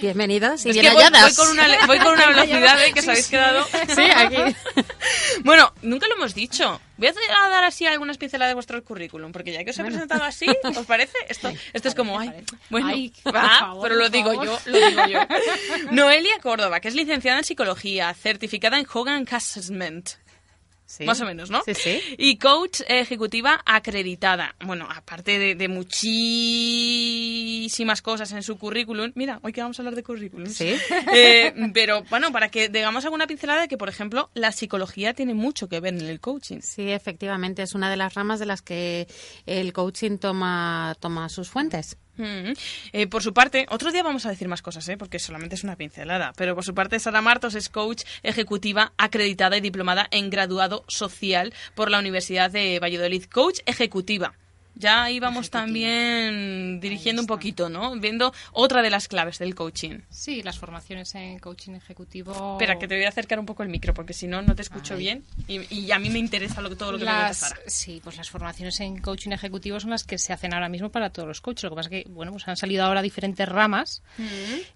[0.00, 3.08] Bienvenidas y Es bien que voy, con una, voy con una velocidad eh, que os
[3.08, 3.66] habéis quedado.
[3.94, 4.36] Sí, aquí.
[5.44, 6.80] bueno, nunca lo hemos dicho.
[6.96, 10.24] Voy a dar así algunas pinceladas de vuestro currículum, porque ya que os he presentado
[10.24, 11.16] así, ¿os parece?
[11.28, 12.32] Esto, esto es como, ay,
[12.70, 14.46] bueno, Ay, va, favor, pero lo digo favor.
[14.46, 15.20] yo, lo digo yo.
[15.92, 20.10] Noelia Córdoba, que es licenciada en psicología, certificada en Hogan Assessment.
[20.88, 21.04] Sí.
[21.04, 21.62] Más o menos, ¿no?
[21.64, 22.00] Sí, sí.
[22.16, 24.54] Y coach ejecutiva acreditada.
[24.64, 26.00] Bueno, aparte de, de muchísimas
[28.00, 29.12] cosas en su currículum.
[29.14, 30.48] Mira, hoy que vamos a hablar de currículum.
[30.48, 30.74] Sí.
[31.12, 35.34] Eh, pero bueno, para que digamos alguna pincelada de que, por ejemplo, la psicología tiene
[35.34, 36.60] mucho que ver en el coaching.
[36.60, 39.08] Sí, efectivamente, es una de las ramas de las que
[39.46, 41.98] el coaching toma, toma sus fuentes.
[42.18, 42.52] Mm.
[42.92, 44.96] Eh, por su parte, otro día vamos a decir más cosas, ¿eh?
[44.96, 49.56] porque solamente es una pincelada, pero por su parte Sara Martos es coach ejecutiva acreditada
[49.56, 53.24] y diplomada en graduado social por la Universidad de Valladolid.
[53.24, 54.34] Coach ejecutiva.
[54.78, 57.98] Ya ahí vamos también dirigiendo un poquito, ¿no?
[57.98, 60.00] Viendo otra de las claves del coaching.
[60.10, 62.52] Sí, las formaciones en coaching ejecutivo.
[62.52, 64.62] Espera, que te voy a acercar un poco el micro, porque si no, no te
[64.62, 65.24] escucho bien.
[65.48, 68.16] Y, y a mí me interesa lo, todo lo que me cuentas, las, sí, pues
[68.16, 71.40] las formaciones en coaching ejecutivo son las que se hacen ahora mismo para todos los
[71.40, 71.64] coaches.
[71.64, 74.02] Lo que pasa es que, bueno, pues han salido ahora diferentes ramas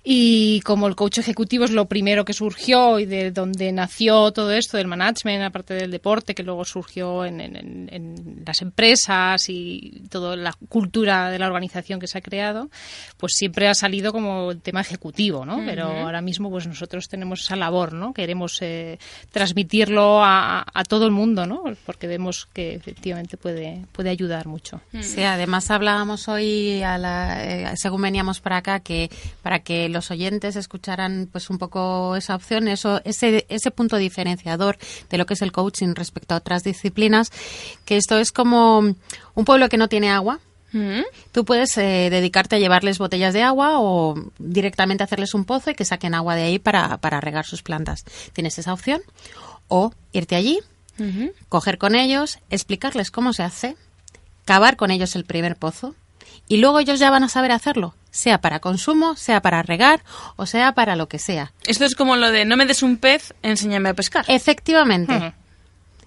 [0.04, 4.52] y como el coach ejecutivo es lo primero que surgió y de donde nació todo
[4.52, 9.91] esto del management, aparte del deporte, que luego surgió en- en- en las empresas y
[10.10, 12.70] toda la cultura de la organización que se ha creado,
[13.16, 15.62] pues siempre ha salido como el tema ejecutivo, ¿no?
[15.66, 18.12] Pero ahora mismo pues nosotros tenemos esa labor, ¿no?
[18.12, 18.98] Queremos eh,
[19.30, 21.64] transmitirlo a, a todo el mundo, ¿no?
[21.84, 24.80] Porque vemos que efectivamente puede, puede ayudar mucho.
[25.02, 29.10] Sí, además hablábamos hoy, a la- eh, según veníamos para acá, que
[29.42, 34.76] para que los oyentes escucharan pues un poco esa opción, eso, ese, ese punto diferenciador
[35.10, 37.30] de lo que es el coaching respecto a otras disciplinas,
[37.84, 38.78] que esto es como
[39.34, 40.40] un pueblo que no tiene agua.
[41.32, 45.74] Tú puedes eh, dedicarte a llevarles botellas de agua o directamente hacerles un pozo y
[45.74, 48.04] que saquen agua de ahí para, para regar sus plantas.
[48.32, 49.02] Tienes esa opción.
[49.68, 50.60] O irte allí,
[51.48, 53.76] coger con ellos, explicarles cómo se hace,
[54.44, 55.94] cavar con ellos el primer pozo
[56.48, 57.94] y luego ellos ya van a saber hacerlo.
[58.10, 60.04] sea para consumo, sea para regar
[60.36, 61.52] o sea para lo que sea.
[61.66, 64.26] Esto es como lo de no me des un pez, enséñame a pescar.
[64.28, 65.34] Efectivamente.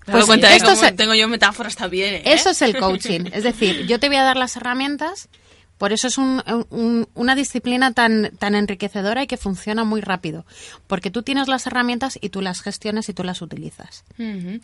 [0.05, 2.15] Pues cuenta de esto es- tengo yo metáforas también.
[2.15, 2.21] ¿eh?
[2.25, 3.25] Eso es el coaching.
[3.33, 5.29] Es decir, yo te voy a dar las herramientas,
[5.77, 10.45] por eso es un- un- una disciplina tan, tan enriquecedora y que funciona muy rápido.
[10.87, 14.05] Porque tú tienes las herramientas y tú las gestionas y tú las utilizas.
[14.17, 14.61] En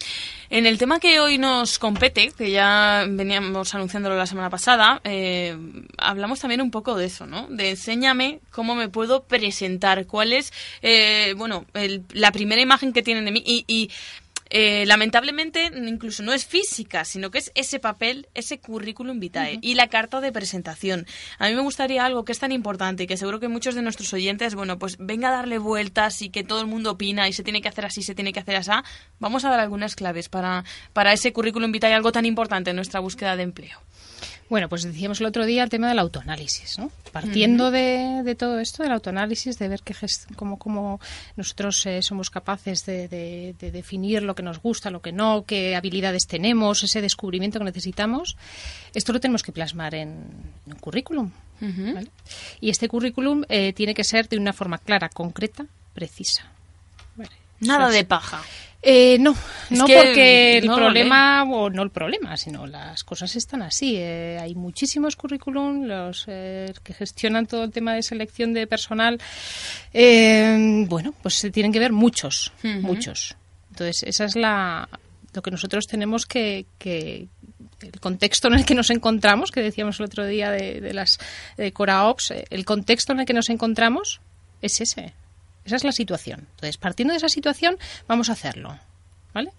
[0.66, 5.58] el tema que hoy nos compete, que ya veníamos anunciándolo la semana pasada, eh,
[5.98, 7.48] hablamos también un poco de eso, ¿no?
[7.50, 13.02] De enséñame cómo me puedo presentar, cuál es, eh, bueno, el- la primera imagen que
[13.02, 13.66] tienen de mí y...
[13.68, 13.90] y,
[14.54, 19.76] eh, lamentablemente incluso no es física, sino que es ese papel, ese currículum vitae y
[19.76, 21.08] la carta de presentación.
[21.40, 23.82] A mí me gustaría algo que es tan importante y que seguro que muchos de
[23.82, 27.34] nuestros oyentes, bueno, pues venga a darle vueltas y que todo el mundo opina y
[27.34, 28.72] se tiene que hacer así, se tiene que hacer así.
[29.20, 33.00] Vamos a dar algunas claves para, para ese currículum vitae, algo tan importante en nuestra
[33.00, 33.80] búsqueda de empleo.
[34.52, 36.92] Bueno, pues decíamos el otro día el tema del autoanálisis, ¿no?
[37.14, 39.96] Partiendo de, de todo esto, del autoanálisis, de ver que
[40.36, 41.00] cómo, cómo
[41.38, 45.46] nosotros eh, somos capaces de, de- de definir lo que nos gusta, lo que no,
[45.48, 48.36] qué habilidades tenemos, ese descubrimiento que necesitamos,
[48.94, 50.10] esto lo tenemos que plasmar en,
[50.68, 51.32] en un currículum.
[51.94, 52.10] ¿vale?
[52.60, 56.44] Y este currículum eh, tiene que ser de una forma clara, concreta, precisa.
[57.62, 58.42] Nada de paja.
[58.84, 59.36] Eh, no,
[59.70, 63.62] Es no que porque el no problema, o no el problema, sino las cosas están
[63.62, 63.96] así.
[63.98, 69.20] Eh, hay muchísimos currículum, los eh, que gestionan todo el tema de selección de personal.
[69.94, 73.36] eh, bueno, pues se tienen que ver muchos, muchos.
[73.70, 74.90] Entonces, esa es la
[75.34, 77.28] lo que nosotros tenemos que, que
[77.82, 81.20] el contexto en el que nos encontramos, que decíamos el otro día de, de las
[81.58, 84.22] de Coraops, eh, el contexto en el que nos encontramos
[84.62, 85.14] es ese.
[85.66, 86.48] Esa es la situación.
[86.52, 87.78] Entonces, partiendo de esa situación,
[88.08, 88.78] vamos a hacerlo.
[89.34, 89.52] ¿Vale?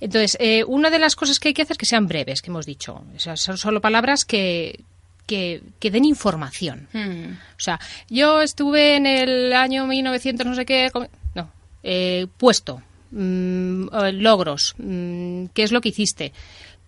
[0.00, 2.50] Entonces, eh, una de las cosas que hay que hacer es que sean breves, que
[2.50, 3.04] hemos dicho.
[3.14, 4.80] O sea, son solo palabras que,
[5.26, 6.88] que, que den información.
[6.92, 7.78] O sea,
[8.08, 10.90] yo estuve en el año 1900, no sé qué.
[11.36, 11.52] No.
[11.84, 12.82] Eh, puesto.
[13.12, 14.74] mm, eh, logros.
[14.78, 16.32] mm, ¿Qué es lo que hiciste?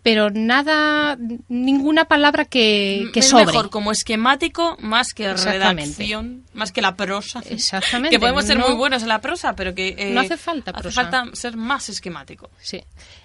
[0.02, 1.16] Pero nada,
[1.48, 3.46] ninguna palabra que, que es sobre.
[3.46, 7.40] mejor como esquemático más que redacción, más que la prosa.
[7.48, 8.10] Exactamente.
[8.10, 10.72] Que podemos ser No- muy buenos en la prosa, pero que eh, No hace falta
[10.72, 11.02] hace prosa.
[11.02, 12.50] falta ser más esquemático.
[12.60, 12.82] Sí.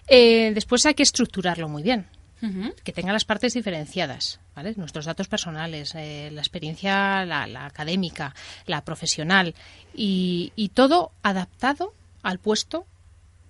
[0.08, 2.08] Eh, después hay que estructurarlo muy bien.
[2.84, 4.76] Que tenga las partes diferenciadas, ¿vale?
[4.78, 8.36] Nuestros datos personales, eh, la experiencia, la, la académica,
[8.68, 9.56] la profesional
[9.96, 12.86] y, y todo adaptado al puesto,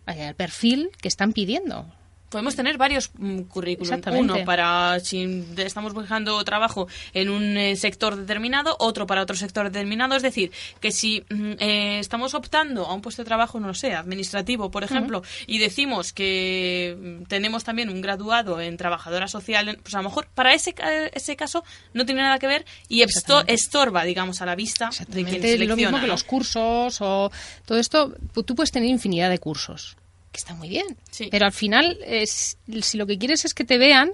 [0.07, 1.93] eh, al perfil que están pidiendo.
[2.29, 3.93] Podemos tener varios mm, currículum.
[3.93, 4.33] Exactamente.
[4.33, 9.65] Uno para si estamos buscando trabajo en un eh, sector determinado, otro para otro sector
[9.65, 10.15] determinado.
[10.15, 13.93] Es decir, que si mm, eh, estamos optando a un puesto de trabajo, no sé,
[13.93, 19.95] administrativo, por ejemplo, y decimos que mm, tenemos también un graduado en trabajadora social, pues
[19.95, 20.75] a lo mejor para ese,
[21.13, 21.63] ese caso
[21.93, 23.03] no tiene nada que ver y
[23.47, 25.65] estorba, digamos, a la vista de quien selecciona.
[25.65, 26.13] lo mismo que ¿no?
[26.13, 27.31] los cursos o
[27.65, 28.13] todo esto,
[28.45, 29.97] tú puedes tener infinidad de cursos,
[30.37, 30.97] que está muy bien.
[31.31, 34.11] Pero al final, es, si lo que quieres es que te vean,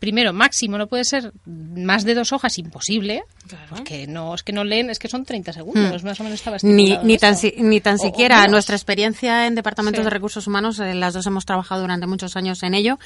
[0.00, 3.22] primero, máximo, no puede ser más de dos hojas, imposible,
[3.68, 6.06] porque no, es que no leen, es que son 30 segundos, Mm.
[6.06, 8.44] más o menos estaba Ni, ni, tan, si- ni tan O- siquiera.
[8.48, 10.04] Nuestra experiencia en departamentos Sí.
[10.04, 12.98] de recursos humanos, eh, las dos hemos trabajado durante muchos años en ello,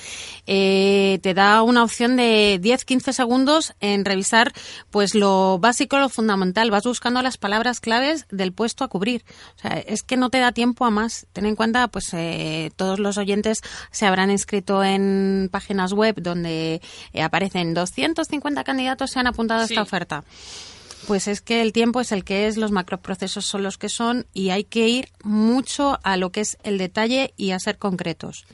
[0.46, 4.52] eh, te da una opción de 10-15 segundos en revisar
[4.90, 6.70] pues lo básico, lo fundamental.
[6.70, 9.24] Vas buscando las palabras claves del puesto a cubrir.
[9.56, 11.26] O sea, es que no te da tiempo a más.
[11.32, 13.60] Ten en cuenta, pues eh, todos los oyentes
[13.90, 16.80] se habrán inscrito en páginas web donde
[17.12, 20.24] eh, aparecen 250 candidatos se han apuntado a esta oferta.
[21.06, 24.26] Pues es que el tiempo es el que es, los macroprocesos son los que son
[24.32, 28.46] y hay que ir mucho a lo que es el detalle y a ser concretos.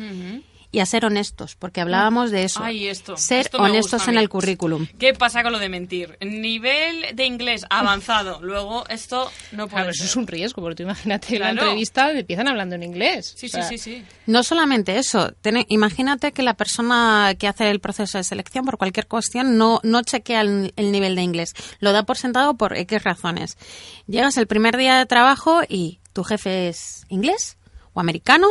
[0.73, 2.63] Y a ser honestos, porque hablábamos de eso.
[2.63, 3.17] Ay, esto.
[3.17, 4.87] ser esto honestos en el currículum.
[5.01, 6.17] ¿Qué pasa con lo de mentir?
[6.21, 8.39] Nivel de inglés avanzado.
[8.43, 10.07] Luego, esto no puede Claro, eso ser.
[10.11, 13.35] es un riesgo, porque tú imagínate la entrevista, empiezan hablando en inglés.
[13.37, 14.05] Sí, O sea, sí, sí, sí.
[14.27, 18.79] No solamente eso, ten- imagínate que la persona que hace el proceso de selección por
[18.79, 22.77] cualquier cuestión no, no chequea el, el nivel de inglés, lo da por sentado por
[22.77, 23.59] X razones.
[24.07, 27.57] Llegas el primer día de trabajo y tu jefe es inglés
[28.01, 28.49] o americano,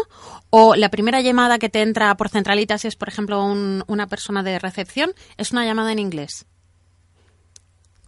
[0.49, 4.07] o la primera llamada que te entra por centralita, si es por ejemplo un- una
[4.07, 6.45] persona de recepción, es una llamada en inglés.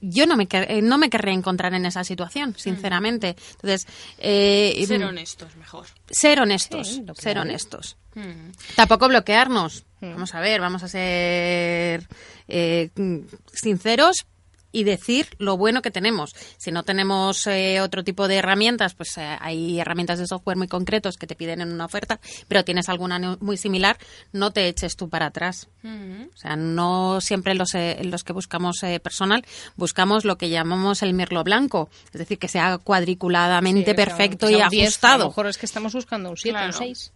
[0.03, 3.35] Yo no me, eh, no me querría encontrar en esa situación, sinceramente.
[3.51, 3.85] Entonces,
[4.18, 5.85] eh, Ser mm, honestos, mejor.
[6.09, 7.41] ser honestos, Sí, ser hay.
[7.43, 7.97] honestos.
[8.15, 8.49] Mm.
[8.76, 9.85] Tampoco bloquearnos.
[9.99, 10.13] Mm.
[10.13, 12.07] Vamos a ver, vamos a ser
[12.47, 13.18] eh, mm,
[13.53, 14.26] sinceros
[14.72, 16.34] y decir lo bueno que tenemos.
[16.57, 20.68] Si no tenemos eh, otro tipo de herramientas, pues eh, hay herramientas de software muy
[20.68, 23.98] concretos que te piden en una oferta, pero tienes alguna muy similar,
[24.31, 25.68] no te eches tú para atrás.
[25.84, 29.43] O sea, no siempre los, eh, los que buscamos eh, personal
[29.76, 34.57] buscamos lo que llamamos el mirlo blanco, es decir, que sea cuadriculadamente Sí, perfecto sea
[34.57, 35.18] y un 10, a ajustado.
[35.23, 36.77] lo mejor es que estamos buscando un 7 o un Claro.
[36.77, 37.14] 6.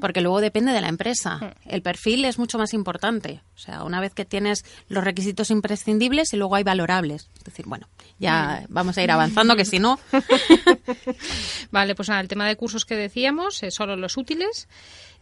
[0.00, 1.54] Porque luego depende de la empresa.
[1.66, 3.42] El perfil es mucho más importante.
[3.54, 6.62] O sea, una vez que tienes los requisitos imprescindibles y luego hay
[6.98, 7.88] Es decir, bueno,
[8.18, 9.98] ya vamos a ir avanzando, que si no.
[11.70, 14.68] Vale, pues nada, el tema de cursos que decíamos, eh, solo los útiles.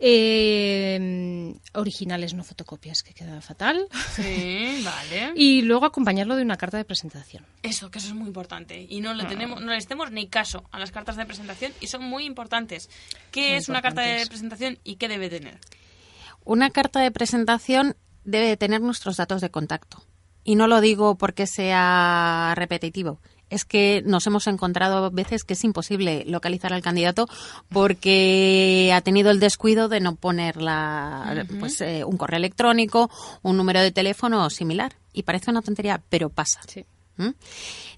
[0.00, 3.88] Eh, originales, no fotocopias, que queda fatal.
[4.14, 5.32] Sí, vale.
[5.34, 7.44] Y luego acompañarlo de una carta de presentación.
[7.62, 8.86] Eso, que eso es muy importante.
[8.88, 9.28] Y no le Ah.
[9.28, 12.88] tenemos, no les demos ni caso a las cartas de presentación y son muy importantes.
[13.32, 15.58] ¿Qué Muy es una carta de presentación y qué debe tener?
[16.44, 20.02] Una carta de presentación debe de tener nuestros datos de contacto.
[20.48, 23.20] Y no lo digo porque sea repetitivo.
[23.50, 27.28] Es que nos hemos encontrado veces que es imposible localizar al candidato
[27.68, 33.10] porque ha tenido el descuido de no poner la, pues, eh, un correo electrónico,
[33.42, 34.96] un número de teléfono o similar.
[35.12, 36.62] Y parece una tontería, pero pasa.
[37.18, 37.32] ¿Mm?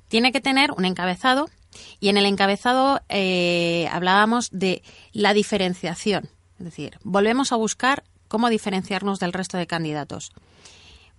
[0.09, 1.49] Tiene que tener un encabezado
[2.01, 4.83] y en el encabezado eh, hablábamos de
[5.13, 6.29] la diferenciación.
[6.59, 10.33] Es decir, volvemos a buscar cómo diferenciarnos del resto de candidatos.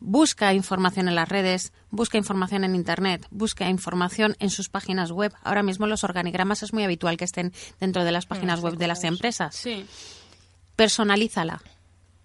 [0.04, 5.32] Busca información en las redes, busca información en Internet, busca información en sus páginas web.
[5.44, 8.88] Ahora mismo los organigramas es muy habitual que estén dentro de las páginas web de
[8.88, 9.56] las empresas.
[9.56, 9.86] Sí.
[10.76, 11.62] Personalízala.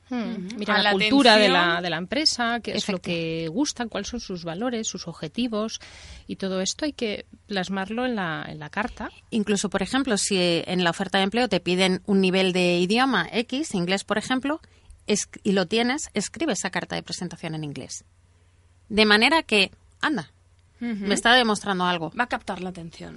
[0.09, 3.49] Hmm, Mira A la, la cultura de la, de la empresa, qué es lo que
[3.49, 5.81] gustan, cuáles son sus valores, sus objetivos
[6.29, 9.11] y todo esto hay que plasmarlo en la, en la carta.
[9.31, 13.29] Incluso, por ejemplo, si en la oferta de empleo te piden un nivel de idioma
[13.33, 14.61] X, inglés, por ejemplo,
[15.07, 18.05] es- y lo tienes, escribe esa carta de presentación en inglés.
[18.89, 19.71] De manera que,
[20.01, 20.31] anda,
[20.79, 22.11] me está demostrando algo.
[22.11, 23.17] Va a captar la atención.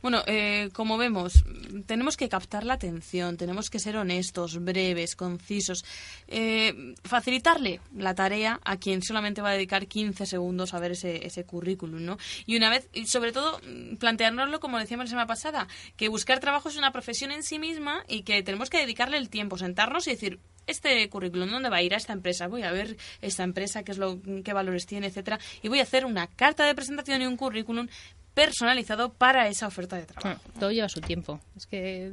[0.00, 1.44] Bueno, eh, como vemos,
[1.84, 5.84] tenemos que captar la atención, tenemos que ser honestos, breves, concisos,
[6.28, 11.26] eh, facilitarle la tarea a quien solamente va a dedicar 15 segundos a ver ese,
[11.26, 12.16] ese currículum, ¿no?
[12.46, 13.60] Y una vez, y sobre todo,
[13.98, 15.68] planteárnoslo como decíamos la semana pasada,
[15.98, 19.28] que buscar trabajo es una profesión en sí misma y que tenemos que dedicarle el
[19.28, 20.38] tiempo, sentarnos y decir,
[20.70, 22.48] este currículum, ¿dónde va a ir a esta empresa?
[22.48, 25.82] Voy a ver esta empresa, qué es lo, qué valores tiene, etcétera, y voy a
[25.82, 27.88] hacer una carta de presentación y un currículum
[28.34, 30.40] personalizado para esa oferta de trabajo.
[30.58, 31.40] Todo lleva su tiempo.
[31.56, 32.12] Es que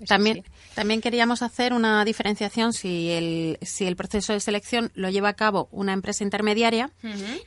[0.00, 0.44] es También,
[0.74, 5.34] también queríamos hacer una diferenciación si el, si el proceso de selección lo lleva a
[5.34, 6.90] cabo una empresa intermediaria,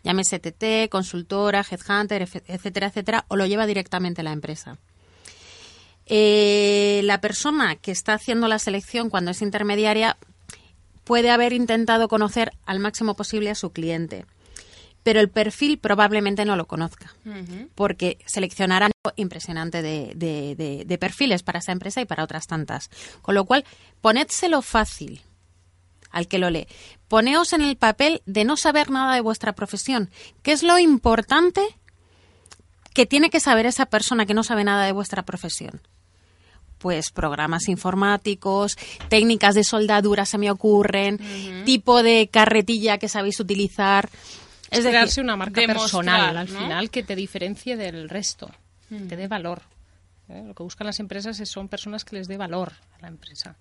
[0.03, 4.77] llámese TT, consultora, headhunter, etcétera, etcétera, o lo lleva directamente la empresa.
[6.05, 10.17] Eh, la persona que está haciendo la selección cuando es intermediaria
[11.03, 14.25] puede haber intentado conocer al máximo posible a su cliente,
[15.03, 17.13] pero el perfil probablemente no lo conozca
[17.75, 22.89] porque seleccionarán impresionante de, de- de- de perfiles para esa empresa y para otras tantas.
[23.23, 23.65] Con lo cual,
[24.01, 25.21] ponédselo fácil
[26.11, 26.67] al que lo lee.
[27.07, 30.11] Poneos en el papel de no saber nada de vuestra profesión.
[30.43, 31.61] ¿Qué es lo importante
[32.93, 35.81] que tiene que saber esa persona que no sabe nada de vuestra profesión?
[36.81, 38.75] Pues programas informáticos,
[39.07, 41.19] técnicas de soldadura se me ocurren,
[41.65, 44.09] tipo de carretilla que sabéis utilizar.
[44.71, 46.59] Es Es decir, crearse una marca personal al ¿no?
[46.59, 48.49] final que te diferencie del resto,
[48.89, 49.07] Mm.
[49.07, 49.61] te dé valor.
[50.29, 50.43] ¿eh?
[50.45, 53.55] Lo que buscan las empresas es- son personas que les dé valor a la empresa,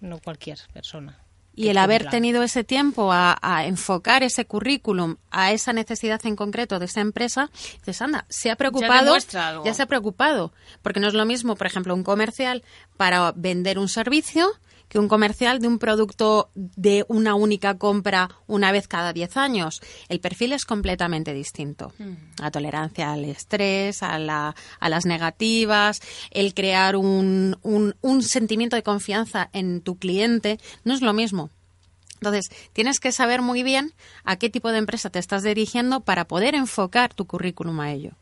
[0.00, 1.18] no cualquier persona.
[1.58, 6.36] Y el haber tenido ese tiempo a, a enfocar ese currículum a esa necesidad en
[6.36, 9.64] concreto de esa empresa, dices, anda, se ha preocupado, algo.
[9.64, 10.52] ya se ha preocupado.
[10.82, 12.62] Porque no es lo mismo, por ejemplo, un comercial
[12.96, 14.52] para vender un servicio
[14.88, 19.80] que un comercial de un producto de una única compra una vez cada 10 años.
[20.08, 21.92] El perfil es completamente distinto.
[22.40, 26.00] La tolerancia al estrés, a, la- a las negativas,
[26.30, 31.50] el crear un, un- un sentimiento de confianza en tu cliente, no es lo mismo.
[32.20, 33.92] Entonces, tienes que saber muy bien
[34.24, 38.12] a qué tipo de empresa te estás dirigiendo para poder enfocar tu currículum a ello.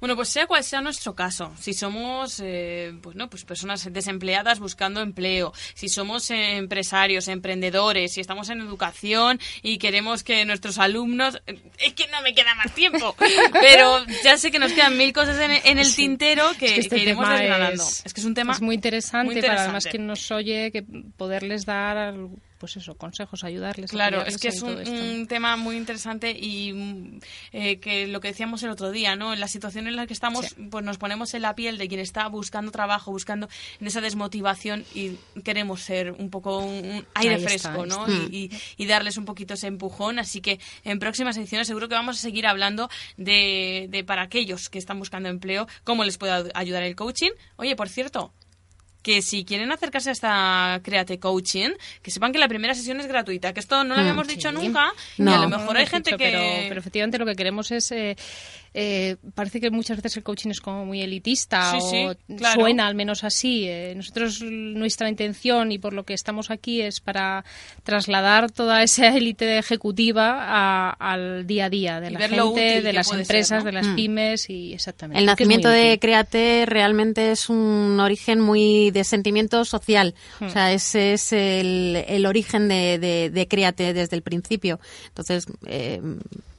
[0.00, 4.60] Bueno, pues sea cual sea nuestro caso, si somos eh, pues no, pues personas desempleadas
[4.60, 10.78] buscando empleo, si somos eh, empresarios, emprendedores, si estamos en educación y queremos que nuestros
[10.78, 11.42] alumnos...
[11.46, 13.16] eh, Es que no me queda más tiempo,
[13.52, 15.96] pero ya sé que nos quedan mil cosas en, en el Sí.
[16.02, 17.82] tintero que, Es que este que iremos desgranando.
[17.82, 19.90] es- Es, que es un tema es muy interesante, muy para además interesante.
[19.90, 20.84] quien nos oye que
[21.16, 22.14] poderles dar
[22.58, 23.90] pues eso, consejos, ayudarles.
[23.90, 27.18] Claro, es que es un, tema muy interesante y mm,
[27.52, 29.32] eh, que lo que decíamos el otro día, ¿no?
[29.32, 32.00] En la situación en la que estamos, pues nos ponemos en la piel de quien
[32.00, 33.48] está buscando trabajo, buscando
[33.80, 38.06] en esa desmotivación y queremos ser un poco un, un aire Ahí fresco, ¿no?
[38.06, 38.26] está.
[38.30, 40.18] Y, y- y darles un poquito ese empujón.
[40.18, 44.68] Así que en próximas ediciones seguro que vamos a seguir hablando de, de para aquellos
[44.68, 47.30] que están buscando empleo, cómo les puede ayudar el coaching.
[47.56, 48.32] Oye, por cierto,
[49.06, 51.70] que si quieren acercarse a esta Create Coaching,
[52.02, 54.34] que sepan que la primera sesión es gratuita, que esto no lo Mm, habíamos sí.
[54.34, 56.24] dicho nunca, y No, a lo no mejor lo hay gente dicho, que...
[56.24, 57.92] Pero, pero efectivamente lo que queremos es...
[57.92, 58.16] eh,
[58.78, 62.60] eh, parece que muchas veces el coaching es como muy elitista Sí, o sí, claro.
[62.60, 63.64] suena al menos así.
[63.66, 67.42] Eh, nosotros, nuestra intención y por lo que estamos aquí es para
[67.84, 72.92] trasladar toda esa élite ejecutiva a- al día a día de Y la gente, de
[72.92, 73.64] las empresas, ser, ¿no?
[73.64, 73.94] de las Mm.
[73.96, 75.20] pymes y exactamente.
[75.20, 75.98] El nacimiento de útil.
[76.00, 80.14] Créate realmente es un origen muy de sentimiento social.
[80.40, 80.44] Mm.
[80.44, 84.80] O sea, ese es el, el origen de, de, de Créate desde el principio.
[85.08, 86.00] Entonces, eh,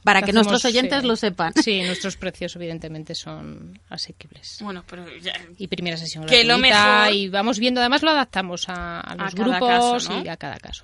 [0.04, 1.06] para Lo que hacemos, nuestros oyentes sí.
[1.06, 1.52] lo sepan.
[1.62, 4.58] Sí, nuestros precios evidentemente son asequibles.
[4.60, 8.10] Bueno, pero ya- Y primera sesión Que lo gratuita, mejor- y vamos viendo, además lo
[8.10, 10.24] adaptamos a, a los cada grupos caso, ¿no?
[10.24, 10.82] y a cada caso.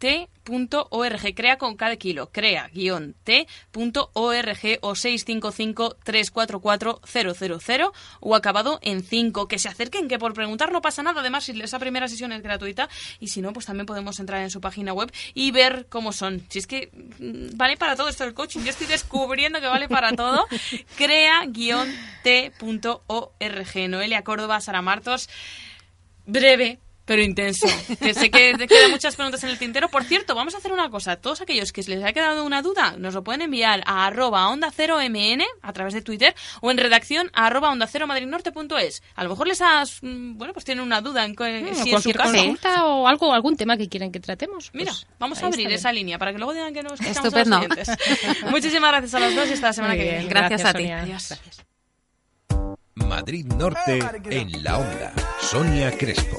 [0.00, 3.44] crea-t.org, crea con cada kilo, crea-t.org
[4.80, 9.48] o 655-344-000 o acabado en 5.
[9.48, 11.20] Que se acerquen, que por preguntar no pasa nada.
[11.20, 12.88] Además, esa primera sesión es gratuita
[13.20, 16.44] y si no, pues también podemos entrar en su página web y ver cómo son.
[16.48, 19.88] Si es que mm, vale para todo esto del coaching, yo estoy descubriendo que vale
[19.88, 20.46] para todo.
[20.96, 21.50] Crea-t.org.
[23.88, 25.28] Noelia Córdoba, Sara Martos
[26.26, 26.78] breve
[27.10, 27.66] pero intenso.
[27.98, 29.88] Que sé que te quedan muchas preguntas en el tintero.
[29.88, 31.16] Por cierto, vamos a hacer una cosa.
[31.16, 34.70] Todos aquellos que les haya quedado una duda, nos lo pueden enviar a arroba onda
[34.72, 39.02] cero mn a través de Twitter o en redacción a arroba onda cero madridnorte.es.
[39.16, 42.00] A lo mejor les has, mm, bueno, pues tienen una duda en, Mm, si en
[42.00, 44.70] su consulta o algo, algún tema que quieran que tratemos.
[44.72, 47.56] Mira, pues vamos a abrir esa línea para que luego digan que no escuchamos Estupendo.
[47.56, 47.88] a los.
[48.52, 50.30] Muchísimas gracias a los dos y hasta la semana Muy que bien, viene.
[50.32, 50.88] gracias a ti.
[50.88, 51.40] Adiós.
[52.94, 53.98] Madrid Norte
[54.30, 55.12] en la onda.
[55.40, 56.38] Sonia Crespo.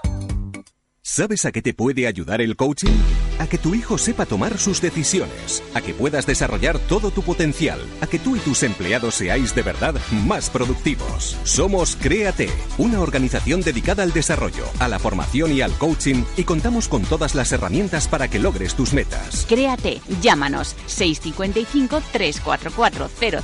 [1.13, 2.95] ¿Sabes a qué te puede ayudar el coaching?
[3.37, 7.81] A que tu hijo sepa tomar sus decisiones, a que puedas desarrollar todo tu potencial,
[7.99, 9.93] a que tú y tus empleados seáis de verdad
[10.25, 11.37] más productivos.
[11.43, 12.47] Somos Créate,
[12.77, 17.35] una organización dedicada al desarrollo, a la formación y al coaching y contamos con todas
[17.35, 19.45] las herramientas para que logres tus metas.
[19.49, 23.41] Créate, llámanos 655 344 000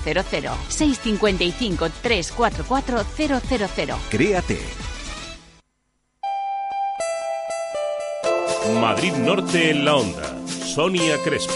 [0.69, 4.87] 655 344 000 Créate.
[8.81, 10.35] Madrid Norte en la onda.
[10.47, 11.53] Sonia Crespo.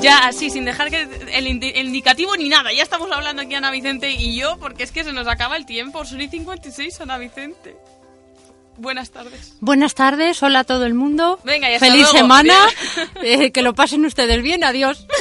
[0.00, 2.72] Ya, así, sin dejar que el, indi- el indicativo ni nada.
[2.72, 5.64] Ya estamos hablando aquí Ana Vicente y yo, porque es que se nos acaba el
[5.66, 6.04] tiempo.
[6.04, 7.76] Son y 56, Ana Vicente.
[8.76, 9.54] Buenas tardes.
[9.60, 11.40] Buenas tardes, hola a todo el mundo.
[11.44, 12.18] Venga, y hasta Feliz luego.
[12.18, 12.54] semana.
[13.22, 15.06] Eh, que lo pasen ustedes bien, adiós.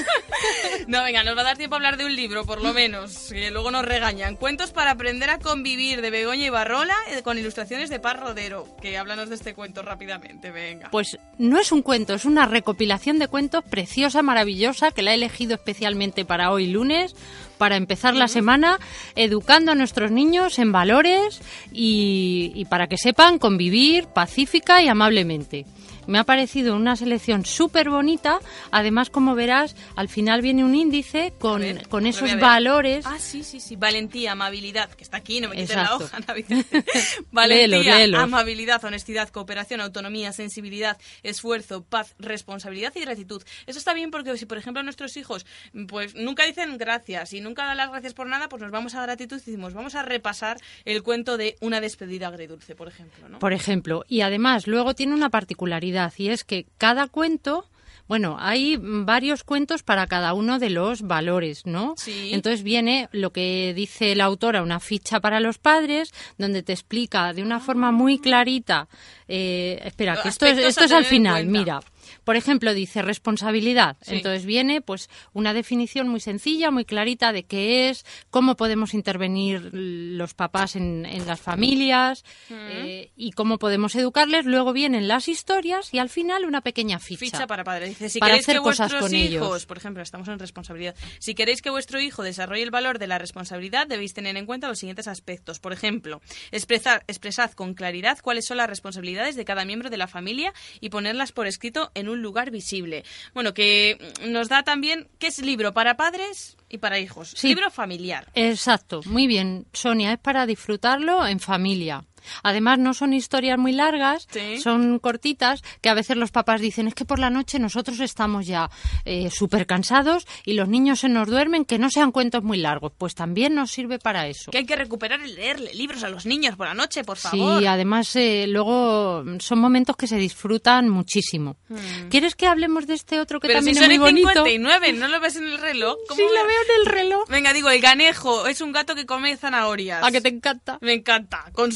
[0.88, 3.30] No, venga, nos va a dar tiempo a hablar de un libro, por lo menos,
[3.32, 4.36] que luego nos regañan.
[4.36, 8.68] Cuentos para aprender a convivir, de Begoña y Barrola, eh, con ilustraciones de Paz Rodero.
[8.82, 10.90] Que háblanos de este cuento rápidamente, venga.
[10.92, 15.16] Pues no es un cuento, es una recopilación de cuentos preciosa, maravillosa, que la he
[15.16, 17.16] elegido especialmente para hoy lunes,
[17.58, 18.80] para empezar la semana
[19.16, 21.42] educando a nuestros niños en valores
[21.72, 25.66] y, y para que sepan convivir pacífica y amablemente.
[26.08, 28.40] Me ha parecido una selección súper bonita.
[28.72, 33.06] Además, como verás, al final viene un índice con, ver, con esos valores.
[33.06, 33.76] Ah, sí, sí, sí.
[33.76, 36.84] Valentía, amabilidad, que está aquí, no me quiten la hoja, Vicente.
[37.32, 43.44] Valentía, amabilidad, honestidad, cooperación, autonomía, sensibilidad, esfuerzo, paz, responsabilidad y gratitud.
[43.66, 45.46] Eso está bien porque si, por ejemplo, nuestros hijos
[45.88, 49.02] pues nunca dicen gracias y nunca dan las gracias por nada, pues nos vamos a
[49.02, 53.40] gratitud y decimos, vamos a repasar el cuento de una despedida agridulce, por ejemplo, ¿no?
[53.40, 57.66] Por ejemplo, y además luego tiene una particularidad y es que cada cuento,
[58.08, 61.96] bueno, hay varios cuentos para cada uno de los valores, ¿no?
[61.98, 62.32] Sí.
[62.34, 67.34] Entonces viene lo que dice la autora, una ficha para los padres, donde te explica
[67.34, 68.88] de una forma muy clarita.
[69.28, 71.82] eh, espera, que esto es, esto es al final, mira.
[72.24, 73.98] Por ejemplo, dice responsabilidad.
[74.02, 74.16] Sí.
[74.16, 79.70] Entonces viene pues una definición muy sencilla, muy clarita de qué es, cómo podemos intervenir
[79.74, 84.46] los papás en, en las familias eh, y cómo podemos educarles.
[84.46, 87.20] Luego vienen las historias y al final una pequeña ficha.
[87.20, 87.90] Ficha para padres.
[87.90, 89.66] Dice, si Para queréis hacer que cosas vuestros con hijos, ellos.
[89.66, 90.96] por ejemplo, estamos en responsabilidad.
[91.20, 94.68] Si queréis que vuestro hijo desarrolle el valor de la responsabilidad, debéis tener en cuenta
[94.68, 95.60] los siguientes aspectos.
[95.60, 96.22] Por ejemplo,
[96.52, 100.90] expresar, expresad con claridad cuáles son las responsabilidades de cada miembro de la familia y
[100.90, 103.04] ponerlas por escrito en un lugar visible.
[103.34, 103.98] Bueno, que
[104.28, 107.34] nos da también qué es libro para padres y para hijos.
[107.36, 107.48] Sí.
[107.48, 108.30] Libro familiar.
[108.36, 112.06] Exacto, muy bien, Sonia, es para disfrutarlo en familia.
[112.44, 114.60] Además, no son historias muy largas, Sí.
[114.60, 118.48] son cortitas, que a veces los papás dicen, es que por la noche nosotros estamos
[118.48, 118.70] ya
[119.06, 122.92] eh, súper cansados y los niños se nos duermen, que no sean cuentos muy largos.
[122.98, 124.52] Pues también nos sirve para eso.
[124.52, 127.60] Que hay que recuperar el leerle libros a los niños por la noche, por favor.
[127.60, 131.58] Sí, además eh, luego son momentos que se disfrutan muchísimo.
[131.70, 132.10] Mm.
[132.10, 134.30] ¿Quieres que hablemos de este otro que Pero también si es muy bonito?
[134.30, 135.96] 59, ¿no lo ves en el reloj?
[136.16, 137.28] Sí, lo veo en el reloj.
[137.30, 140.04] Venga, digo, el ganejo es un gato que come zanahorias.
[140.04, 140.78] ¿A que te encanta?
[140.82, 141.72] Me encanta, con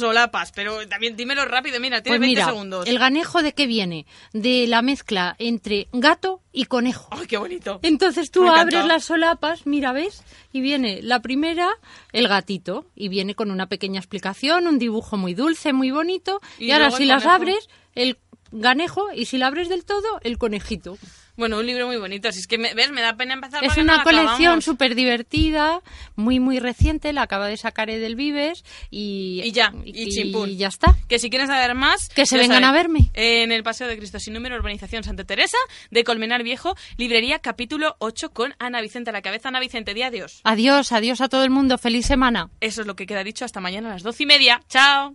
[0.54, 2.88] pero también dímelo rápido, mira, tienes Pues 20 mira, segundos.
[2.88, 4.06] el ganejo de qué viene?
[4.34, 7.08] De la mezcla entre gato y conejo.
[7.12, 7.80] ¡Ay, qué bonito!
[7.84, 10.24] Entonces tú abres las solapas, mira, ¿ves?
[10.52, 11.70] Y viene la primera,
[12.14, 16.66] el gatito, y viene con una pequeña explicación, un dibujo muy dulce, muy bonito, y,
[16.68, 18.18] Y ahora si las abres, el
[18.52, 20.98] ganejo, y si la abres del todo, el conejito.
[21.40, 22.30] Bueno, un libro muy bonito.
[22.34, 22.92] Si es que, me, ¿ves?
[22.92, 25.82] Me da pena empezar Es no una colección súper divertida,
[26.18, 30.58] muy, muy reciente, la acaba de sacar del Vives y, Y ya, y chimpún.
[30.58, 30.98] ya está.
[31.08, 32.10] Que si quieren saber más...
[32.10, 33.10] Que se vengan saben, a verme.
[33.14, 35.58] En el Paseo de Cristo Sin Número, Urbanización Santa Teresa,
[35.92, 39.48] de Colmenar Viejo, librería capítulo 8 con Ana Vicente a la cabeza.
[39.48, 40.42] Ana Vicente, di adiós.
[40.44, 42.50] Adiós, adiós a todo el mundo, feliz semana.
[42.60, 43.46] Eso es lo que queda dicho.
[43.46, 44.62] Hasta mañana a las doce y media.
[44.68, 45.08] ¡Chao!